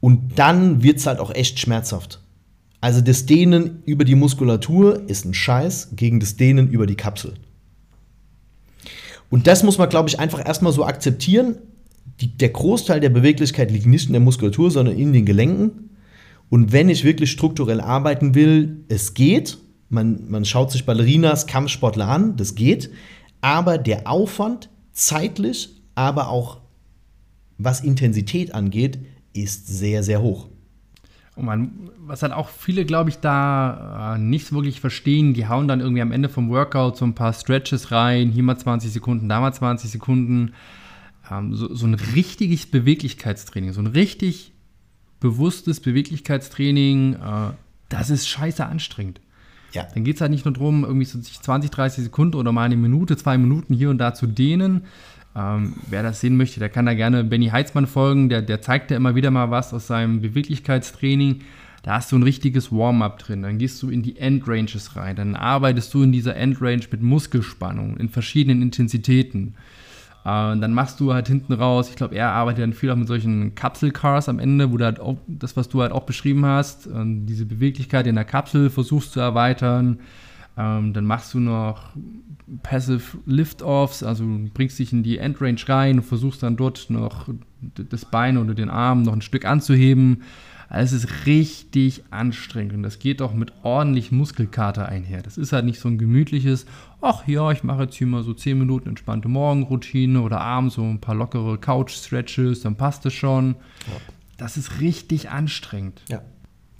Und 0.00 0.38
dann 0.38 0.82
wird 0.82 0.98
es 0.98 1.06
halt 1.06 1.18
auch 1.18 1.34
echt 1.34 1.58
schmerzhaft. 1.58 2.20
Also 2.80 3.00
das 3.00 3.26
Dehnen 3.26 3.82
über 3.84 4.04
die 4.04 4.14
Muskulatur 4.14 5.08
ist 5.08 5.24
ein 5.24 5.34
Scheiß 5.34 5.90
gegen 5.96 6.20
das 6.20 6.36
Dehnen 6.36 6.70
über 6.70 6.86
die 6.86 6.94
Kapsel. 6.94 7.34
Und 9.30 9.46
das 9.46 9.64
muss 9.64 9.78
man, 9.78 9.88
glaube 9.88 10.08
ich, 10.08 10.20
einfach 10.20 10.44
erstmal 10.46 10.72
so 10.72 10.84
akzeptieren. 10.84 11.56
Die, 12.20 12.28
der 12.28 12.50
Großteil 12.50 13.00
der 13.00 13.10
Beweglichkeit 13.10 13.70
liegt 13.70 13.86
nicht 13.86 14.06
in 14.06 14.12
der 14.12 14.20
Muskulatur, 14.20 14.70
sondern 14.70 14.96
in 14.96 15.12
den 15.12 15.26
Gelenken. 15.26 15.90
Und 16.48 16.72
wenn 16.72 16.88
ich 16.88 17.04
wirklich 17.04 17.30
strukturell 17.30 17.80
arbeiten 17.80 18.34
will, 18.34 18.84
es 18.88 19.14
geht. 19.14 19.58
Man, 19.90 20.30
man 20.30 20.44
schaut 20.44 20.70
sich 20.70 20.86
Ballerinas, 20.86 21.46
Kampfsportler 21.46 22.08
an, 22.08 22.36
das 22.36 22.54
geht. 22.54 22.90
Aber 23.40 23.78
der 23.78 24.08
Aufwand, 24.08 24.68
zeitlich, 24.92 25.70
aber 25.94 26.28
auch 26.28 26.58
was 27.58 27.80
Intensität 27.80 28.54
angeht, 28.54 28.98
ist 29.32 29.66
sehr, 29.66 30.02
sehr 30.02 30.22
hoch. 30.22 30.48
Und 31.36 31.44
man, 31.44 31.90
was 31.98 32.22
halt 32.22 32.32
auch 32.32 32.48
viele, 32.48 32.84
glaube 32.84 33.10
ich, 33.10 33.18
da 33.18 34.16
äh, 34.16 34.18
nicht 34.18 34.52
wirklich 34.52 34.80
verstehen, 34.80 35.34
die 35.34 35.46
hauen 35.46 35.68
dann 35.68 35.80
irgendwie 35.80 36.02
am 36.02 36.10
Ende 36.10 36.28
vom 36.28 36.50
Workout 36.50 36.96
so 36.96 37.04
ein 37.04 37.14
paar 37.14 37.32
Stretches 37.32 37.92
rein, 37.92 38.30
hier 38.30 38.42
mal 38.42 38.58
20 38.58 38.92
Sekunden, 38.92 39.28
da 39.28 39.40
mal 39.40 39.52
20 39.52 39.90
Sekunden. 39.90 40.52
Ähm, 41.30 41.54
so, 41.54 41.72
so 41.72 41.86
ein 41.86 41.94
richtiges 41.94 42.66
Beweglichkeitstraining, 42.66 43.72
so 43.72 43.80
ein 43.80 43.86
richtig 43.86 44.52
bewusstes 45.20 45.80
Beweglichkeitstraining, 45.80 47.14
äh, 47.14 47.50
das 47.88 48.10
ist 48.10 48.28
scheiße 48.28 48.66
anstrengend. 48.66 49.20
Ja. 49.72 49.86
Dann 49.94 50.04
geht 50.04 50.16
es 50.16 50.20
halt 50.20 50.30
nicht 50.30 50.44
nur 50.44 50.54
darum, 50.54 50.84
irgendwie 50.84 51.04
so 51.04 51.18
20, 51.20 51.70
30 51.70 52.04
Sekunden 52.04 52.36
oder 52.36 52.52
mal 52.52 52.64
eine 52.64 52.76
Minute, 52.76 53.16
zwei 53.16 53.36
Minuten 53.36 53.74
hier 53.74 53.90
und 53.90 53.98
da 53.98 54.14
zu 54.14 54.26
dehnen, 54.26 54.84
ähm, 55.38 55.74
wer 55.88 56.02
das 56.02 56.20
sehen 56.20 56.36
möchte, 56.36 56.58
der 56.58 56.68
kann 56.68 56.86
da 56.86 56.94
gerne 56.94 57.22
Benny 57.22 57.48
Heitzmann 57.48 57.86
folgen. 57.86 58.28
Der, 58.28 58.42
der 58.42 58.60
zeigt 58.60 58.90
ja 58.90 58.96
immer 58.96 59.14
wieder 59.14 59.30
mal 59.30 59.50
was 59.50 59.72
aus 59.72 59.86
seinem 59.86 60.20
Beweglichkeitstraining. 60.20 61.42
Da 61.82 61.94
hast 61.94 62.10
du 62.10 62.16
ein 62.16 62.24
richtiges 62.24 62.72
Warm-up 62.72 63.18
drin. 63.18 63.42
Dann 63.42 63.58
gehst 63.58 63.80
du 63.82 63.88
in 63.88 64.02
die 64.02 64.16
Endranges 64.16 64.96
rein. 64.96 65.16
Dann 65.16 65.36
arbeitest 65.36 65.94
du 65.94 66.02
in 66.02 66.12
dieser 66.12 66.34
Endrange 66.34 66.82
mit 66.90 67.02
Muskelspannung 67.02 67.96
in 67.98 68.08
verschiedenen 68.08 68.62
Intensitäten. 68.62 69.54
Äh, 70.24 70.58
dann 70.58 70.74
machst 70.74 71.00
du 71.00 71.14
halt 71.14 71.28
hinten 71.28 71.52
raus, 71.52 71.88
ich 71.90 71.96
glaube, 71.96 72.14
er 72.14 72.30
arbeitet 72.30 72.62
dann 72.62 72.72
viel 72.72 72.90
auch 72.90 72.96
mit 72.96 73.08
solchen 73.08 73.54
Kapselcars 73.54 74.28
am 74.28 74.38
Ende, 74.38 74.72
wo 74.72 74.76
du 74.76 74.84
halt 74.84 75.00
auch 75.00 75.16
das, 75.26 75.56
was 75.56 75.68
du 75.68 75.82
halt 75.82 75.92
auch 75.92 76.04
beschrieben 76.04 76.44
hast, 76.44 76.86
äh, 76.86 77.04
diese 77.04 77.46
Beweglichkeit 77.46 78.06
in 78.06 78.14
der 78.16 78.24
Kapsel 78.24 78.70
versuchst 78.70 79.12
zu 79.12 79.20
erweitern. 79.20 80.00
Ähm, 80.56 80.92
dann 80.92 81.04
machst 81.04 81.34
du 81.34 81.40
noch 81.40 81.90
Passive 82.62 83.18
Lift-Offs, 83.26 84.02
also 84.02 84.24
bringst 84.54 84.78
dich 84.78 84.92
in 84.92 85.02
die 85.02 85.18
Endrange 85.18 85.60
rein 85.68 85.98
und 85.98 86.04
versuchst 86.04 86.42
dann 86.42 86.56
dort 86.56 86.90
noch 86.90 87.28
das 87.60 88.04
Bein 88.04 88.38
oder 88.38 88.54
den 88.54 88.70
Arm 88.70 89.02
noch 89.02 89.12
ein 89.12 89.22
Stück 89.22 89.44
anzuheben. 89.44 90.22
Also 90.68 90.96
es 90.96 91.04
ist 91.04 91.26
richtig 91.26 92.02
anstrengend 92.10 92.74
und 92.74 92.82
das 92.82 92.98
geht 92.98 93.22
auch 93.22 93.32
mit 93.32 93.52
ordentlich 93.62 94.12
Muskelkater 94.12 94.86
einher. 94.86 95.22
Das 95.22 95.38
ist 95.38 95.52
halt 95.52 95.64
nicht 95.64 95.80
so 95.80 95.88
ein 95.88 95.96
gemütliches, 95.96 96.66
ach 97.00 97.26
ja, 97.26 97.50
ich 97.52 97.64
mache 97.64 97.84
jetzt 97.84 97.96
hier 97.96 98.06
mal 98.06 98.22
so 98.22 98.34
10 98.34 98.58
Minuten 98.58 98.90
entspannte 98.90 99.28
Morgenroutine 99.28 100.20
oder 100.20 100.40
abends 100.40 100.74
so 100.74 100.82
ein 100.82 101.00
paar 101.00 101.14
lockere 101.14 101.58
Couch-Stretches, 101.58 102.60
dann 102.60 102.76
passt 102.76 103.06
es 103.06 103.14
schon. 103.14 103.56
Ja. 103.86 103.94
Das 104.36 104.56
ist 104.56 104.80
richtig 104.80 105.30
anstrengend. 105.30 106.02
Ja, 106.10 106.22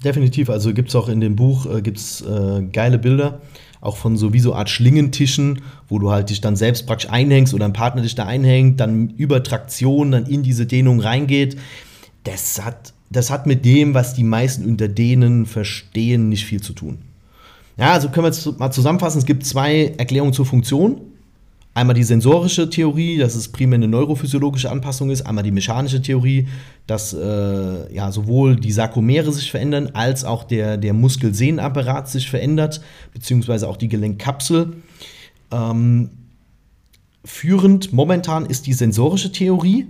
definitiv. 0.04 0.50
Also 0.50 0.74
gibt 0.74 0.90
es 0.90 0.94
auch 0.94 1.08
in 1.08 1.20
dem 1.20 1.34
Buch 1.34 1.66
äh, 1.66 1.80
gibt's, 1.80 2.20
äh, 2.20 2.62
geile 2.70 2.98
Bilder 2.98 3.40
auch 3.80 3.96
von 3.96 4.16
so 4.16 4.32
wie 4.32 4.40
so 4.40 4.54
Art 4.54 4.70
Schlingentischen, 4.70 5.62
wo 5.88 5.98
du 5.98 6.10
halt 6.10 6.30
dich 6.30 6.40
dann 6.40 6.56
selbst 6.56 6.86
praktisch 6.86 7.10
einhängst 7.10 7.54
oder 7.54 7.64
ein 7.64 7.72
Partner 7.72 8.02
dich 8.02 8.14
da 8.14 8.26
einhängt, 8.26 8.80
dann 8.80 9.10
über 9.10 9.42
Traktion 9.42 10.10
dann 10.10 10.26
in 10.26 10.42
diese 10.42 10.66
Dehnung 10.66 11.00
reingeht. 11.00 11.56
Das 12.24 12.64
hat, 12.64 12.92
das 13.10 13.30
hat 13.30 13.46
mit 13.46 13.64
dem, 13.64 13.94
was 13.94 14.14
die 14.14 14.24
meisten 14.24 14.64
unter 14.64 14.88
denen 14.88 15.46
verstehen, 15.46 16.28
nicht 16.28 16.44
viel 16.44 16.60
zu 16.60 16.72
tun. 16.72 16.98
Ja, 17.78 17.92
also 17.92 18.08
können 18.08 18.24
wir 18.24 18.32
jetzt 18.32 18.58
mal 18.58 18.70
zusammenfassen. 18.70 19.18
Es 19.18 19.24
gibt 19.24 19.46
zwei 19.46 19.94
Erklärungen 19.96 20.32
zur 20.32 20.46
Funktion. 20.46 21.00
Einmal 21.74 21.94
die 21.94 22.02
sensorische 22.02 22.68
Theorie, 22.70 23.18
dass 23.18 23.36
es 23.36 23.48
primär 23.48 23.76
eine 23.76 23.86
neurophysiologische 23.86 24.68
Anpassung 24.68 25.10
ist, 25.10 25.22
einmal 25.22 25.44
die 25.44 25.52
mechanische 25.52 26.02
Theorie, 26.02 26.48
dass 26.88 27.12
äh, 27.12 27.94
ja, 27.94 28.10
sowohl 28.10 28.56
die 28.56 28.72
Sarkomere 28.72 29.30
sich 29.30 29.48
verändern, 29.48 29.90
als 29.92 30.24
auch 30.24 30.42
der, 30.42 30.76
der 30.76 30.92
Muskelsehnenapparat 30.92 32.08
sich 32.08 32.28
verändert, 32.28 32.80
beziehungsweise 33.12 33.68
auch 33.68 33.76
die 33.76 33.86
Gelenkkapsel. 33.86 34.72
Ähm, 35.52 36.10
führend 37.24 37.92
momentan 37.92 38.46
ist 38.46 38.66
die 38.66 38.72
sensorische 38.72 39.30
Theorie. 39.30 39.86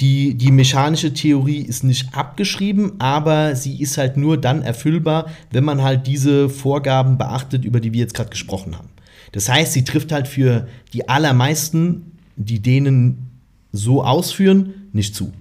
Die, 0.00 0.34
die 0.34 0.50
mechanische 0.50 1.14
Theorie 1.14 1.60
ist 1.60 1.84
nicht 1.84 2.14
abgeschrieben, 2.14 2.92
aber 2.98 3.56
sie 3.56 3.80
ist 3.80 3.98
halt 3.98 4.16
nur 4.16 4.36
dann 4.38 4.62
erfüllbar, 4.62 5.30
wenn 5.52 5.64
man 5.64 5.82
halt 5.82 6.06
diese 6.06 6.48
Vorgaben 6.48 7.18
beachtet, 7.18 7.64
über 7.64 7.80
die 7.80 7.92
wir 7.92 8.00
jetzt 8.00 8.14
gerade 8.14 8.30
gesprochen 8.30 8.76
haben. 8.76 8.88
Das 9.32 9.48
heißt, 9.48 9.72
sie 9.72 9.84
trifft 9.84 10.12
halt 10.12 10.28
für 10.28 10.68
die 10.92 11.08
allermeisten, 11.08 12.12
die 12.36 12.60
denen 12.60 13.30
so 13.72 14.02
ausführen, 14.02 14.74
nicht 14.92 15.14
zu. 15.14 15.32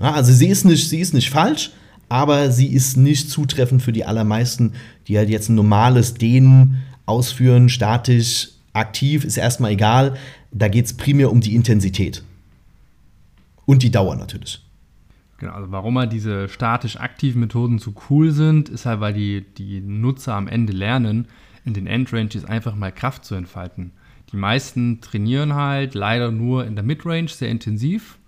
Ja, 0.00 0.12
also 0.12 0.32
sie 0.32 0.48
ist, 0.48 0.64
nicht, 0.64 0.88
sie 0.88 1.00
ist 1.00 1.14
nicht 1.14 1.30
falsch, 1.30 1.70
aber 2.08 2.50
sie 2.50 2.68
ist 2.68 2.96
nicht 2.96 3.30
zutreffend 3.30 3.82
für 3.82 3.92
die 3.92 4.04
allermeisten, 4.04 4.72
die 5.06 5.18
halt 5.18 5.28
jetzt 5.28 5.48
ein 5.48 5.54
normales 5.54 6.14
Dehnen 6.14 6.82
ausführen, 7.06 7.68
statisch, 7.68 8.50
aktiv, 8.72 9.24
ist 9.24 9.36
erstmal 9.36 9.72
egal. 9.72 10.16
Da 10.52 10.68
geht 10.68 10.86
es 10.86 10.94
primär 10.94 11.30
um 11.30 11.40
die 11.40 11.54
Intensität. 11.54 12.22
Und 13.68 13.82
die 13.82 13.90
Dauer 13.90 14.16
natürlich. 14.16 14.64
Genau, 15.36 15.52
also 15.52 15.70
warum 15.70 15.98
halt 15.98 16.10
diese 16.10 16.48
statisch 16.48 16.98
aktiven 16.98 17.40
Methoden 17.40 17.78
so 17.78 17.92
cool 18.08 18.30
sind, 18.30 18.70
ist 18.70 18.86
halt, 18.86 19.00
weil 19.00 19.12
die, 19.12 19.44
die 19.58 19.82
Nutzer 19.82 20.34
am 20.34 20.48
Ende 20.48 20.72
lernen, 20.72 21.28
in 21.66 21.74
den 21.74 21.86
Endranges 21.86 22.46
einfach 22.46 22.74
mal 22.74 22.90
Kraft 22.90 23.26
zu 23.26 23.34
entfalten. 23.34 23.92
Die 24.32 24.38
meisten 24.38 25.02
trainieren 25.02 25.54
halt 25.54 25.92
leider 25.92 26.30
nur 26.30 26.64
in 26.64 26.76
der 26.76 26.82
Midrange 26.82 27.28
sehr 27.28 27.50
intensiv, 27.50 28.18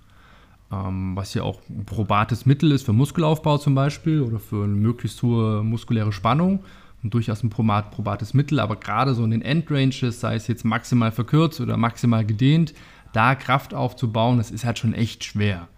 ähm, 0.70 1.16
was 1.16 1.32
ja 1.32 1.42
auch 1.42 1.62
ein 1.70 1.86
probates 1.86 2.44
Mittel 2.44 2.70
ist 2.70 2.84
für 2.84 2.92
Muskelaufbau 2.92 3.56
zum 3.56 3.74
Beispiel 3.74 4.20
oder 4.20 4.40
für 4.40 4.64
eine 4.64 4.74
möglichst 4.74 5.22
hohe 5.22 5.64
muskuläre 5.64 6.12
Spannung 6.12 6.64
und 7.02 7.14
durchaus 7.14 7.42
ein 7.42 7.48
probates 7.48 8.34
Mittel, 8.34 8.60
aber 8.60 8.76
gerade 8.76 9.14
so 9.14 9.24
in 9.24 9.30
den 9.30 9.40
Endranges, 9.40 10.20
sei 10.20 10.34
es 10.34 10.48
jetzt 10.48 10.66
maximal 10.66 11.12
verkürzt 11.12 11.62
oder 11.62 11.78
maximal 11.78 12.26
gedehnt, 12.26 12.74
da 13.12 13.34
Kraft 13.34 13.74
aufzubauen, 13.74 14.38
das 14.38 14.50
ist 14.50 14.64
halt 14.64 14.78
schon 14.78 14.94
echt 14.94 15.24
schwer. 15.24 15.68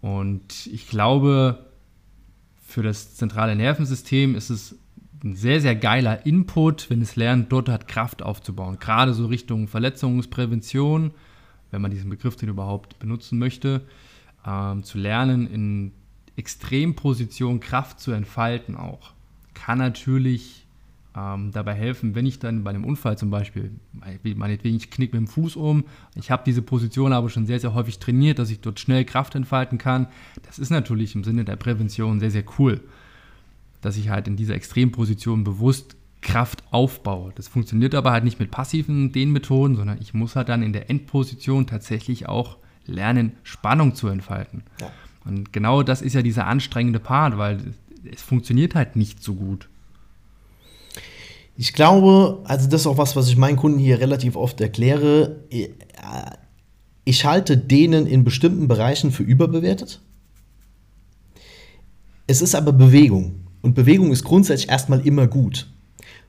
Und 0.00 0.66
ich 0.66 0.88
glaube, 0.88 1.66
für 2.64 2.82
das 2.82 3.14
zentrale 3.14 3.56
Nervensystem 3.56 4.34
ist 4.34 4.50
es 4.50 4.76
ein 5.24 5.36
sehr, 5.36 5.60
sehr 5.60 5.74
geiler 5.74 6.26
Input, 6.26 6.90
wenn 6.90 7.00
es 7.00 7.16
lernt, 7.16 7.50
dort 7.50 7.68
hat 7.68 7.88
Kraft 7.88 8.22
aufzubauen. 8.22 8.78
Gerade 8.78 9.14
so 9.14 9.26
Richtung 9.26 9.68
Verletzungsprävention, 9.68 11.12
wenn 11.70 11.82
man 11.82 11.90
diesen 11.90 12.10
Begriff 12.10 12.36
denn 12.36 12.48
überhaupt 12.48 12.98
benutzen 12.98 13.38
möchte, 13.38 13.82
ähm, 14.46 14.84
zu 14.84 14.98
lernen, 14.98 15.46
in 15.46 15.92
Extremposition 16.36 17.60
Kraft 17.60 17.98
zu 17.98 18.12
entfalten 18.12 18.76
auch. 18.76 19.12
Kann 19.54 19.78
natürlich 19.78 20.65
ähm, 21.16 21.50
dabei 21.52 21.74
helfen, 21.74 22.14
wenn 22.14 22.26
ich 22.26 22.38
dann 22.38 22.64
bei 22.64 22.70
einem 22.70 22.84
Unfall 22.84 23.16
zum 23.16 23.30
Beispiel, 23.30 23.72
meinetwegen 24.34 24.76
ich 24.76 24.90
knick 24.90 25.12
mit 25.12 25.20
dem 25.20 25.28
Fuß 25.28 25.56
um, 25.56 25.84
ich 26.14 26.30
habe 26.30 26.42
diese 26.44 26.62
Position 26.62 27.12
aber 27.12 27.30
schon 27.30 27.46
sehr, 27.46 27.60
sehr 27.60 27.74
häufig 27.74 27.98
trainiert, 27.98 28.38
dass 28.38 28.50
ich 28.50 28.60
dort 28.60 28.80
schnell 28.80 29.04
Kraft 29.04 29.34
entfalten 29.34 29.78
kann. 29.78 30.08
Das 30.42 30.58
ist 30.58 30.70
natürlich 30.70 31.14
im 31.14 31.24
Sinne 31.24 31.44
der 31.44 31.56
Prävention 31.56 32.20
sehr, 32.20 32.30
sehr 32.30 32.44
cool 32.58 32.80
dass 33.86 33.96
ich 33.96 34.08
halt 34.08 34.26
in 34.26 34.34
dieser 34.34 34.54
Extremposition 34.54 35.44
bewusst 35.44 35.96
Kraft 36.20 36.64
aufbaue. 36.72 37.32
Das 37.36 37.46
funktioniert 37.46 37.94
aber 37.94 38.10
halt 38.10 38.24
nicht 38.24 38.40
mit 38.40 38.50
passiven 38.50 39.12
Dehnmethoden, 39.12 39.76
sondern 39.76 39.98
ich 40.00 40.12
muss 40.12 40.34
halt 40.34 40.48
dann 40.48 40.64
in 40.64 40.72
der 40.72 40.90
Endposition 40.90 41.68
tatsächlich 41.68 42.28
auch 42.28 42.56
lernen, 42.84 43.32
Spannung 43.44 43.94
zu 43.94 44.08
entfalten. 44.08 44.64
Ja. 44.80 44.90
Und 45.24 45.52
genau 45.52 45.84
das 45.84 46.02
ist 46.02 46.14
ja 46.14 46.22
dieser 46.22 46.48
anstrengende 46.48 46.98
Part, 46.98 47.38
weil 47.38 47.74
es 48.10 48.22
funktioniert 48.22 48.74
halt 48.74 48.96
nicht 48.96 49.22
so 49.22 49.34
gut. 49.34 49.68
Ich 51.56 51.72
glaube, 51.72 52.40
also 52.44 52.68
das 52.68 52.82
ist 52.82 52.86
auch 52.86 52.98
was, 52.98 53.16
was 53.16 53.28
ich 53.28 53.36
meinen 53.36 53.56
Kunden 53.56 53.78
hier 53.78 53.98
relativ 53.98 54.36
oft 54.36 54.60
erkläre. 54.60 55.44
Ich 57.04 57.24
halte 57.24 57.56
denen 57.56 58.06
in 58.06 58.24
bestimmten 58.24 58.68
Bereichen 58.68 59.10
für 59.10 59.22
überbewertet. 59.22 60.02
Es 62.26 62.42
ist 62.42 62.54
aber 62.54 62.72
Bewegung. 62.72 63.46
Und 63.62 63.74
Bewegung 63.74 64.12
ist 64.12 64.24
grundsätzlich 64.24 64.68
erstmal 64.68 65.06
immer 65.06 65.26
gut. 65.26 65.68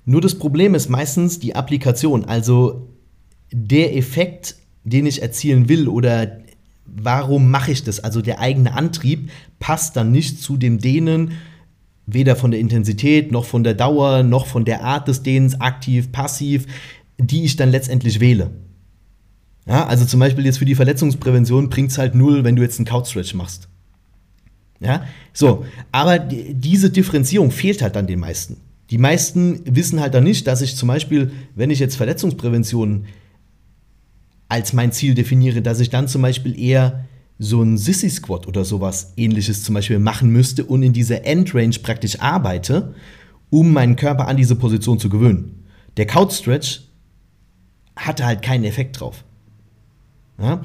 Nur 0.05 0.21
das 0.21 0.35
Problem 0.35 0.75
ist 0.75 0.89
meistens 0.89 1.39
die 1.39 1.55
Applikation, 1.55 2.23
also 2.23 2.87
der 3.51 3.97
Effekt, 3.97 4.55
den 4.85 5.05
ich 5.05 5.21
erzielen 5.21 5.67
will 5.67 5.89
oder 5.89 6.39
warum 6.85 7.51
mache 7.51 7.71
ich 7.71 7.83
das, 7.83 7.99
also 7.99 8.21
der 8.21 8.39
eigene 8.39 8.73
Antrieb, 8.73 9.29
passt 9.59 9.97
dann 9.97 10.11
nicht 10.13 10.41
zu 10.41 10.55
dem 10.55 10.79
Dehnen, 10.79 11.33
weder 12.07 12.35
von 12.35 12.51
der 12.51 12.59
Intensität 12.59 13.31
noch 13.31 13.45
von 13.45 13.63
der 13.63 13.75
Dauer 13.75 14.23
noch 14.23 14.47
von 14.47 14.65
der 14.65 14.83
Art 14.83 15.07
des 15.07 15.21
Dehnens, 15.21 15.61
aktiv, 15.61 16.11
passiv. 16.11 16.65
die 17.19 17.43
ich 17.43 17.55
dann 17.55 17.69
letztendlich 17.69 18.19
wähle. 18.19 18.51
Ja, 19.67 19.85
also 19.85 20.05
zum 20.05 20.19
Beispiel 20.19 20.45
jetzt 20.45 20.59
für 20.59 20.65
die 20.65 20.75
Verletzungsprävention 20.75 21.69
bringt 21.69 21.91
es 21.91 21.97
halt 21.97 22.15
null, 22.15 22.43
wenn 22.43 22.55
du 22.55 22.61
jetzt 22.61 22.79
einen 22.79 22.85
Couchstretch 22.85 23.33
machst. 23.33 23.67
Ja, 24.79 25.05
so, 25.33 25.65
aber 25.91 26.19
die, 26.19 26.53
diese 26.53 26.89
Differenzierung 26.89 27.51
fehlt 27.51 27.81
halt 27.81 27.95
dann 27.95 28.07
den 28.07 28.19
meisten. 28.19 28.57
Die 28.89 28.97
meisten 28.97 29.61
wissen 29.65 29.99
halt 29.99 30.13
dann 30.13 30.23
nicht, 30.23 30.47
dass 30.47 30.61
ich 30.61 30.75
zum 30.75 30.87
Beispiel, 30.87 31.31
wenn 31.55 31.71
ich 31.71 31.79
jetzt 31.79 31.97
Verletzungsprävention 31.97 33.05
als 34.47 34.71
mein 34.71 34.93
Ziel 34.93 35.13
definiere, 35.13 35.61
dass 35.61 35.81
ich 35.81 35.89
dann 35.89 36.07
zum 36.07 36.21
Beispiel 36.21 36.57
eher 36.57 37.05
so 37.39 37.61
ein 37.61 37.77
Sissy 37.77 38.09
Squat 38.09 38.47
oder 38.47 38.65
sowas 38.65 39.13
ähnliches 39.15 39.63
zum 39.63 39.75
Beispiel 39.75 39.99
machen 39.99 40.29
müsste 40.29 40.65
und 40.65 40.83
in 40.83 40.93
dieser 40.93 41.25
Endrange 41.25 41.79
praktisch 41.81 42.19
arbeite, 42.19 42.95
um 43.49 43.71
meinen 43.73 43.95
Körper 43.95 44.27
an 44.27 44.37
diese 44.37 44.55
Position 44.55 44.99
zu 44.99 45.09
gewöhnen. 45.09 45.63
Der 45.97 46.07
Couch 46.07 46.33
Stretch 46.33 46.81
hatte 47.95 48.25
halt 48.25 48.41
keinen 48.41 48.63
Effekt 48.63 48.99
drauf. 48.99 49.23
Ja? 50.39 50.61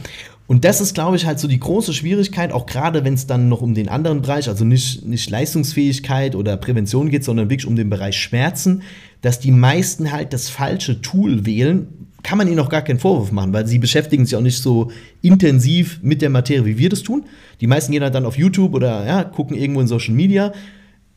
Und 0.47 0.65
das 0.65 0.81
ist, 0.81 0.95
glaube 0.95 1.17
ich, 1.17 1.25
halt 1.25 1.39
so 1.39 1.49
die 1.49 1.61
große 1.61 1.95
Schwierigkeit, 1.95 2.53
auch 2.53 2.67
gerade 2.67 3.05
wenn 3.05 3.15
es 3.15 3.27
dann 3.27 3.49
noch 3.49 3.63
um 3.63 3.75
den 3.75 3.89
anderen 3.89 4.23
Bereich, 4.23 4.49
also 4.49 4.65
nicht, 4.65 5.07
nicht 5.07 5.31
Leistungsfähigkeit 5.31 6.35
oder 6.35 6.57
Prävention 6.57 7.09
geht, 7.09 7.25
sondern 7.25 7.49
wirklich 7.49 7.67
um 7.67 7.77
den 7.77 7.89
Bereich 7.89 8.19
Schmerzen, 8.19 8.83
dass 9.23 9.41
die 9.41 9.53
meisten 9.53 10.13
halt 10.13 10.33
das 10.33 10.51
falsche 10.51 11.01
Tool 11.01 11.47
wählen, 11.47 12.02
kann 12.23 12.39
man 12.39 12.49
ihnen 12.49 12.61
auch 12.61 12.69
gar 12.69 12.83
keinen 12.83 12.99
Vorwurf 12.99 13.33
machen, 13.33 13.53
weil 13.53 13.67
sie 13.67 13.79
beschäftigen 13.79 14.25
sich 14.25 14.37
auch 14.37 14.43
nicht 14.43 14.63
so 14.63 14.91
intensiv 15.23 16.01
mit 16.03 16.23
der 16.23 16.31
Materie, 16.31 16.65
wie 16.65 16.79
wir 16.79 16.89
das 16.89 17.03
tun. 17.03 17.25
Die 17.61 17.67
meisten 17.67 17.93
gehen 17.93 18.03
halt 18.03 18.15
dann 18.15 18.27
auf 18.27 18.39
YouTube 18.39 18.75
oder 18.75 19.07
ja, 19.07 19.25
gucken 19.25 19.57
irgendwo 19.57 19.81
in 19.81 19.89
Social 19.89 20.15
Media, 20.15 20.53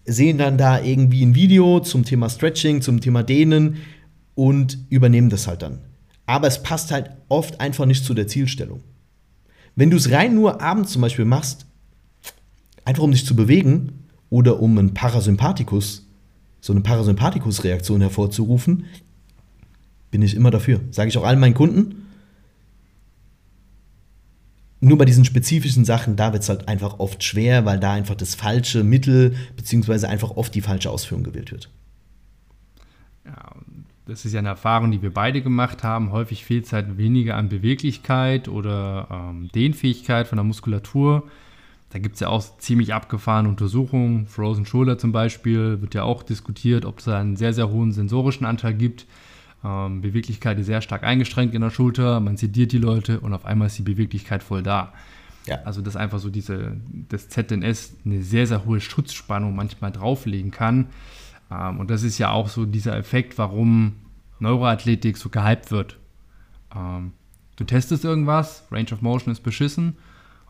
sehen 0.05 0.37
dann 0.37 0.57
da 0.57 0.81
irgendwie 0.81 1.23
ein 1.23 1.35
Video 1.35 1.79
zum 1.79 2.05
Thema 2.05 2.29
Stretching, 2.29 2.81
zum 2.81 3.01
Thema 3.01 3.23
Dehnen 3.23 3.77
und 4.33 4.79
übernehmen 4.89 5.29
das 5.29 5.47
halt 5.47 5.61
dann. 5.61 5.79
Aber 6.25 6.47
es 6.47 6.63
passt 6.63 6.91
halt 6.91 7.11
oft 7.29 7.61
einfach 7.61 7.85
nicht 7.85 8.03
zu 8.03 8.13
der 8.13 8.27
Zielstellung. 8.27 8.81
Wenn 9.75 9.91
du 9.91 9.97
es 9.97 10.11
rein 10.11 10.33
nur 10.33 10.61
abends 10.61 10.93
zum 10.93 11.01
Beispiel 11.01 11.25
machst, 11.25 11.65
einfach 12.83 13.03
um 13.03 13.11
dich 13.11 13.25
zu 13.25 13.35
bewegen 13.35 14.05
oder 14.29 14.59
um 14.59 14.77
einen 14.77 14.93
Parasympathikus, 14.93 16.07
so 16.61 16.73
eine 16.73 16.81
Parasympathikus-Reaktion 16.81 18.01
hervorzurufen, 18.01 18.85
bin 20.15 20.21
ich 20.21 20.33
immer 20.33 20.49
dafür. 20.49 20.79
Sage 20.91 21.09
ich 21.09 21.17
auch 21.17 21.25
allen 21.25 21.41
meinen 21.41 21.53
Kunden. 21.53 22.05
Nur 24.79 24.97
bei 24.97 25.03
diesen 25.03 25.25
spezifischen 25.25 25.83
Sachen, 25.83 26.15
da 26.15 26.31
wird 26.31 26.43
es 26.43 26.47
halt 26.47 26.69
einfach 26.69 26.99
oft 26.99 27.21
schwer, 27.21 27.65
weil 27.65 27.81
da 27.81 27.91
einfach 27.91 28.15
das 28.15 28.33
falsche 28.33 28.85
Mittel, 28.85 29.35
beziehungsweise 29.57 30.07
einfach 30.07 30.31
oft 30.31 30.55
die 30.55 30.61
falsche 30.61 30.89
Ausführung 30.89 31.25
gewählt 31.25 31.51
wird. 31.51 31.69
Ja, 33.25 33.51
das 34.05 34.23
ist 34.23 34.31
ja 34.31 34.39
eine 34.39 34.47
Erfahrung, 34.47 34.91
die 34.91 35.01
wir 35.01 35.13
beide 35.13 35.41
gemacht 35.41 35.83
haben. 35.83 36.13
Häufig 36.13 36.45
fehlt 36.45 36.65
es 36.65 36.71
halt 36.71 36.97
weniger 36.97 37.35
an 37.35 37.49
Beweglichkeit 37.49 38.47
oder 38.47 39.09
ähm, 39.11 39.49
Dehnfähigkeit 39.53 40.29
von 40.29 40.37
der 40.37 40.45
Muskulatur. 40.45 41.23
Da 41.89 41.99
gibt 41.99 42.15
es 42.15 42.21
ja 42.21 42.29
auch 42.29 42.57
ziemlich 42.59 42.93
abgefahrene 42.93 43.49
Untersuchungen. 43.49 44.27
Frozen 44.27 44.65
Shoulder 44.65 44.97
zum 44.97 45.11
Beispiel 45.11 45.81
wird 45.81 45.93
ja 45.93 46.03
auch 46.03 46.23
diskutiert, 46.23 46.85
ob 46.85 46.99
es 46.99 47.05
da 47.05 47.19
einen 47.19 47.35
sehr, 47.35 47.51
sehr 47.51 47.69
hohen 47.69 47.91
sensorischen 47.91 48.45
Anteil 48.45 48.75
gibt. 48.75 49.07
Ähm, 49.65 50.01
Beweglichkeit 50.01 50.59
ist 50.59 50.67
sehr 50.67 50.81
stark 50.81 51.03
eingeschränkt 51.03 51.55
in 51.55 51.61
der 51.61 51.71
Schulter. 51.71 52.19
Man 52.19 52.37
sediert 52.37 52.71
die 52.71 52.77
Leute 52.77 53.19
und 53.19 53.33
auf 53.33 53.45
einmal 53.45 53.67
ist 53.67 53.77
die 53.79 53.83
Beweglichkeit 53.83 54.43
voll 54.43 54.61
da. 54.61 54.93
Ja. 55.47 55.59
Also, 55.63 55.81
dass 55.81 55.95
einfach 55.95 56.19
so 56.19 56.29
diese, 56.29 56.77
das 57.09 57.29
ZNS 57.29 57.97
eine 58.05 58.21
sehr, 58.21 58.45
sehr 58.45 58.65
hohe 58.65 58.79
Schutzspannung 58.79 59.55
manchmal 59.55 59.91
drauflegen 59.91 60.51
kann. 60.51 60.87
Ähm, 61.51 61.79
und 61.79 61.89
das 61.89 62.03
ist 62.03 62.19
ja 62.19 62.29
auch 62.31 62.47
so 62.47 62.65
dieser 62.65 62.95
Effekt, 62.95 63.37
warum 63.37 63.93
Neuroathletik 64.39 65.17
so 65.17 65.29
gehypt 65.29 65.71
wird. 65.71 65.97
Ähm, 66.75 67.13
du 67.55 67.63
testest 67.63 68.05
irgendwas, 68.05 68.67
Range 68.71 68.91
of 68.91 69.01
Motion 69.01 69.31
ist 69.31 69.41
beschissen, 69.41 69.97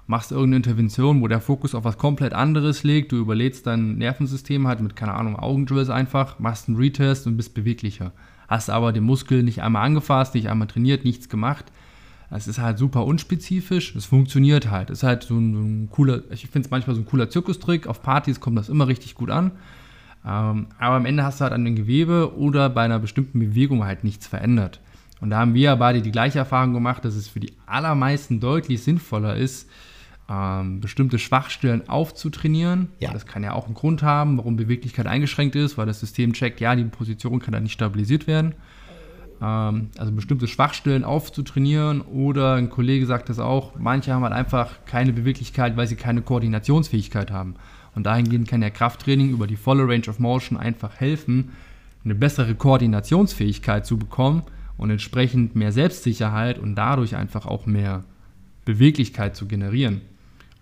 machst 0.07 0.31
irgendeine 0.31 0.57
Intervention, 0.57 1.21
wo 1.21 1.27
der 1.27 1.41
Fokus 1.41 1.73
auf 1.73 1.83
was 1.83 1.97
komplett 1.97 2.33
anderes 2.33 2.83
liegt, 2.83 3.11
du 3.11 3.17
überlädst 3.17 3.67
dein 3.67 3.97
Nervensystem 3.97 4.67
halt 4.67 4.81
mit, 4.81 4.95
keine 4.95 5.13
Ahnung, 5.13 5.37
Augendrills 5.37 5.89
einfach, 5.89 6.39
machst 6.39 6.67
einen 6.67 6.77
Retest 6.77 7.27
und 7.27 7.37
bist 7.37 7.53
beweglicher. 7.53 8.11
Hast 8.47 8.69
aber 8.69 8.93
den 8.93 9.03
Muskel 9.03 9.43
nicht 9.43 9.61
einmal 9.61 9.85
angefasst, 9.85 10.35
nicht 10.35 10.49
einmal 10.49 10.67
trainiert, 10.67 11.03
nichts 11.03 11.29
gemacht. 11.29 11.65
Es 12.29 12.47
ist 12.47 12.59
halt 12.59 12.77
super 12.77 13.05
unspezifisch, 13.05 13.95
es 13.95 14.05
funktioniert 14.05 14.69
halt. 14.69 14.89
Es 14.89 14.99
ist 14.99 15.03
halt 15.03 15.23
so 15.23 15.37
ein, 15.37 15.53
so 15.53 15.59
ein 15.59 15.89
cooler, 15.89 16.21
ich 16.31 16.47
finde 16.47 16.65
es 16.65 16.71
manchmal 16.71 16.95
so 16.95 17.01
ein 17.01 17.05
cooler 17.05 17.29
Zirkustrick. 17.29 17.87
Auf 17.87 18.01
Partys 18.01 18.39
kommt 18.39 18.57
das 18.57 18.69
immer 18.69 18.87
richtig 18.87 19.15
gut 19.15 19.29
an. 19.29 19.51
Ähm, 20.25 20.67
aber 20.79 20.95
am 20.95 21.05
Ende 21.05 21.23
hast 21.23 21.39
du 21.39 21.43
halt 21.43 21.53
an 21.53 21.65
dem 21.65 21.75
Gewebe 21.75 22.35
oder 22.35 22.69
bei 22.69 22.81
einer 22.83 22.99
bestimmten 22.99 23.39
Bewegung 23.39 23.85
halt 23.85 24.03
nichts 24.03 24.27
verändert. 24.27 24.79
Und 25.21 25.29
da 25.29 25.39
haben 25.39 25.53
wir 25.53 25.61
ja 25.61 25.75
beide 25.75 26.01
die 26.01 26.11
gleiche 26.11 26.39
Erfahrung 26.39 26.73
gemacht, 26.73 27.05
dass 27.05 27.15
es 27.15 27.27
für 27.27 27.39
die 27.39 27.53
allermeisten 27.65 28.39
deutlich 28.39 28.83
sinnvoller 28.83 29.35
ist, 29.35 29.69
ähm, 30.29 30.81
bestimmte 30.81 31.19
Schwachstellen 31.19 31.87
aufzutrainieren. 31.87 32.89
Ja. 32.99 33.13
Das 33.13 33.25
kann 33.25 33.43
ja 33.43 33.53
auch 33.53 33.65
einen 33.65 33.75
Grund 33.75 34.01
haben, 34.01 34.37
warum 34.37 34.55
Beweglichkeit 34.55 35.05
eingeschränkt 35.05 35.55
ist, 35.55 35.77
weil 35.77 35.85
das 35.85 35.99
System 35.99 36.33
checkt, 36.33 36.59
ja, 36.59 36.75
die 36.75 36.83
Position 36.85 37.39
kann 37.39 37.51
da 37.51 37.59
nicht 37.59 37.73
stabilisiert 37.73 38.25
werden. 38.25 38.55
Ähm, 39.41 39.89
also 39.97 40.11
bestimmte 40.11 40.47
Schwachstellen 40.47 41.03
aufzutrainieren 41.03 42.01
oder 42.01 42.55
ein 42.55 42.69
Kollege 42.69 43.05
sagt 43.05 43.29
das 43.29 43.39
auch, 43.39 43.73
manche 43.77 44.13
haben 44.13 44.23
halt 44.23 44.33
einfach 44.33 44.85
keine 44.85 45.13
Beweglichkeit, 45.13 45.77
weil 45.77 45.87
sie 45.87 45.95
keine 45.95 46.21
Koordinationsfähigkeit 46.21 47.31
haben. 47.31 47.55
Und 47.93 48.05
dahingehend 48.05 48.47
kann 48.47 48.61
ja 48.61 48.69
Krafttraining 48.69 49.29
über 49.29 49.47
die 49.47 49.55
volle 49.55 49.87
Range 49.87 50.07
of 50.07 50.19
Motion 50.19 50.57
einfach 50.57 50.99
helfen, 50.99 51.51
eine 52.03 52.15
bessere 52.15 52.55
Koordinationsfähigkeit 52.55 53.85
zu 53.85 53.97
bekommen 53.97 54.43
und 54.77 54.89
entsprechend 54.89 55.55
mehr 55.55 55.71
Selbstsicherheit 55.71 56.59
und 56.59 56.75
dadurch 56.75 57.15
einfach 57.15 57.45
auch 57.45 57.65
mehr 57.65 58.03
Beweglichkeit 58.65 59.35
zu 59.35 59.47
generieren. 59.47 60.01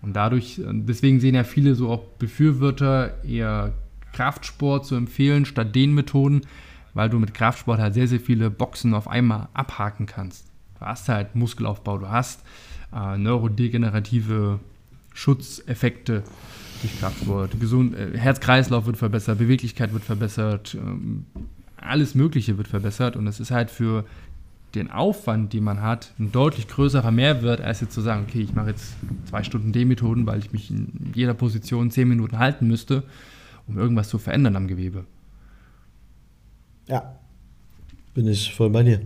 Und 0.04 0.12
dadurch, 0.12 0.60
deswegen 0.62 1.18
sehen 1.18 1.34
ja 1.34 1.44
viele 1.44 1.74
so 1.74 1.88
auch 1.88 2.04
Befürworter 2.18 3.24
eher 3.24 3.72
Kraftsport 4.12 4.84
zu 4.84 4.96
empfehlen 4.96 5.46
statt 5.46 5.74
den 5.74 5.94
Methoden, 5.94 6.42
weil 6.92 7.08
du 7.08 7.18
mit 7.18 7.32
Kraftsport 7.32 7.80
halt 7.80 7.94
sehr, 7.94 8.06
sehr 8.06 8.20
viele 8.20 8.50
Boxen 8.50 8.92
auf 8.92 9.08
einmal 9.08 9.48
abhaken 9.54 10.04
kannst. 10.04 10.46
Du 10.78 10.84
hast 10.84 11.08
halt 11.08 11.34
Muskelaufbau, 11.34 11.96
du 11.96 12.10
hast 12.10 12.44
äh, 12.94 13.16
neurodegenerative 13.16 14.60
Schutzeffekte 15.14 16.22
durch 16.82 17.00
Kraftsport. 17.00 17.58
Gesund, 17.58 17.94
äh, 17.94 18.16
Herz-Kreislauf 18.18 18.84
wird 18.84 18.98
verbessert, 18.98 19.38
Beweglichkeit 19.38 19.94
wird 19.94 20.04
verbessert, 20.04 20.74
ähm, 20.74 21.24
alles 21.78 22.14
Mögliche 22.14 22.58
wird 22.58 22.68
verbessert 22.68 23.16
und 23.16 23.26
es 23.26 23.40
ist 23.40 23.50
halt 23.50 23.70
für 23.70 24.04
den 24.74 24.90
Aufwand, 24.90 25.52
den 25.52 25.64
man 25.64 25.82
hat, 25.82 26.12
ein 26.18 26.32
deutlich 26.32 26.68
größerer 26.68 27.10
Mehrwert, 27.10 27.60
als 27.60 27.80
jetzt 27.80 27.94
zu 27.94 28.00
sagen, 28.00 28.26
okay, 28.28 28.40
ich 28.40 28.54
mache 28.54 28.70
jetzt 28.70 28.94
zwei 29.28 29.42
Stunden 29.42 29.72
D-Methoden, 29.72 30.26
weil 30.26 30.38
ich 30.38 30.52
mich 30.52 30.70
in 30.70 31.12
jeder 31.14 31.34
Position 31.34 31.90
zehn 31.90 32.08
Minuten 32.08 32.38
halten 32.38 32.66
müsste, 32.66 33.02
um 33.66 33.78
irgendwas 33.78 34.08
zu 34.08 34.18
verändern 34.18 34.56
am 34.56 34.66
Gewebe. 34.66 35.04
Ja, 36.88 37.14
bin 38.14 38.26
ich 38.26 38.54
voll 38.54 38.70
bei 38.70 38.82
dir. 38.82 39.00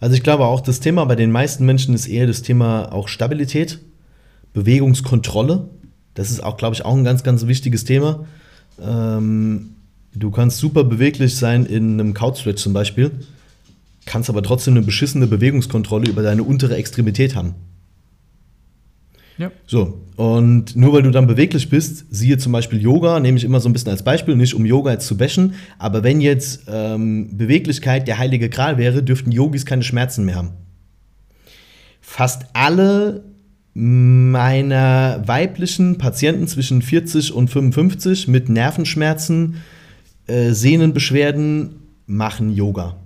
Also 0.00 0.16
ich 0.16 0.22
glaube 0.22 0.44
auch, 0.44 0.60
das 0.60 0.80
Thema 0.80 1.04
bei 1.04 1.16
den 1.16 1.30
meisten 1.30 1.64
Menschen 1.64 1.94
ist 1.94 2.06
eher 2.06 2.26
das 2.26 2.42
Thema 2.42 2.92
auch 2.92 3.08
Stabilität, 3.08 3.80
Bewegungskontrolle. 4.52 5.68
Das 6.14 6.30
ist 6.30 6.42
auch, 6.42 6.56
glaube 6.56 6.74
ich, 6.74 6.84
auch 6.84 6.94
ein 6.94 7.04
ganz, 7.04 7.22
ganz 7.22 7.46
wichtiges 7.46 7.84
Thema. 7.84 8.26
Ähm, 8.80 9.70
du 10.14 10.30
kannst 10.30 10.58
super 10.58 10.84
beweglich 10.84 11.36
sein 11.36 11.66
in 11.66 12.00
einem 12.00 12.14
Couchstretch 12.14 12.62
zum 12.62 12.72
Beispiel, 12.72 13.12
kannst 14.06 14.28
aber 14.28 14.42
trotzdem 14.42 14.74
eine 14.74 14.84
beschissene 14.84 15.26
Bewegungskontrolle 15.26 16.08
über 16.08 16.22
deine 16.22 16.42
untere 16.42 16.76
Extremität 16.76 17.34
haben. 17.34 17.54
Ja. 19.36 19.50
So, 19.66 20.00
und 20.14 20.76
nur 20.76 20.92
weil 20.92 21.02
du 21.02 21.10
dann 21.10 21.26
beweglich 21.26 21.68
bist, 21.68 22.06
siehe 22.10 22.38
zum 22.38 22.52
Beispiel 22.52 22.80
Yoga, 22.80 23.18
nehme 23.18 23.36
ich 23.36 23.42
immer 23.42 23.58
so 23.58 23.68
ein 23.68 23.72
bisschen 23.72 23.90
als 23.90 24.04
Beispiel, 24.04 24.36
nicht 24.36 24.54
um 24.54 24.64
Yoga 24.64 24.92
jetzt 24.92 25.08
zu 25.08 25.16
bashen, 25.16 25.54
aber 25.78 26.04
wenn 26.04 26.20
jetzt 26.20 26.62
ähm, 26.68 27.36
Beweglichkeit 27.36 28.06
der 28.06 28.18
heilige 28.18 28.48
Gral 28.48 28.78
wäre, 28.78 29.02
dürften 29.02 29.32
Yogis 29.32 29.66
keine 29.66 29.82
Schmerzen 29.82 30.24
mehr 30.24 30.36
haben. 30.36 30.52
Fast 32.00 32.46
alle 32.52 33.24
meiner 33.74 35.26
weiblichen 35.26 35.98
Patienten 35.98 36.46
zwischen 36.46 36.80
40 36.80 37.32
und 37.32 37.48
55 37.48 38.28
mit 38.28 38.48
Nervenschmerzen, 38.48 39.56
äh, 40.28 40.52
Sehnenbeschwerden 40.52 41.80
machen 42.06 42.54
Yoga. 42.54 42.96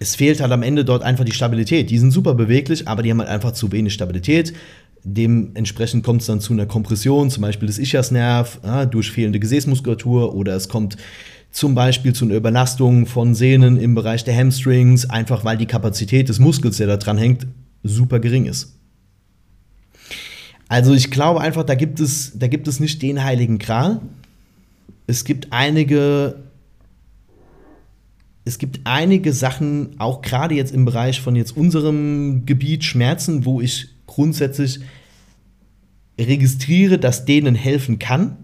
Es 0.00 0.16
fehlt 0.16 0.40
halt 0.40 0.50
am 0.50 0.62
Ende 0.62 0.84
dort 0.84 1.02
einfach 1.02 1.24
die 1.24 1.32
Stabilität. 1.32 1.90
Die 1.90 1.98
sind 1.98 2.10
super 2.10 2.34
beweglich, 2.34 2.88
aber 2.88 3.02
die 3.02 3.10
haben 3.10 3.20
halt 3.20 3.28
einfach 3.28 3.52
zu 3.52 3.70
wenig 3.70 3.92
Stabilität. 3.92 4.54
Dementsprechend 5.04 6.04
kommt 6.04 6.22
es 6.22 6.26
dann 6.26 6.40
zu 6.40 6.52
einer 6.52 6.66
Kompression, 6.66 7.30
zum 7.30 7.42
Beispiel 7.42 7.66
des 7.66 7.78
Ischiasnerv, 7.78 8.60
ja, 8.64 8.86
durch 8.86 9.12
fehlende 9.12 9.38
Gesäßmuskulatur 9.38 10.34
oder 10.34 10.56
es 10.56 10.68
kommt 10.68 10.96
zum 11.52 11.74
Beispiel 11.74 12.14
zu 12.14 12.24
einer 12.24 12.34
Überlastung 12.34 13.06
von 13.06 13.34
Sehnen 13.34 13.76
im 13.76 13.94
Bereich 13.94 14.24
der 14.24 14.36
Hamstrings, 14.36 15.08
einfach 15.08 15.44
weil 15.44 15.56
die 15.56 15.66
Kapazität 15.66 16.28
des 16.28 16.38
Muskels, 16.38 16.78
der 16.78 16.86
da 16.86 16.96
dran 16.96 17.18
hängt, 17.18 17.46
super 17.82 18.20
gering 18.20 18.46
ist. 18.46 18.76
Also 20.68 20.94
ich 20.94 21.10
glaube 21.10 21.40
einfach, 21.40 21.64
da 21.64 21.74
gibt 21.74 21.98
es, 21.98 22.38
da 22.38 22.46
gibt 22.46 22.68
es 22.68 22.78
nicht 22.78 23.02
den 23.02 23.24
heiligen 23.24 23.58
Gral. 23.58 24.00
Es 25.06 25.24
gibt 25.24 25.48
einige 25.50 26.36
es 28.44 28.58
gibt 28.58 28.80
einige 28.84 29.32
Sachen, 29.32 29.98
auch 29.98 30.22
gerade 30.22 30.54
jetzt 30.54 30.72
im 30.72 30.84
Bereich 30.84 31.20
von 31.20 31.36
jetzt 31.36 31.56
unserem 31.56 32.46
Gebiet 32.46 32.84
Schmerzen, 32.84 33.44
wo 33.44 33.60
ich 33.60 33.88
grundsätzlich 34.06 34.80
registriere, 36.18 36.98
dass 36.98 37.24
denen 37.24 37.54
helfen 37.54 37.98
kann. 37.98 38.36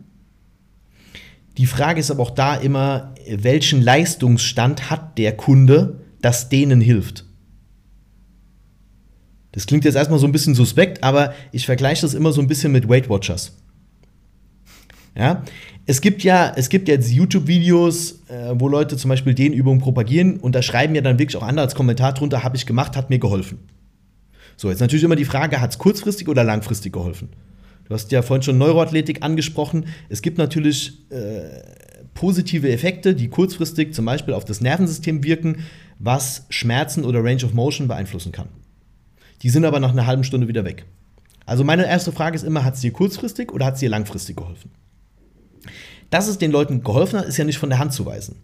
Die 1.56 1.66
Frage 1.66 2.00
ist 2.00 2.10
aber 2.10 2.22
auch 2.22 2.30
da 2.30 2.54
immer, 2.54 3.14
welchen 3.28 3.80
Leistungsstand 3.80 4.90
hat 4.90 5.16
der 5.18 5.36
Kunde, 5.36 6.00
das 6.20 6.48
denen 6.48 6.80
hilft. 6.80 7.24
Das 9.52 9.66
klingt 9.66 9.86
jetzt 9.86 9.94
erstmal 9.94 10.18
so 10.18 10.26
ein 10.26 10.32
bisschen 10.32 10.54
suspekt, 10.54 11.02
aber 11.02 11.32
ich 11.50 11.64
vergleiche 11.64 12.02
das 12.02 12.12
immer 12.12 12.32
so 12.32 12.42
ein 12.42 12.46
bisschen 12.46 12.72
mit 12.72 12.90
Weight 12.90 13.08
Watchers. 13.08 13.56
Ja, 15.16 15.42
es 15.86 16.00
gibt 16.00 16.22
ja, 16.24 16.52
es 16.56 16.68
gibt 16.68 16.88
jetzt 16.88 17.10
YouTube-Videos, 17.10 18.24
äh, 18.28 18.54
wo 18.54 18.68
Leute 18.68 18.96
zum 18.96 19.08
Beispiel 19.08 19.34
Dehnübungen 19.34 19.80
propagieren 19.80 20.38
und 20.38 20.54
da 20.54 20.62
schreiben 20.62 20.94
ja 20.94 21.00
dann 21.00 21.18
wirklich 21.18 21.36
auch 21.36 21.46
andere 21.46 21.64
als 21.64 21.74
Kommentar 21.74 22.12
drunter, 22.12 22.42
habe 22.44 22.56
ich 22.56 22.66
gemacht, 22.66 22.96
hat 22.96 23.08
mir 23.08 23.18
geholfen. 23.18 23.58
So, 24.56 24.68
jetzt 24.68 24.80
natürlich 24.80 25.04
immer 25.04 25.16
die 25.16 25.24
Frage, 25.24 25.60
hat 25.60 25.70
es 25.70 25.78
kurzfristig 25.78 26.28
oder 26.28 26.44
langfristig 26.44 26.92
geholfen? 26.92 27.28
Du 27.84 27.94
hast 27.94 28.10
ja 28.10 28.22
vorhin 28.22 28.42
schon 28.42 28.58
Neuroathletik 28.58 29.22
angesprochen. 29.22 29.86
Es 30.08 30.22
gibt 30.22 30.38
natürlich 30.38 31.08
äh, 31.10 31.62
positive 32.14 32.68
Effekte, 32.70 33.14
die 33.14 33.28
kurzfristig 33.28 33.94
zum 33.94 34.04
Beispiel 34.04 34.34
auf 34.34 34.44
das 34.44 34.60
Nervensystem 34.60 35.22
wirken, 35.22 35.58
was 35.98 36.46
Schmerzen 36.50 37.04
oder 37.04 37.22
Range 37.22 37.44
of 37.44 37.54
Motion 37.54 37.86
beeinflussen 37.86 38.32
kann. 38.32 38.48
Die 39.42 39.50
sind 39.50 39.64
aber 39.64 39.78
nach 39.78 39.92
einer 39.92 40.06
halben 40.06 40.24
Stunde 40.24 40.48
wieder 40.48 40.64
weg. 40.64 40.84
Also 41.44 41.62
meine 41.62 41.86
erste 41.86 42.10
Frage 42.10 42.34
ist 42.34 42.42
immer, 42.42 42.64
hat 42.64 42.74
es 42.74 42.80
dir 42.80 42.92
kurzfristig 42.92 43.52
oder 43.52 43.66
hat 43.66 43.74
es 43.74 43.80
dir 43.80 43.88
langfristig 43.88 44.36
geholfen? 44.36 44.70
Dass 46.10 46.28
es 46.28 46.38
den 46.38 46.50
Leuten 46.50 46.82
geholfen 46.82 47.18
hat, 47.18 47.26
ist 47.26 47.36
ja 47.36 47.44
nicht 47.44 47.58
von 47.58 47.70
der 47.70 47.78
Hand 47.78 47.92
zu 47.92 48.06
weisen. 48.06 48.36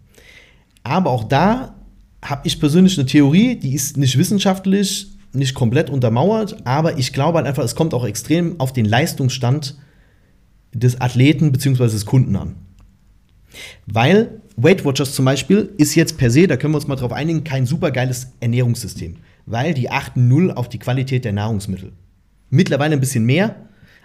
Aber 0.83 1.11
auch 1.11 1.23
da 1.23 1.75
habe 2.21 2.47
ich 2.47 2.59
persönlich 2.59 2.97
eine 2.97 3.05
Theorie, 3.05 3.55
die 3.55 3.73
ist 3.73 3.97
nicht 3.97 4.17
wissenschaftlich, 4.17 5.07
nicht 5.33 5.55
komplett 5.55 5.89
untermauert, 5.89 6.65
aber 6.65 6.97
ich 6.97 7.11
glaube 7.11 7.37
halt 7.37 7.47
einfach, 7.47 7.63
es 7.63 7.75
kommt 7.75 7.93
auch 7.93 8.05
extrem 8.05 8.59
auf 8.59 8.71
den 8.71 8.85
Leistungsstand 8.85 9.77
des 10.73 11.01
Athleten 11.01 11.51
bzw. 11.51 11.85
des 11.85 12.05
Kunden 12.05 12.35
an. 12.35 12.55
Weil 13.85 14.41
Weight 14.55 14.85
Watchers 14.85 15.13
zum 15.13 15.25
Beispiel 15.25 15.71
ist 15.77 15.95
jetzt 15.95 16.17
per 16.17 16.29
se, 16.29 16.47
da 16.47 16.57
können 16.57 16.73
wir 16.73 16.77
uns 16.77 16.87
mal 16.87 16.95
drauf 16.95 17.11
einigen, 17.11 17.43
kein 17.43 17.65
supergeiles 17.65 18.33
Ernährungssystem, 18.39 19.17
weil 19.45 19.73
die 19.73 19.89
achten 19.89 20.27
null 20.27 20.51
auf 20.51 20.69
die 20.69 20.79
Qualität 20.79 21.25
der 21.25 21.33
Nahrungsmittel. 21.33 21.91
Mittlerweile 22.49 22.93
ein 22.93 22.99
bisschen 22.99 23.25
mehr, 23.25 23.55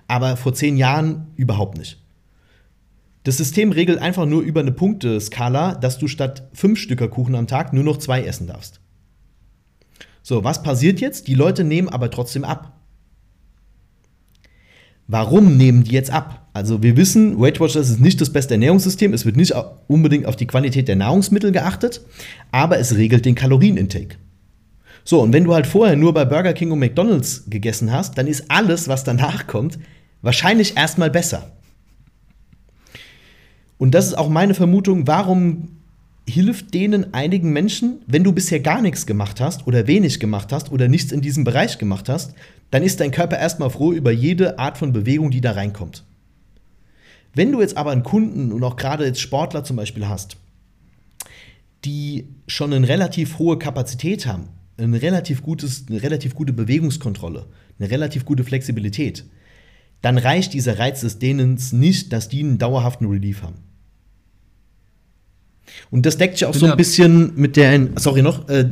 aber 0.06 0.36
vor 0.36 0.54
zehn 0.54 0.76
Jahren 0.76 1.26
überhaupt 1.36 1.76
nicht. 1.76 1.98
Das 3.28 3.36
System 3.36 3.72
regelt 3.72 3.98
einfach 3.98 4.24
nur 4.24 4.40
über 4.40 4.60
eine 4.60 4.72
Punkteskala, 4.72 5.74
dass 5.74 5.98
du 5.98 6.08
statt 6.08 6.48
fünf 6.54 6.78
Stücker 6.78 7.08
Kuchen 7.08 7.34
am 7.34 7.46
Tag 7.46 7.74
nur 7.74 7.84
noch 7.84 7.98
zwei 7.98 8.22
essen 8.22 8.46
darfst. 8.46 8.80
So, 10.22 10.44
was 10.44 10.62
passiert 10.62 10.98
jetzt? 10.98 11.28
Die 11.28 11.34
Leute 11.34 11.62
nehmen 11.62 11.90
aber 11.90 12.10
trotzdem 12.10 12.42
ab. 12.42 12.80
Warum 15.08 15.58
nehmen 15.58 15.84
die 15.84 15.90
jetzt 15.90 16.10
ab? 16.10 16.48
Also 16.54 16.82
wir 16.82 16.96
wissen, 16.96 17.38
Weight 17.38 17.60
Watchers 17.60 17.90
ist 17.90 18.00
nicht 18.00 18.18
das 18.18 18.32
beste 18.32 18.54
Ernährungssystem, 18.54 19.12
es 19.12 19.26
wird 19.26 19.36
nicht 19.36 19.52
unbedingt 19.88 20.24
auf 20.24 20.36
die 20.36 20.46
Qualität 20.46 20.88
der 20.88 20.96
Nahrungsmittel 20.96 21.52
geachtet, 21.52 22.00
aber 22.50 22.78
es 22.78 22.96
regelt 22.96 23.26
den 23.26 23.34
Kalorienintake. 23.34 24.16
So, 25.04 25.20
und 25.20 25.34
wenn 25.34 25.44
du 25.44 25.52
halt 25.52 25.66
vorher 25.66 25.96
nur 25.96 26.14
bei 26.14 26.24
Burger 26.24 26.54
King 26.54 26.70
und 26.70 26.78
McDonald's 26.78 27.44
gegessen 27.50 27.92
hast, 27.92 28.16
dann 28.16 28.26
ist 28.26 28.50
alles, 28.50 28.88
was 28.88 29.04
danach 29.04 29.46
kommt, 29.46 29.78
wahrscheinlich 30.22 30.78
erstmal 30.78 31.10
besser. 31.10 31.57
Und 33.78 33.94
das 33.94 34.06
ist 34.06 34.14
auch 34.14 34.28
meine 34.28 34.54
Vermutung, 34.54 35.06
warum 35.06 35.68
hilft 36.28 36.74
denen 36.74 37.14
einigen 37.14 37.52
Menschen, 37.52 38.02
wenn 38.06 38.24
du 38.24 38.32
bisher 38.32 38.60
gar 38.60 38.82
nichts 38.82 39.06
gemacht 39.06 39.40
hast 39.40 39.66
oder 39.66 39.86
wenig 39.86 40.20
gemacht 40.20 40.52
hast 40.52 40.70
oder 40.70 40.88
nichts 40.88 41.10
in 41.10 41.20
diesem 41.20 41.44
Bereich 41.44 41.78
gemacht 41.78 42.08
hast, 42.08 42.34
dann 42.70 42.82
ist 42.82 43.00
dein 43.00 43.12
Körper 43.12 43.38
erstmal 43.38 43.70
froh 43.70 43.92
über 43.92 44.10
jede 44.10 44.58
Art 44.58 44.76
von 44.76 44.92
Bewegung, 44.92 45.30
die 45.30 45.40
da 45.40 45.52
reinkommt. 45.52 46.04
Wenn 47.34 47.52
du 47.52 47.60
jetzt 47.60 47.76
aber 47.76 47.92
einen 47.92 48.02
Kunden 48.02 48.52
und 48.52 48.62
auch 48.62 48.76
gerade 48.76 49.06
jetzt 49.06 49.20
Sportler 49.20 49.64
zum 49.64 49.76
Beispiel 49.76 50.08
hast, 50.08 50.36
die 51.84 52.26
schon 52.46 52.72
eine 52.72 52.88
relativ 52.88 53.38
hohe 53.38 53.58
Kapazität 53.58 54.26
haben, 54.26 54.48
ein 54.76 54.94
relativ 54.94 55.42
gutes, 55.42 55.86
eine 55.88 56.02
relativ 56.02 56.34
gute 56.34 56.52
Bewegungskontrolle, 56.52 57.46
eine 57.78 57.90
relativ 57.90 58.24
gute 58.24 58.44
Flexibilität, 58.44 59.24
dann 60.02 60.18
reicht 60.18 60.52
dieser 60.52 60.78
Reiz 60.78 61.00
des 61.00 61.18
Dehnens 61.18 61.72
nicht, 61.72 62.12
dass 62.12 62.28
die 62.28 62.40
einen 62.40 62.58
dauerhaften 62.58 63.06
Relief 63.06 63.42
haben. 63.42 63.67
Und 65.90 66.06
das 66.06 66.18
deckt 66.18 66.38
sich 66.38 66.46
auch 66.46 66.54
so 66.54 66.66
ein 66.66 66.76
bisschen 66.76 67.32
mit 67.36 67.56
der, 67.56 67.88
sorry 67.96 68.22
noch, 68.22 68.48
äh, 68.48 68.68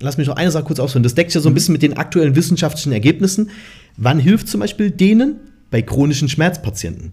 lass 0.00 0.18
mich 0.18 0.26
noch 0.26 0.36
eine 0.36 0.50
Sache 0.50 0.64
kurz 0.64 0.80
ausführen. 0.80 1.02
Das 1.02 1.14
deckt 1.14 1.30
sich 1.30 1.36
ja 1.36 1.40
so 1.40 1.48
ein 1.48 1.52
mhm. 1.52 1.54
bisschen 1.54 1.72
mit 1.72 1.82
den 1.82 1.96
aktuellen 1.96 2.36
wissenschaftlichen 2.36 2.92
Ergebnissen. 2.92 3.50
Wann 3.96 4.18
hilft 4.18 4.48
zum 4.48 4.60
Beispiel 4.60 4.90
denen 4.90 5.40
bei 5.70 5.82
chronischen 5.82 6.28
Schmerzpatienten? 6.28 7.12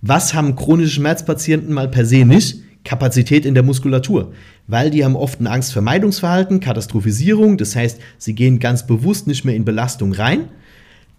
Was 0.00 0.34
haben 0.34 0.56
chronische 0.56 0.92
Schmerzpatienten 0.92 1.72
mal 1.72 1.88
per 1.88 2.04
se 2.04 2.24
nicht? 2.24 2.62
Kapazität 2.84 3.44
in 3.44 3.54
der 3.54 3.62
Muskulatur. 3.62 4.32
Weil 4.66 4.90
die 4.90 5.04
haben 5.04 5.16
oft 5.16 5.40
ein 5.40 5.46
Angstvermeidungsverhalten, 5.46 6.60
Katastrophisierung, 6.60 7.58
das 7.58 7.76
heißt, 7.76 8.00
sie 8.16 8.34
gehen 8.34 8.58
ganz 8.58 8.86
bewusst 8.86 9.26
nicht 9.26 9.44
mehr 9.44 9.56
in 9.56 9.64
Belastung 9.64 10.12
rein. 10.12 10.48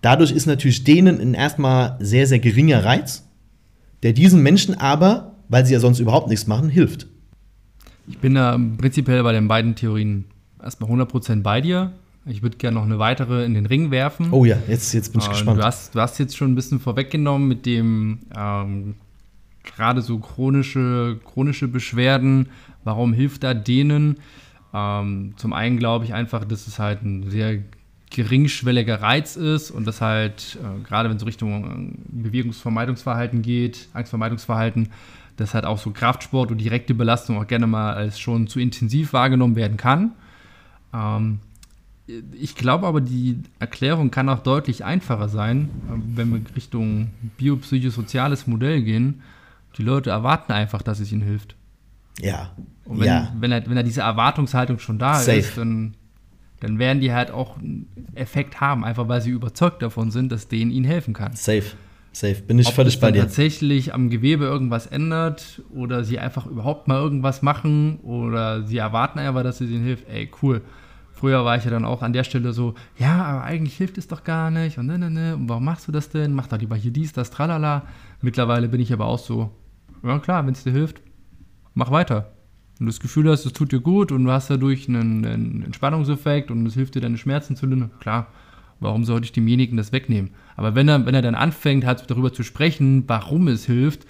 Dadurch 0.01 0.31
ist 0.31 0.45
natürlich 0.45 0.83
denen 0.83 1.19
ein 1.19 1.33
erstmal 1.33 1.97
sehr, 1.99 2.27
sehr 2.27 2.39
geringer 2.39 2.83
Reiz, 2.83 3.23
der 4.03 4.13
diesen 4.13 4.41
Menschen 4.41 4.75
aber, 4.75 5.35
weil 5.49 5.65
sie 5.65 5.73
ja 5.73 5.79
sonst 5.79 5.99
überhaupt 5.99 6.29
nichts 6.29 6.47
machen, 6.47 6.69
hilft. 6.69 7.07
Ich 8.07 8.19
bin 8.19 8.35
da 8.35 8.59
prinzipiell 8.77 9.21
bei 9.23 9.33
den 9.33 9.47
beiden 9.47 9.75
Theorien 9.75 10.25
erstmal 10.63 10.89
100% 10.89 11.41
bei 11.43 11.61
dir. 11.61 11.91
Ich 12.25 12.41
würde 12.41 12.57
gerne 12.57 12.75
noch 12.75 12.83
eine 12.83 12.99
weitere 12.99 13.45
in 13.45 13.53
den 13.53 13.65
Ring 13.65 13.91
werfen. 13.91 14.27
Oh 14.31 14.43
ja, 14.43 14.57
jetzt, 14.67 14.93
jetzt 14.93 15.11
bin 15.13 15.21
ich 15.21 15.27
äh, 15.27 15.31
gespannt. 15.31 15.59
Du 15.59 15.63
hast, 15.63 15.95
du 15.95 16.01
hast 16.01 16.17
jetzt 16.19 16.35
schon 16.35 16.51
ein 16.51 16.55
bisschen 16.55 16.79
vorweggenommen 16.79 17.47
mit 17.47 17.65
dem 17.65 18.19
ähm, 18.35 18.95
gerade 19.63 20.01
so 20.01 20.19
chronische, 20.19 21.19
chronische 21.25 21.67
Beschwerden. 21.67 22.49
Warum 22.83 23.13
hilft 23.13 23.43
da 23.43 23.53
denen? 23.53 24.17
Ähm, 24.73 25.33
zum 25.37 25.53
einen 25.53 25.77
glaube 25.77 26.05
ich 26.05 26.13
einfach, 26.13 26.43
dass 26.45 26.67
es 26.67 26.79
halt 26.79 27.03
ein 27.03 27.29
sehr 27.29 27.59
geringschwelliger 28.09 29.01
Reiz 29.01 29.35
ist 29.35 29.71
und 29.71 29.85
das 29.85 30.01
halt, 30.01 30.57
äh, 30.61 30.83
gerade 30.83 31.09
wenn 31.09 31.17
es 31.17 31.25
Richtung 31.25 31.93
äh, 31.93 32.23
Bewegungsvermeidungsverhalten 32.23 33.41
geht, 33.41 33.89
Angstvermeidungsverhalten, 33.93 34.89
dass 35.37 35.53
halt 35.53 35.65
auch 35.65 35.77
so 35.77 35.91
Kraftsport 35.91 36.51
und 36.51 36.57
direkte 36.57 36.93
Belastung 36.93 37.39
auch 37.39 37.47
gerne 37.47 37.67
mal 37.67 37.93
als 37.93 38.19
schon 38.19 38.47
zu 38.47 38.59
intensiv 38.59 39.13
wahrgenommen 39.13 39.55
werden 39.55 39.77
kann. 39.77 40.11
Ähm, 40.93 41.39
ich 42.31 42.55
glaube 42.55 42.87
aber, 42.87 43.01
die 43.01 43.39
Erklärung 43.59 44.11
kann 44.11 44.29
auch 44.29 44.39
deutlich 44.39 44.85
einfacher 44.85 45.29
sein, 45.29 45.69
wenn 46.15 46.31
wir 46.31 46.41
Richtung 46.55 47.11
biopsychosoziales 47.37 48.47
Modell 48.47 48.81
gehen. 48.81 49.21
Die 49.77 49.83
Leute 49.83 50.09
erwarten 50.09 50.53
einfach, 50.53 50.81
dass 50.81 50.99
es 50.99 51.11
ihnen 51.11 51.21
hilft. 51.21 51.55
Ja. 52.19 52.51
Und 52.85 53.01
wenn, 53.01 53.07
ja. 53.07 53.33
wenn, 53.39 53.51
er, 53.51 53.69
wenn 53.69 53.77
er 53.77 53.83
diese 53.83 54.01
Erwartungshaltung 54.01 54.79
schon 54.79 54.97
da 54.97 55.15
Safe. 55.15 55.37
ist, 55.37 55.57
dann, 55.57 55.95
dann 56.61 56.79
werden 56.79 57.01
die 57.01 57.13
halt 57.13 57.29
auch 57.29 57.57
einen 57.57 57.87
Effekt 58.15 58.61
haben, 58.61 58.85
einfach 58.85 59.07
weil 59.07 59.21
sie 59.21 59.31
überzeugt 59.31 59.81
davon 59.81 60.09
sind, 60.09 60.31
dass 60.31 60.47
denen 60.47 60.71
ihnen 60.71 60.85
helfen 60.85 61.13
kann. 61.13 61.35
Safe. 61.35 61.63
Safe, 62.17 62.41
bin 62.41 62.57
ich 62.57 62.67
Ob 62.69 62.73
völlig 62.73 62.99
bei 62.99 63.11
dir. 63.11 63.21
tatsächlich 63.21 63.93
am 63.93 64.09
Gewebe 64.09 64.45
irgendwas 64.45 64.87
ändert 64.87 65.61
oder 65.69 66.03
sie 66.03 66.17
einfach 66.17 66.47
überhaupt 66.47 66.87
mal 66.87 66.97
irgendwas 66.97 67.43
machen 67.43 67.99
oder 67.99 68.63
sie 68.63 68.77
erwarten 68.77 69.19
einfach, 69.19 69.43
dass 69.43 69.61
es 69.61 69.69
ihnen 69.69 69.83
hilft. 69.83 70.09
Ey, 70.09 70.27
cool. 70.41 70.61
Früher 71.11 71.45
war 71.45 71.57
ich 71.57 71.65
ja 71.65 71.69
dann 71.69 71.85
auch 71.85 72.01
an 72.01 72.13
der 72.13 72.23
Stelle 72.23 72.53
so, 72.53 72.73
ja, 72.97 73.23
aber 73.23 73.43
eigentlich 73.43 73.77
hilft 73.77 73.99
es 73.99 74.07
doch 74.07 74.23
gar 74.23 74.49
nicht 74.49 74.79
und 74.79 74.87
ne, 74.87 74.97
ne, 74.97 75.11
ne, 75.11 75.35
und 75.35 75.47
warum 75.47 75.65
machst 75.65 75.87
du 75.87 75.91
das 75.91 76.09
denn? 76.09 76.33
Mach 76.33 76.47
doch 76.47 76.57
lieber 76.57 76.75
hier 76.75 76.91
dies, 76.91 77.13
das, 77.13 77.29
tralala. 77.29 77.83
Mittlerweile 78.21 78.67
bin 78.67 78.81
ich 78.81 78.91
aber 78.91 79.05
auch 79.05 79.19
so, 79.19 79.51
ja 80.03 80.17
klar, 80.17 80.45
wenn 80.45 80.53
es 80.53 80.63
dir 80.63 80.73
hilft, 80.73 81.01
mach 81.75 81.91
weiter. 81.91 82.33
Wenn 82.79 82.87
du 82.87 82.91
das 82.91 82.99
Gefühl 82.99 83.29
hast, 83.29 83.45
es 83.45 83.53
tut 83.53 83.71
dir 83.71 83.79
gut 83.79 84.11
und 84.11 84.23
du 84.23 84.31
hast 84.31 84.49
dadurch 84.49 84.89
einen, 84.89 85.23
einen 85.23 85.63
Entspannungseffekt 85.63 86.49
und 86.49 86.65
es 86.65 86.73
hilft 86.73 86.95
dir, 86.95 87.01
deine 87.01 87.17
Schmerzen 87.17 87.55
zu 87.55 87.67
lindern, 87.67 87.91
klar, 87.99 88.27
Warum 88.79 89.05
sollte 89.05 89.25
ich 89.25 89.31
demjenigen 89.31 89.77
das 89.77 89.91
wegnehmen? 89.91 90.31
Aber 90.55 90.75
wenn 90.75 90.87
er, 90.87 91.05
wenn 91.05 91.15
er 91.15 91.21
dann 91.21 91.35
anfängt, 91.35 91.85
halt 91.85 92.09
darüber 92.09 92.31
zu 92.31 92.43
sprechen, 92.43 93.03
warum 93.07 93.47
es 93.47 93.65
hilft, 93.65 94.05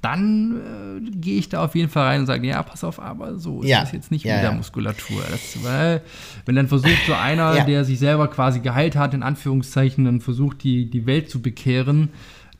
dann 0.00 0.60
äh, 1.06 1.10
gehe 1.10 1.38
ich 1.38 1.48
da 1.48 1.64
auf 1.64 1.74
jeden 1.74 1.90
Fall 1.90 2.06
rein 2.06 2.20
und 2.20 2.26
sage, 2.26 2.46
ja, 2.46 2.62
pass 2.62 2.84
auf, 2.84 3.00
aber 3.00 3.38
so 3.38 3.64
ja. 3.64 3.82
ist 3.82 3.92
jetzt 3.92 4.10
nicht 4.12 4.24
ja, 4.24 4.34
mit 4.34 4.42
der 4.44 4.50
ja. 4.50 4.56
Muskulatur. 4.56 5.22
Das, 5.28 5.62
weil, 5.64 6.02
wenn 6.46 6.54
dann 6.54 6.68
versucht 6.68 7.04
so 7.06 7.14
einer, 7.14 7.56
ja. 7.56 7.64
der 7.64 7.84
sich 7.84 7.98
selber 7.98 8.28
quasi 8.28 8.60
geheilt 8.60 8.94
hat, 8.94 9.12
in 9.12 9.24
Anführungszeichen, 9.24 10.04
dann 10.04 10.20
versucht, 10.20 10.62
die, 10.62 10.88
die 10.88 11.06
Welt 11.06 11.30
zu 11.30 11.42
bekehren, 11.42 12.10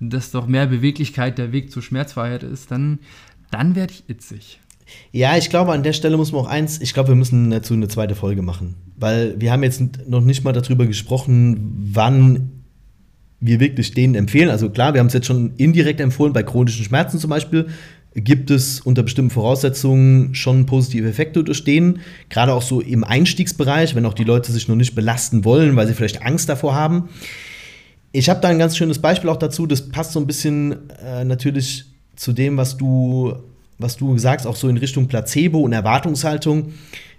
dass 0.00 0.32
doch 0.32 0.46
mehr 0.46 0.66
Beweglichkeit 0.66 1.38
der 1.38 1.52
Weg 1.52 1.70
zur 1.70 1.82
Schmerzfreiheit 1.82 2.42
ist, 2.42 2.70
dann, 2.72 2.98
dann 3.50 3.76
werde 3.76 3.92
ich 3.92 4.08
itzig. 4.08 4.60
Ja, 5.12 5.36
ich 5.36 5.50
glaube, 5.50 5.72
an 5.72 5.82
der 5.82 5.92
Stelle 5.92 6.16
muss 6.16 6.32
man 6.32 6.42
auch 6.42 6.48
eins, 6.48 6.80
ich 6.80 6.94
glaube, 6.94 7.10
wir 7.10 7.14
müssen 7.14 7.50
dazu 7.50 7.74
eine 7.74 7.88
zweite 7.88 8.14
Folge 8.14 8.42
machen. 8.42 8.74
Weil 8.96 9.40
wir 9.40 9.52
haben 9.52 9.62
jetzt 9.62 9.82
noch 10.08 10.20
nicht 10.20 10.44
mal 10.44 10.52
darüber 10.52 10.86
gesprochen, 10.86 11.90
wann 11.92 12.50
wir 13.40 13.60
wirklich 13.60 13.94
denen 13.94 14.14
empfehlen. 14.14 14.50
Also 14.50 14.70
klar, 14.70 14.94
wir 14.94 15.00
haben 15.00 15.06
es 15.06 15.12
jetzt 15.12 15.26
schon 15.26 15.52
indirekt 15.56 16.00
empfohlen, 16.00 16.32
bei 16.32 16.42
chronischen 16.42 16.84
Schmerzen 16.84 17.18
zum 17.18 17.30
Beispiel 17.30 17.66
gibt 18.14 18.50
es 18.50 18.80
unter 18.80 19.02
bestimmten 19.02 19.30
Voraussetzungen 19.30 20.34
schon 20.34 20.66
positive 20.66 21.08
Effekte 21.08 21.44
durch 21.44 21.64
den. 21.64 22.00
Gerade 22.30 22.52
auch 22.52 22.62
so 22.62 22.80
im 22.80 23.04
Einstiegsbereich, 23.04 23.94
wenn 23.94 24.06
auch 24.06 24.14
die 24.14 24.24
Leute 24.24 24.50
sich 24.52 24.68
noch 24.68 24.76
nicht 24.76 24.94
belasten 24.94 25.44
wollen, 25.44 25.76
weil 25.76 25.86
sie 25.86 25.94
vielleicht 25.94 26.22
Angst 26.22 26.48
davor 26.48 26.74
haben. 26.74 27.10
Ich 28.12 28.28
habe 28.28 28.40
da 28.40 28.48
ein 28.48 28.58
ganz 28.58 28.76
schönes 28.76 28.98
Beispiel 28.98 29.30
auch 29.30 29.36
dazu. 29.36 29.66
Das 29.66 29.88
passt 29.88 30.12
so 30.12 30.20
ein 30.20 30.26
bisschen 30.26 30.90
äh, 31.04 31.24
natürlich 31.24 31.84
zu 32.16 32.32
dem, 32.32 32.56
was 32.56 32.76
du, 32.76 33.34
was 33.78 33.96
du 33.96 34.18
sagst, 34.18 34.46
auch 34.46 34.56
so 34.56 34.68
in 34.68 34.76
Richtung 34.76 35.08
Placebo 35.08 35.60
und 35.60 35.72
Erwartungshaltung. 35.72 36.72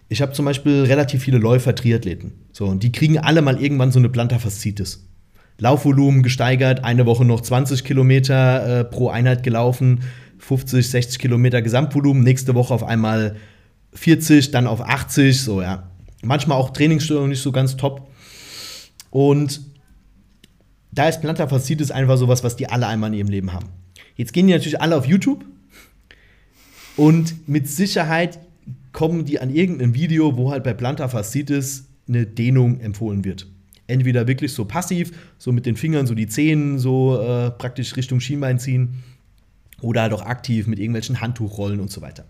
Ich 0.09 0.21
habe 0.21 0.33
zum 0.33 0.45
Beispiel 0.45 0.83
relativ 0.83 1.23
viele 1.23 1.37
Läufer, 1.37 1.73
Triathleten. 1.75 2.33
So, 2.51 2.65
und 2.65 2.83
die 2.83 2.91
kriegen 2.91 3.17
alle 3.17 3.41
mal 3.41 3.61
irgendwann 3.61 3.91
so 3.91 3.99
eine 3.99 4.09
Plantarfaszitis. 4.09 5.05
Laufvolumen 5.57 6.23
gesteigert, 6.23 6.83
eine 6.83 7.05
Woche 7.05 7.25
noch 7.25 7.41
20 7.41 7.83
Kilometer 7.83 8.79
äh, 8.79 8.83
pro 8.85 9.09
Einheit 9.09 9.43
gelaufen, 9.43 10.01
50, 10.39 10.89
60 10.89 11.19
Kilometer 11.19 11.61
Gesamtvolumen, 11.61 12.23
nächste 12.23 12.55
Woche 12.55 12.73
auf 12.73 12.83
einmal 12.83 13.35
40, 13.93 14.51
dann 14.51 14.67
auf 14.67 14.81
80, 14.81 15.41
so 15.41 15.61
ja. 15.61 15.89
Manchmal 16.21 16.57
auch 16.57 16.71
Trainingsstörung 16.71 17.29
nicht 17.29 17.41
so 17.41 17.51
ganz 17.51 17.77
top. 17.77 18.09
Und 19.09 19.61
da 20.91 21.07
ist 21.07 21.21
Plantarfaszitis 21.21 21.91
einfach 21.91 22.17
sowas, 22.17 22.43
was 22.43 22.55
die 22.55 22.67
alle 22.67 22.87
einmal 22.87 23.11
in 23.11 23.19
ihrem 23.19 23.29
Leben 23.29 23.53
haben. 23.53 23.67
Jetzt 24.15 24.33
gehen 24.33 24.47
die 24.47 24.53
natürlich 24.53 24.81
alle 24.81 24.97
auf 24.97 25.05
YouTube 25.05 25.45
und 26.97 27.47
mit 27.47 27.67
Sicherheit 27.67 28.39
kommen 28.91 29.25
die 29.25 29.39
an 29.39 29.53
irgendein 29.53 29.93
Video, 29.93 30.37
wo 30.37 30.51
halt 30.51 30.63
bei 30.63 30.73
Plantarfaszitis 30.73 31.87
eine 32.07 32.25
Dehnung 32.25 32.79
empfohlen 32.79 33.23
wird. 33.23 33.47
Entweder 33.87 34.27
wirklich 34.27 34.53
so 34.53 34.65
passiv, 34.65 35.11
so 35.37 35.51
mit 35.51 35.65
den 35.65 35.75
Fingern 35.75 36.07
so 36.07 36.13
die 36.13 36.27
Zehen 36.27 36.77
so 36.79 37.19
äh, 37.19 37.51
praktisch 37.51 37.95
Richtung 37.95 38.19
Schienbein 38.19 38.59
ziehen 38.59 39.03
oder 39.81 40.01
halt 40.03 40.13
auch 40.13 40.23
aktiv 40.23 40.67
mit 40.67 40.79
irgendwelchen 40.79 41.21
Handtuchrollen 41.21 41.79
und 41.79 41.91
so 41.91 42.01
weiter. 42.01 42.25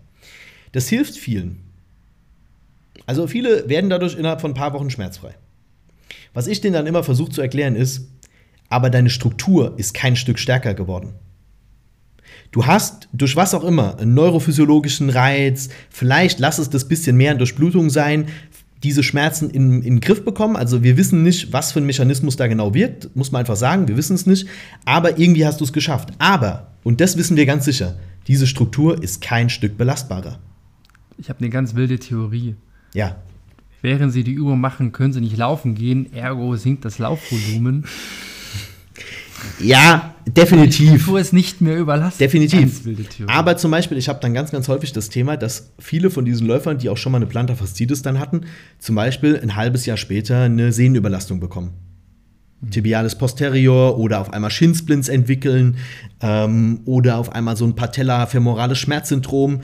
Das 0.72 0.88
hilft 0.88 1.16
vielen. 1.16 1.58
Also 3.06 3.26
viele 3.26 3.68
werden 3.68 3.90
dadurch 3.90 4.16
innerhalb 4.16 4.40
von 4.40 4.52
ein 4.52 4.54
paar 4.54 4.72
Wochen 4.72 4.90
schmerzfrei. 4.90 5.34
Was 6.32 6.46
ich 6.46 6.60
denen 6.60 6.74
dann 6.74 6.86
immer 6.86 7.02
versuche 7.02 7.30
zu 7.30 7.40
erklären 7.40 7.74
ist, 7.74 8.08
aber 8.68 8.88
deine 8.88 9.10
Struktur 9.10 9.74
ist 9.78 9.94
kein 9.94 10.16
Stück 10.16 10.38
stärker 10.38 10.74
geworden. 10.74 11.14
Du 12.52 12.66
hast 12.66 13.08
durch 13.12 13.36
was 13.36 13.54
auch 13.54 13.62
immer 13.62 13.98
einen 13.98 14.14
neurophysiologischen 14.14 15.08
Reiz, 15.10 15.68
vielleicht 15.88 16.40
lass 16.40 16.58
es 16.58 16.68
das 16.68 16.88
bisschen 16.88 17.16
mehr 17.16 17.30
an 17.32 17.38
Durchblutung 17.38 17.90
sein, 17.90 18.26
diese 18.82 19.02
Schmerzen 19.02 19.50
in, 19.50 19.82
in 19.82 19.82
den 19.82 20.00
Griff 20.00 20.24
bekommen. 20.24 20.56
Also 20.56 20.82
wir 20.82 20.96
wissen 20.96 21.22
nicht, 21.22 21.52
was 21.52 21.72
für 21.72 21.80
ein 21.80 21.86
Mechanismus 21.86 22.36
da 22.36 22.46
genau 22.46 22.74
wirkt, 22.74 23.14
muss 23.14 23.30
man 23.30 23.40
einfach 23.40 23.56
sagen, 23.56 23.88
wir 23.88 23.96
wissen 23.96 24.14
es 24.14 24.26
nicht. 24.26 24.46
Aber 24.84 25.18
irgendwie 25.18 25.46
hast 25.46 25.60
du 25.60 25.64
es 25.64 25.72
geschafft. 25.72 26.10
Aber, 26.18 26.68
und 26.82 27.00
das 27.00 27.16
wissen 27.16 27.36
wir 27.36 27.46
ganz 27.46 27.66
sicher, 27.66 27.96
diese 28.26 28.46
Struktur 28.46 29.02
ist 29.02 29.20
kein 29.20 29.50
Stück 29.50 29.76
belastbarer. 29.76 30.38
Ich 31.18 31.28
habe 31.28 31.40
eine 31.40 31.50
ganz 31.50 31.74
wilde 31.74 31.98
Theorie. 31.98 32.54
Ja. 32.94 33.16
Während 33.82 34.12
sie 34.12 34.24
die 34.24 34.32
Übung 34.32 34.60
machen, 34.60 34.92
können 34.92 35.12
sie 35.12 35.20
nicht 35.20 35.36
laufen 35.36 35.74
gehen, 35.74 36.12
ergo 36.12 36.56
sinkt 36.56 36.84
das 36.84 36.98
Laufvolumen. 36.98 37.84
Ja, 39.58 40.14
definitiv. 40.26 41.06
Wo 41.06 41.16
es 41.16 41.32
nicht 41.32 41.60
mehr 41.60 41.76
überlassen. 41.78 42.18
Definitiv. 42.18 42.82
Aber 43.26 43.56
zum 43.56 43.70
Beispiel, 43.70 43.98
ich 43.98 44.08
habe 44.08 44.20
dann 44.20 44.34
ganz, 44.34 44.50
ganz 44.50 44.68
häufig 44.68 44.92
das 44.92 45.08
Thema, 45.08 45.36
dass 45.36 45.72
viele 45.78 46.10
von 46.10 46.24
diesen 46.24 46.46
Läufern, 46.46 46.78
die 46.78 46.88
auch 46.88 46.96
schon 46.96 47.12
mal 47.12 47.18
eine 47.18 47.26
Plantarfaszitis 47.26 48.02
dann 48.02 48.18
hatten, 48.18 48.42
zum 48.78 48.94
Beispiel 48.94 49.38
ein 49.40 49.56
halbes 49.56 49.86
Jahr 49.86 49.96
später 49.96 50.42
eine 50.42 50.72
Sehnenüberlastung 50.72 51.40
bekommen. 51.40 51.72
Mhm. 52.60 52.70
Tibialis 52.70 53.16
posterior 53.16 53.98
oder 53.98 54.20
auf 54.20 54.32
einmal 54.32 54.50
Shinsplints 54.50 55.08
entwickeln 55.08 55.78
ähm, 56.20 56.80
oder 56.84 57.18
auf 57.18 57.32
einmal 57.32 57.56
so 57.56 57.64
ein 57.64 57.74
patella-femorales 57.74 58.78
Schmerzsyndrom. 58.78 59.60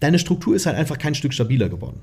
Deine 0.00 0.18
Struktur 0.18 0.56
ist 0.56 0.66
halt 0.66 0.76
einfach 0.76 0.98
kein 0.98 1.14
Stück 1.14 1.32
stabiler 1.32 1.68
geworden. 1.68 2.00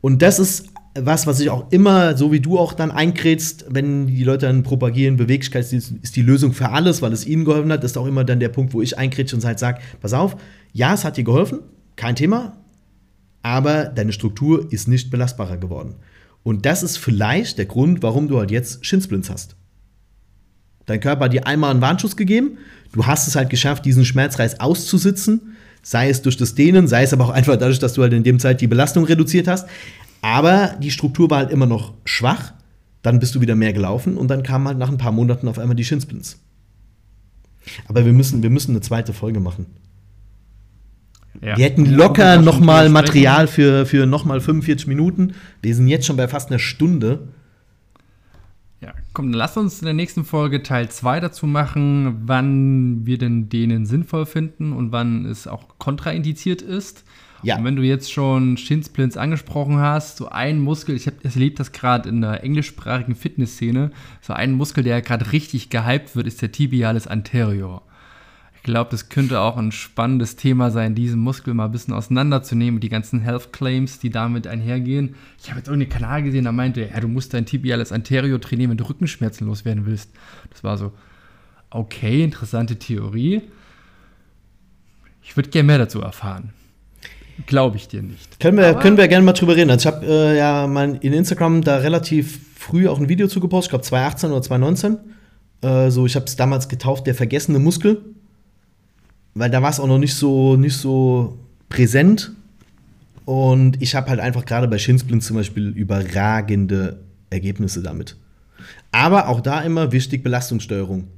Und 0.00 0.20
das 0.22 0.38
ist 0.38 0.66
was, 0.94 1.26
was 1.26 1.40
ich 1.40 1.48
auch 1.48 1.70
immer, 1.70 2.16
so 2.16 2.32
wie 2.32 2.40
du 2.40 2.58
auch 2.58 2.74
dann 2.74 2.90
einkrätst, 2.90 3.66
wenn 3.70 4.06
die 4.06 4.24
Leute 4.24 4.46
dann 4.46 4.62
propagieren, 4.62 5.16
Beweglichkeit 5.16 5.72
ist 5.72 6.16
die 6.16 6.22
Lösung 6.22 6.52
für 6.52 6.70
alles, 6.70 7.00
weil 7.00 7.12
es 7.12 7.26
ihnen 7.26 7.44
geholfen 7.44 7.72
hat, 7.72 7.82
ist 7.82 7.96
auch 7.96 8.06
immer 8.06 8.24
dann 8.24 8.40
der 8.40 8.50
Punkt, 8.50 8.74
wo 8.74 8.82
ich 8.82 8.98
einkrätsche 8.98 9.34
und 9.34 9.44
halt 9.44 9.58
sage, 9.58 9.80
pass 10.00 10.12
auf, 10.12 10.36
ja, 10.72 10.92
es 10.92 11.04
hat 11.04 11.16
dir 11.16 11.24
geholfen, 11.24 11.60
kein 11.96 12.14
Thema, 12.14 12.58
aber 13.42 13.84
deine 13.84 14.12
Struktur 14.12 14.70
ist 14.70 14.86
nicht 14.86 15.10
belastbarer 15.10 15.56
geworden. 15.56 15.94
Und 16.42 16.66
das 16.66 16.82
ist 16.82 16.98
vielleicht 16.98 17.56
der 17.58 17.66
Grund, 17.66 18.02
warum 18.02 18.28
du 18.28 18.38
halt 18.38 18.50
jetzt 18.50 18.84
Shinsplints 18.84 19.30
hast. 19.30 19.56
Dein 20.86 21.00
Körper 21.00 21.26
hat 21.26 21.32
dir 21.32 21.46
einmal 21.46 21.70
einen 21.70 21.80
Warnschuss 21.80 22.16
gegeben, 22.16 22.58
du 22.92 23.06
hast 23.06 23.28
es 23.28 23.36
halt 23.36 23.48
geschafft, 23.48 23.84
diesen 23.84 24.04
Schmerzreiz 24.04 24.56
auszusitzen, 24.58 25.54
sei 25.82 26.08
es 26.08 26.22
durch 26.22 26.36
das 26.36 26.54
Dehnen, 26.54 26.86
sei 26.86 27.02
es 27.02 27.12
aber 27.12 27.26
auch 27.26 27.30
einfach 27.30 27.56
dadurch, 27.56 27.78
dass 27.78 27.94
du 27.94 28.02
halt 28.02 28.12
in 28.12 28.22
dem 28.22 28.38
Zeit 28.38 28.60
die 28.60 28.66
Belastung 28.66 29.04
reduziert 29.04 29.48
hast. 29.48 29.68
Aber 30.22 30.76
die 30.80 30.90
Struktur 30.90 31.28
war 31.28 31.38
halt 31.38 31.50
immer 31.50 31.66
noch 31.66 31.92
schwach. 32.04 32.54
Dann 33.02 33.18
bist 33.18 33.34
du 33.34 33.40
wieder 33.40 33.56
mehr 33.56 33.72
gelaufen 33.72 34.16
und 34.16 34.28
dann 34.28 34.44
kamen 34.44 34.68
halt 34.68 34.78
nach 34.78 34.88
ein 34.88 34.96
paar 34.96 35.12
Monaten 35.12 35.48
auf 35.48 35.58
einmal 35.58 35.76
die 35.76 35.84
Shinsplints. 35.84 36.40
Aber 37.88 38.04
wir 38.04 38.12
müssen, 38.12 38.42
wir 38.42 38.50
müssen 38.50 38.70
eine 38.70 38.80
zweite 38.80 39.12
Folge 39.12 39.40
machen. 39.40 39.66
Ja. 41.40 41.56
Wir 41.56 41.64
hätten 41.64 41.86
locker 41.86 42.40
nochmal 42.40 42.88
Material 42.88 43.48
für, 43.48 43.84
für 43.84 44.06
nochmal 44.06 44.40
45 44.40 44.86
Minuten. 44.86 45.34
Wir 45.60 45.74
sind 45.74 45.88
jetzt 45.88 46.06
schon 46.06 46.16
bei 46.16 46.28
fast 46.28 46.50
einer 46.50 46.60
Stunde. 46.60 47.28
Ja, 48.80 48.94
komm, 49.12 49.32
dann 49.32 49.38
lass 49.38 49.56
uns 49.56 49.80
in 49.80 49.86
der 49.86 49.94
nächsten 49.94 50.24
Folge 50.24 50.62
Teil 50.62 50.88
2 50.88 51.20
dazu 51.20 51.46
machen, 51.46 52.22
wann 52.26 53.06
wir 53.06 53.18
denn 53.18 53.48
denen 53.48 53.86
sinnvoll 53.86 54.26
finden 54.26 54.72
und 54.72 54.92
wann 54.92 55.24
es 55.24 55.48
auch 55.48 55.78
kontraindiziert 55.78 56.62
ist. 56.62 57.04
Ja. 57.42 57.56
Und 57.56 57.64
wenn 57.64 57.76
du 57.76 57.82
jetzt 57.82 58.12
schon 58.12 58.56
Shinsplints 58.56 59.16
angesprochen 59.16 59.78
hast, 59.78 60.16
so 60.16 60.28
ein 60.28 60.60
Muskel, 60.60 60.94
ich, 60.94 61.08
erlebe 61.24 61.56
das 61.56 61.72
gerade 61.72 62.08
in 62.08 62.20
der 62.20 62.44
englischsprachigen 62.44 63.16
Fitnessszene, 63.16 63.90
so 64.20 64.32
ein 64.32 64.52
Muskel, 64.52 64.84
der 64.84 65.02
gerade 65.02 65.32
richtig 65.32 65.68
gehypt 65.68 66.14
wird, 66.14 66.26
ist 66.26 66.40
der 66.40 66.52
Tibialis 66.52 67.06
anterior. 67.06 67.82
Ich 68.54 68.62
glaube, 68.62 68.92
das 68.92 69.08
könnte 69.08 69.40
auch 69.40 69.56
ein 69.56 69.72
spannendes 69.72 70.36
Thema 70.36 70.70
sein, 70.70 70.94
diesen 70.94 71.18
Muskel 71.18 71.52
mal 71.52 71.64
ein 71.64 71.72
bisschen 71.72 71.94
auseinanderzunehmen, 71.94 72.78
die 72.78 72.90
ganzen 72.90 73.20
Health 73.20 73.52
Claims, 73.52 73.98
die 73.98 74.10
damit 74.10 74.46
einhergehen. 74.46 75.16
Ich 75.42 75.50
habe 75.50 75.58
jetzt 75.58 75.66
irgendeinen 75.66 75.90
Kanal 75.90 76.22
gesehen, 76.22 76.44
da 76.44 76.52
meinte, 76.52 76.88
ja, 76.88 77.00
du 77.00 77.08
musst 77.08 77.34
dein 77.34 77.44
Tibialis 77.44 77.90
anterior 77.90 78.40
trainieren, 78.40 78.70
wenn 78.70 78.78
du 78.78 78.88
Rückenschmerzen 78.88 79.48
loswerden 79.48 79.84
willst. 79.84 80.12
Das 80.50 80.62
war 80.62 80.78
so, 80.78 80.92
okay, 81.70 82.22
interessante 82.22 82.78
Theorie. 82.78 83.42
Ich 85.24 85.36
würde 85.36 85.50
gerne 85.50 85.66
mehr 85.66 85.78
dazu 85.78 86.00
erfahren. 86.00 86.52
Glaube 87.46 87.76
ich 87.76 87.88
dir 87.88 88.02
nicht. 88.02 88.40
Können 88.40 88.58
wir, 88.58 88.74
können 88.74 88.96
wir 88.96 89.08
gerne 89.08 89.24
mal 89.24 89.32
drüber 89.32 89.56
reden. 89.56 89.70
Also 89.70 89.88
ich 89.88 89.94
habe 89.94 90.06
äh, 90.06 90.36
ja 90.36 90.66
mein, 90.66 90.96
in 90.96 91.12
Instagram 91.12 91.62
da 91.62 91.76
relativ 91.76 92.40
früh 92.56 92.88
auch 92.88 92.98
ein 92.98 93.08
Video 93.08 93.26
zugepostet, 93.26 93.68
ich 93.68 93.70
glaube 93.70 93.84
2018 93.84 94.30
oder 94.30 94.42
2019. 94.42 94.98
Äh, 95.62 95.90
so, 95.90 96.06
ich 96.06 96.14
habe 96.14 96.26
es 96.26 96.36
damals 96.36 96.68
getauft, 96.68 97.06
der 97.06 97.14
vergessene 97.14 97.58
Muskel. 97.58 98.04
Weil 99.34 99.50
da 99.50 99.62
war 99.62 99.70
es 99.70 99.80
auch 99.80 99.86
noch 99.86 99.98
nicht 99.98 100.14
so, 100.14 100.56
nicht 100.56 100.76
so 100.76 101.38
präsent. 101.68 102.32
Und 103.24 103.80
ich 103.80 103.94
habe 103.94 104.10
halt 104.10 104.20
einfach 104.20 104.44
gerade 104.44 104.68
bei 104.68 104.78
Shinsplint 104.78 105.22
zum 105.22 105.36
Beispiel 105.36 105.68
überragende 105.68 107.00
Ergebnisse 107.30 107.82
damit. 107.82 108.16
Aber 108.90 109.28
auch 109.28 109.40
da 109.40 109.60
immer 109.62 109.90
wichtig 109.92 110.22
Belastungssteuerung. 110.22 111.08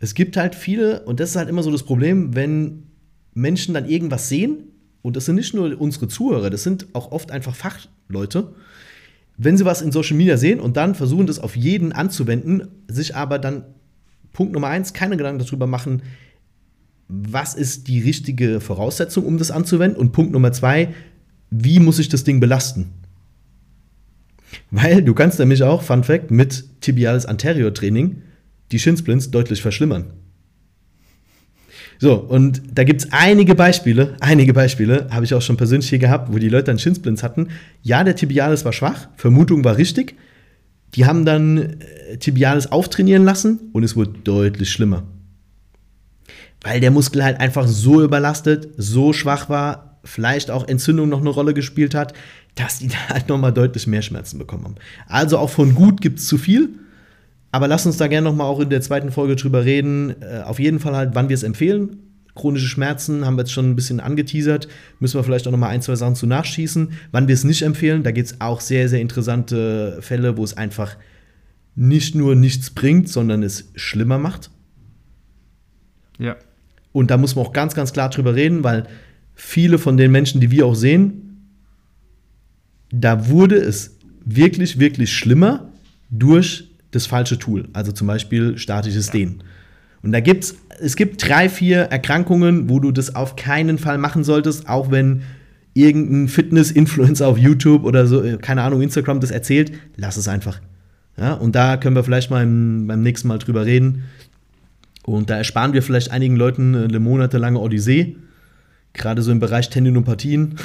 Es 0.00 0.14
gibt 0.14 0.36
halt 0.36 0.54
viele, 0.54 1.02
und 1.02 1.20
das 1.20 1.30
ist 1.30 1.36
halt 1.36 1.48
immer 1.48 1.62
so 1.62 1.70
das 1.70 1.84
Problem, 1.84 2.34
wenn 2.34 2.84
Menschen 3.34 3.74
dann 3.74 3.88
irgendwas 3.88 4.28
sehen 4.28 4.64
und 5.04 5.16
das 5.16 5.26
sind 5.26 5.34
nicht 5.34 5.52
nur 5.52 5.78
unsere 5.78 6.08
Zuhörer, 6.08 6.48
das 6.48 6.62
sind 6.62 6.86
auch 6.94 7.12
oft 7.12 7.30
einfach 7.30 7.54
Fachleute, 7.54 8.54
wenn 9.36 9.58
sie 9.58 9.66
was 9.66 9.82
in 9.82 9.92
Social 9.92 10.16
Media 10.16 10.38
sehen 10.38 10.60
und 10.60 10.78
dann 10.78 10.94
versuchen, 10.94 11.26
das 11.26 11.38
auf 11.38 11.56
jeden 11.56 11.92
anzuwenden, 11.92 12.68
sich 12.88 13.14
aber 13.14 13.38
dann 13.38 13.64
Punkt 14.32 14.54
Nummer 14.54 14.68
eins 14.68 14.94
keine 14.94 15.18
Gedanken 15.18 15.44
darüber 15.44 15.66
machen, 15.66 16.02
was 17.08 17.54
ist 17.54 17.86
die 17.86 18.00
richtige 18.00 18.60
Voraussetzung, 18.60 19.26
um 19.26 19.36
das 19.36 19.50
anzuwenden 19.50 20.00
und 20.00 20.12
Punkt 20.12 20.32
Nummer 20.32 20.52
zwei, 20.52 20.94
wie 21.50 21.80
muss 21.80 21.98
ich 21.98 22.08
das 22.08 22.24
Ding 22.24 22.40
belasten? 22.40 22.88
Weil 24.70 25.02
du 25.02 25.12
kannst 25.12 25.38
nämlich 25.38 25.62
auch, 25.64 25.82
Fun 25.82 26.02
Fact, 26.02 26.30
mit 26.30 26.80
Tibialis 26.80 27.26
Anterior 27.26 27.74
Training 27.74 28.22
die 28.72 28.78
Shinsplints 28.78 29.30
deutlich 29.30 29.60
verschlimmern. 29.60 30.14
So, 32.04 32.16
und 32.16 32.60
da 32.70 32.84
gibt 32.84 33.00
es 33.00 33.12
einige 33.12 33.54
Beispiele, 33.54 34.14
einige 34.20 34.52
Beispiele, 34.52 35.06
habe 35.10 35.24
ich 35.24 35.32
auch 35.32 35.40
schon 35.40 35.56
persönlich 35.56 35.88
hier 35.88 35.98
gehabt, 35.98 36.30
wo 36.30 36.36
die 36.36 36.50
Leute 36.50 36.64
dann 36.64 36.78
Shinsplints 36.78 37.22
hatten. 37.22 37.48
Ja, 37.80 38.04
der 38.04 38.14
Tibialis 38.14 38.62
war 38.66 38.74
schwach, 38.74 39.08
Vermutung 39.16 39.64
war 39.64 39.78
richtig. 39.78 40.14
Die 40.96 41.06
haben 41.06 41.24
dann 41.24 41.56
äh, 41.56 42.18
Tibialis 42.18 42.66
auftrainieren 42.66 43.24
lassen 43.24 43.70
und 43.72 43.84
es 43.84 43.96
wurde 43.96 44.18
deutlich 44.22 44.70
schlimmer. 44.70 45.04
Weil 46.60 46.80
der 46.80 46.90
Muskel 46.90 47.24
halt 47.24 47.40
einfach 47.40 47.66
so 47.66 48.02
überlastet, 48.02 48.68
so 48.76 49.14
schwach 49.14 49.48
war, 49.48 49.98
vielleicht 50.04 50.50
auch 50.50 50.68
Entzündung 50.68 51.08
noch 51.08 51.22
eine 51.22 51.30
Rolle 51.30 51.54
gespielt 51.54 51.94
hat, 51.94 52.12
dass 52.54 52.80
die 52.80 52.88
da 52.88 53.14
halt 53.14 53.30
nochmal 53.30 53.54
deutlich 53.54 53.86
mehr 53.86 54.02
Schmerzen 54.02 54.36
bekommen 54.36 54.64
haben. 54.64 54.74
Also 55.06 55.38
auch 55.38 55.48
von 55.48 55.74
gut 55.74 56.02
gibt 56.02 56.18
es 56.18 56.26
zu 56.26 56.36
viel. 56.36 56.68
Aber 57.54 57.68
lass 57.68 57.86
uns 57.86 57.98
da 57.98 58.08
gerne 58.08 58.24
noch 58.24 58.34
mal 58.34 58.46
auch 58.46 58.58
in 58.58 58.68
der 58.68 58.80
zweiten 58.80 59.12
Folge 59.12 59.36
drüber 59.36 59.64
reden. 59.64 60.20
Äh, 60.20 60.40
auf 60.40 60.58
jeden 60.58 60.80
Fall 60.80 60.96
halt, 60.96 61.14
wann 61.14 61.28
wir 61.28 61.34
es 61.34 61.44
empfehlen. 61.44 61.98
chronische 62.34 62.66
Schmerzen, 62.66 63.24
haben 63.24 63.36
wir 63.36 63.42
jetzt 63.42 63.52
schon 63.52 63.70
ein 63.70 63.76
bisschen 63.76 64.00
angeteasert. 64.00 64.66
Müssen 64.98 65.20
wir 65.20 65.22
vielleicht 65.22 65.46
auch 65.46 65.52
noch 65.52 65.58
mal 65.58 65.68
ein, 65.68 65.80
zwei 65.80 65.94
Sachen 65.94 66.16
zu 66.16 66.26
nachschießen. 66.26 66.94
Wann 67.12 67.28
wir 67.28 67.32
es 67.32 67.44
nicht 67.44 67.62
empfehlen, 67.62 68.02
da 68.02 68.10
gibt 68.10 68.26
es 68.26 68.40
auch 68.40 68.60
sehr, 68.60 68.88
sehr 68.88 69.00
interessante 69.00 69.98
Fälle, 70.00 70.36
wo 70.36 70.42
es 70.42 70.56
einfach 70.56 70.96
nicht 71.76 72.16
nur 72.16 72.34
nichts 72.34 72.70
bringt, 72.70 73.08
sondern 73.08 73.44
es 73.44 73.70
schlimmer 73.76 74.18
macht. 74.18 74.50
Ja. 76.18 76.34
Und 76.90 77.12
da 77.12 77.16
muss 77.18 77.36
man 77.36 77.46
auch 77.46 77.52
ganz, 77.52 77.76
ganz 77.76 77.92
klar 77.92 78.10
drüber 78.10 78.34
reden, 78.34 78.64
weil 78.64 78.88
viele 79.36 79.78
von 79.78 79.96
den 79.96 80.10
Menschen, 80.10 80.40
die 80.40 80.50
wir 80.50 80.66
auch 80.66 80.74
sehen, 80.74 81.52
da 82.90 83.28
wurde 83.28 83.58
es 83.58 83.96
wirklich, 84.24 84.80
wirklich 84.80 85.12
schlimmer 85.16 85.70
durch 86.10 86.73
das 86.94 87.06
falsche 87.06 87.38
Tool. 87.38 87.68
Also 87.72 87.92
zum 87.92 88.06
Beispiel 88.06 88.58
statisches 88.58 89.10
Dehnen. 89.10 89.42
Und 90.02 90.12
da 90.12 90.20
gibt's, 90.20 90.56
es 90.80 90.96
gibt 90.96 91.26
drei, 91.26 91.48
vier 91.48 91.78
Erkrankungen, 91.78 92.68
wo 92.68 92.78
du 92.78 92.92
das 92.92 93.14
auf 93.14 93.36
keinen 93.36 93.78
Fall 93.78 93.98
machen 93.98 94.22
solltest, 94.22 94.68
auch 94.68 94.90
wenn 94.90 95.22
irgendein 95.72 96.28
Fitness-Influencer 96.28 97.26
auf 97.26 97.38
YouTube 97.38 97.84
oder 97.84 98.06
so, 98.06 98.22
äh, 98.22 98.36
keine 98.36 98.62
Ahnung, 98.62 98.80
Instagram 98.82 99.20
das 99.20 99.30
erzählt, 99.30 99.72
lass 99.96 100.16
es 100.16 100.28
einfach. 100.28 100.60
Ja, 101.16 101.34
und 101.34 101.54
da 101.54 101.76
können 101.76 101.96
wir 101.96 102.04
vielleicht 102.04 102.30
mal 102.30 102.42
im, 102.42 102.86
beim 102.86 103.02
nächsten 103.02 103.28
Mal 103.28 103.38
drüber 103.38 103.66
reden. 103.66 104.04
Und 105.04 105.30
da 105.30 105.36
ersparen 105.36 105.72
wir 105.72 105.82
vielleicht 105.82 106.10
einigen 106.10 106.36
Leuten 106.36 106.74
eine 106.74 107.00
monatelange 107.00 107.58
Odyssee. 107.58 108.16
Gerade 108.94 109.22
so 109.22 109.30
im 109.32 109.40
Bereich 109.40 109.70
Tendinopathien 109.70 110.56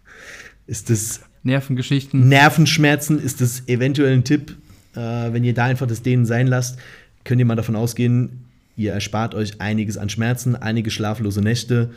ist 0.66 0.90
das 0.90 1.20
Nervengeschichten. 1.42 2.28
Nervenschmerzen 2.28 3.18
ist 3.18 3.40
das 3.40 3.68
eventuell 3.68 4.14
ein 4.14 4.24
Tipp. 4.24 4.56
Äh, 4.94 5.32
wenn 5.32 5.44
ihr 5.44 5.54
da 5.54 5.64
einfach 5.64 5.86
das 5.86 6.02
Dehnen 6.02 6.26
sein 6.26 6.46
lasst, 6.46 6.78
könnt 7.24 7.38
ihr 7.40 7.46
mal 7.46 7.56
davon 7.56 7.76
ausgehen, 7.76 8.44
ihr 8.76 8.92
erspart 8.92 9.34
euch 9.34 9.60
einiges 9.60 9.96
an 9.98 10.08
Schmerzen, 10.08 10.56
einige 10.56 10.90
schlaflose 10.90 11.40
Nächte. 11.40 11.90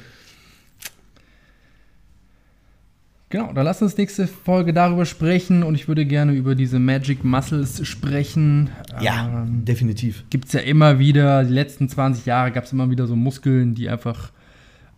Genau, 3.30 3.52
dann 3.52 3.66
lass 3.66 3.82
uns 3.82 3.98
nächste 3.98 4.26
Folge 4.26 4.72
darüber 4.72 5.06
sprechen 5.06 5.64
und 5.64 5.76
ich 5.76 5.90
würde 5.90 6.06
gerne 6.06 6.32
über 6.32 6.56
diese 6.56 6.80
Magic 6.80 7.26
Muscles 7.26 7.86
sprechen. 7.86 8.70
Ja, 9.02 9.44
Ähm, 9.44 9.66
definitiv. 9.66 10.24
gibt 10.30 10.46
es 10.46 10.54
ja 10.54 10.62
immer 10.62 10.98
wieder, 10.98 11.44
die 11.44 11.52
letzten 11.54 11.90
20 11.90 12.26
Jahre 12.26 12.52
gab 12.52 12.64
es 12.64 12.72
immer 12.72 12.90
wieder 12.90 13.06
so 13.06 13.18
Muskeln, 13.18 13.76
die 13.76 13.90
einfach 13.90 14.32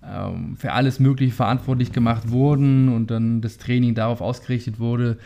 ähm, 0.03 0.55
für 0.57 0.73
alles 0.73 0.99
Mögliche 0.99 1.33
verantwortlich 1.33 1.91
gemacht 1.91 2.29
wurden 2.29 2.89
und 2.89 3.09
dann 3.09 3.41
das 3.41 3.57
Training 3.57 3.95
darauf 3.95 4.21
ausgerichtet 4.21 4.79
wurde. 4.79 5.17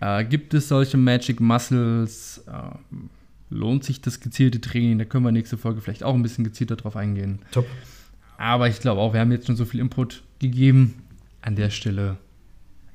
Äh, 0.00 0.24
gibt 0.24 0.54
es 0.54 0.68
solche 0.68 0.96
Magic 0.96 1.40
Muscles? 1.40 2.42
Äh, 2.46 2.96
lohnt 3.50 3.84
sich 3.84 4.00
das 4.00 4.20
gezielte 4.20 4.60
Training? 4.60 4.98
Da 4.98 5.04
können 5.04 5.24
wir 5.24 5.32
nächste 5.32 5.58
Folge 5.58 5.80
vielleicht 5.80 6.02
auch 6.02 6.14
ein 6.14 6.22
bisschen 6.22 6.44
gezielter 6.44 6.76
drauf 6.76 6.96
eingehen. 6.96 7.40
Top. 7.52 7.66
Aber 8.38 8.68
ich 8.68 8.80
glaube 8.80 9.00
auch, 9.00 9.12
wir 9.12 9.20
haben 9.20 9.32
jetzt 9.32 9.46
schon 9.46 9.56
so 9.56 9.66
viel 9.66 9.80
Input 9.80 10.22
gegeben. 10.38 11.02
An 11.42 11.56
der 11.56 11.70
Stelle 11.70 12.16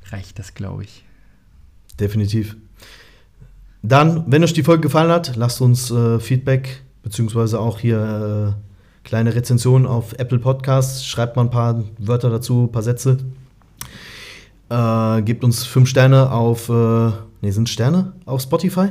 reicht 0.10 0.40
das, 0.40 0.56
glaube 0.56 0.84
ich. 0.84 1.04
Definitiv. 2.00 2.58
Dann, 3.84 4.24
wenn 4.32 4.44
euch 4.44 4.54
die 4.54 4.64
Folge 4.64 4.82
gefallen 4.82 5.12
hat, 5.12 5.36
lasst 5.36 5.62
uns 5.62 5.92
äh, 5.92 6.20
Feedback, 6.20 6.82
beziehungsweise 7.04 7.60
auch 7.60 7.80
hier 7.80 8.56
äh, 8.58 9.08
kleine 9.08 9.36
Rezensionen 9.36 9.86
auf 9.86 10.14
Apple 10.14 10.40
Podcasts. 10.40 11.06
Schreibt 11.06 11.36
mal 11.36 11.44
ein 11.44 11.52
paar 11.52 11.84
Wörter 12.00 12.32
dazu, 12.32 12.64
ein 12.64 12.72
paar 12.72 12.82
Sätze. 12.82 13.20
Äh, 14.70 15.22
gebt 15.22 15.44
uns 15.44 15.66
fünf 15.66 15.90
Sterne 15.90 16.32
auf, 16.32 16.70
äh, 16.70 17.12
nee, 17.42 17.52
sind 17.52 17.70
Sterne 17.70 18.14
auf 18.26 18.42
Spotify? 18.42 18.88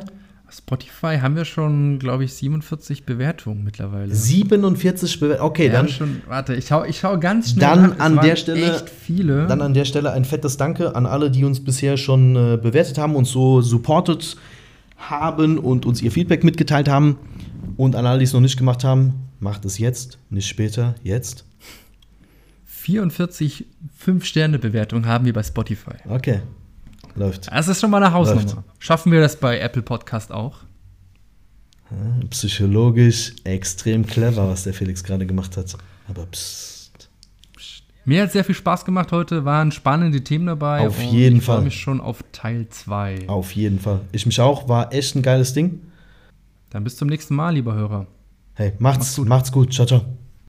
Spotify 0.51 1.19
haben 1.21 1.35
wir 1.35 1.45
schon, 1.45 1.99
glaube 1.99 2.23
ich, 2.25 2.33
47 2.35 3.05
Bewertungen 3.05 3.65
mittlerweile. 3.65 4.15
47 4.15 5.19
Bewertungen. 5.19 5.49
Okay, 5.51 5.65
Wir 5.65 5.73
dann, 5.73 5.89
schon, 5.89 6.23
warte, 6.29 6.55
ich 6.55 6.69
schaue 6.69 6.87
ich 6.87 7.01
schau 7.01 7.19
ganz 7.19 7.51
schnell 7.51 7.61
Dann 7.61 7.83
nach. 7.91 7.99
An 7.99 8.21
der 8.21 8.37
Stelle- 8.37 8.75
echt 8.77 8.89
viele. 8.89 9.47
dann 9.49 9.61
an 9.63 9.75
der 9.75 9.85
Stelle 9.85 10.13
ein 10.13 10.25
fettes 10.25 10.57
Danke 10.57 10.95
an 10.95 11.07
alle, 11.07 11.31
die 11.33 11.45
uns 11.45 11.59
bisher 11.65 11.97
schon 11.97 12.37
äh, 12.37 12.57
bewertet 12.57 12.99
haben, 12.99 13.17
uns 13.17 13.31
so 13.33 13.63
supported 13.63 14.37
haben 14.97 15.59
und 15.59 15.87
uns 15.87 16.01
ihr 16.03 16.13
Feedback 16.13 16.45
mitgeteilt 16.45 16.89
haben. 16.89 17.17
Und 17.77 17.97
an 17.97 18.07
alle, 18.07 18.19
die 18.19 18.25
es 18.25 18.33
noch 18.33 18.41
nicht 18.41 18.57
gemacht 18.57 18.85
haben, 18.85 19.15
macht 19.41 19.65
es 19.65 19.79
jetzt, 19.79 20.19
nicht 20.31 20.47
später, 20.47 20.95
jetzt. 21.03 21.45
44 22.85 23.65
5-Sterne-Bewertungen 23.99 25.07
haben 25.07 25.25
wir 25.25 25.33
bei 25.33 25.43
Spotify. 25.43 25.95
Okay, 26.07 26.43
läuft. 27.15 27.51
Das 27.51 27.67
ist 27.67 27.81
schon 27.81 27.91
mal 27.91 28.03
eine 28.03 28.13
Hausnummer. 28.13 28.43
Läuft. 28.43 28.57
Schaffen 28.79 29.11
wir 29.11 29.21
das 29.23 29.37
bei 29.41 29.59
Apple 29.59 29.81
Podcast 29.81 30.31
auch? 30.31 30.59
Psychologisch 32.29 33.33
extrem 33.45 34.05
clever, 34.05 34.49
was 34.49 34.65
der 34.65 34.75
Felix 34.75 35.03
gerade 35.03 35.25
gemacht 35.25 35.57
hat. 35.57 35.79
Aber 36.09 36.27
psst. 36.27 37.09
Mir 38.05 38.23
hat 38.25 38.33
sehr 38.33 38.45
viel 38.45 38.55
Spaß 38.55 38.85
gemacht 38.85 39.13
heute, 39.13 39.47
waren 39.47 39.73
spannende 39.73 40.23
Themen 40.23 40.45
dabei. 40.45 40.87
Auf 40.87 41.01
jeden 41.01 41.39
ich 41.39 41.45
freue 41.45 41.57
Fall. 41.57 41.65
mich 41.65 41.81
schon 41.81 42.03
auf 42.03 42.23
Teil 42.33 42.69
2. 42.69 43.29
Auf 43.29 43.53
jeden 43.53 43.81
Fall. 43.81 44.03
Ich 44.13 44.27
mich 44.27 44.43
auch, 44.43 44.69
war 44.69 44.93
echt 44.93 45.15
ein 45.17 45.23
geiles 45.23 45.55
Ding. 45.55 45.81
Dann 46.69 46.85
bis 46.85 46.99
zum 46.99 47.09
nächsten 47.09 47.35
Mal, 47.35 47.55
lieber 47.55 47.73
Hörer. 47.75 48.07
Hey, 48.53 48.75
macht's, 48.79 48.99
Macht's 48.99 49.17
gut. 49.17 49.29
macht's 49.29 49.53
gut. 49.53 49.73
Ciao, 49.73 49.87
ciao. 49.87 50.05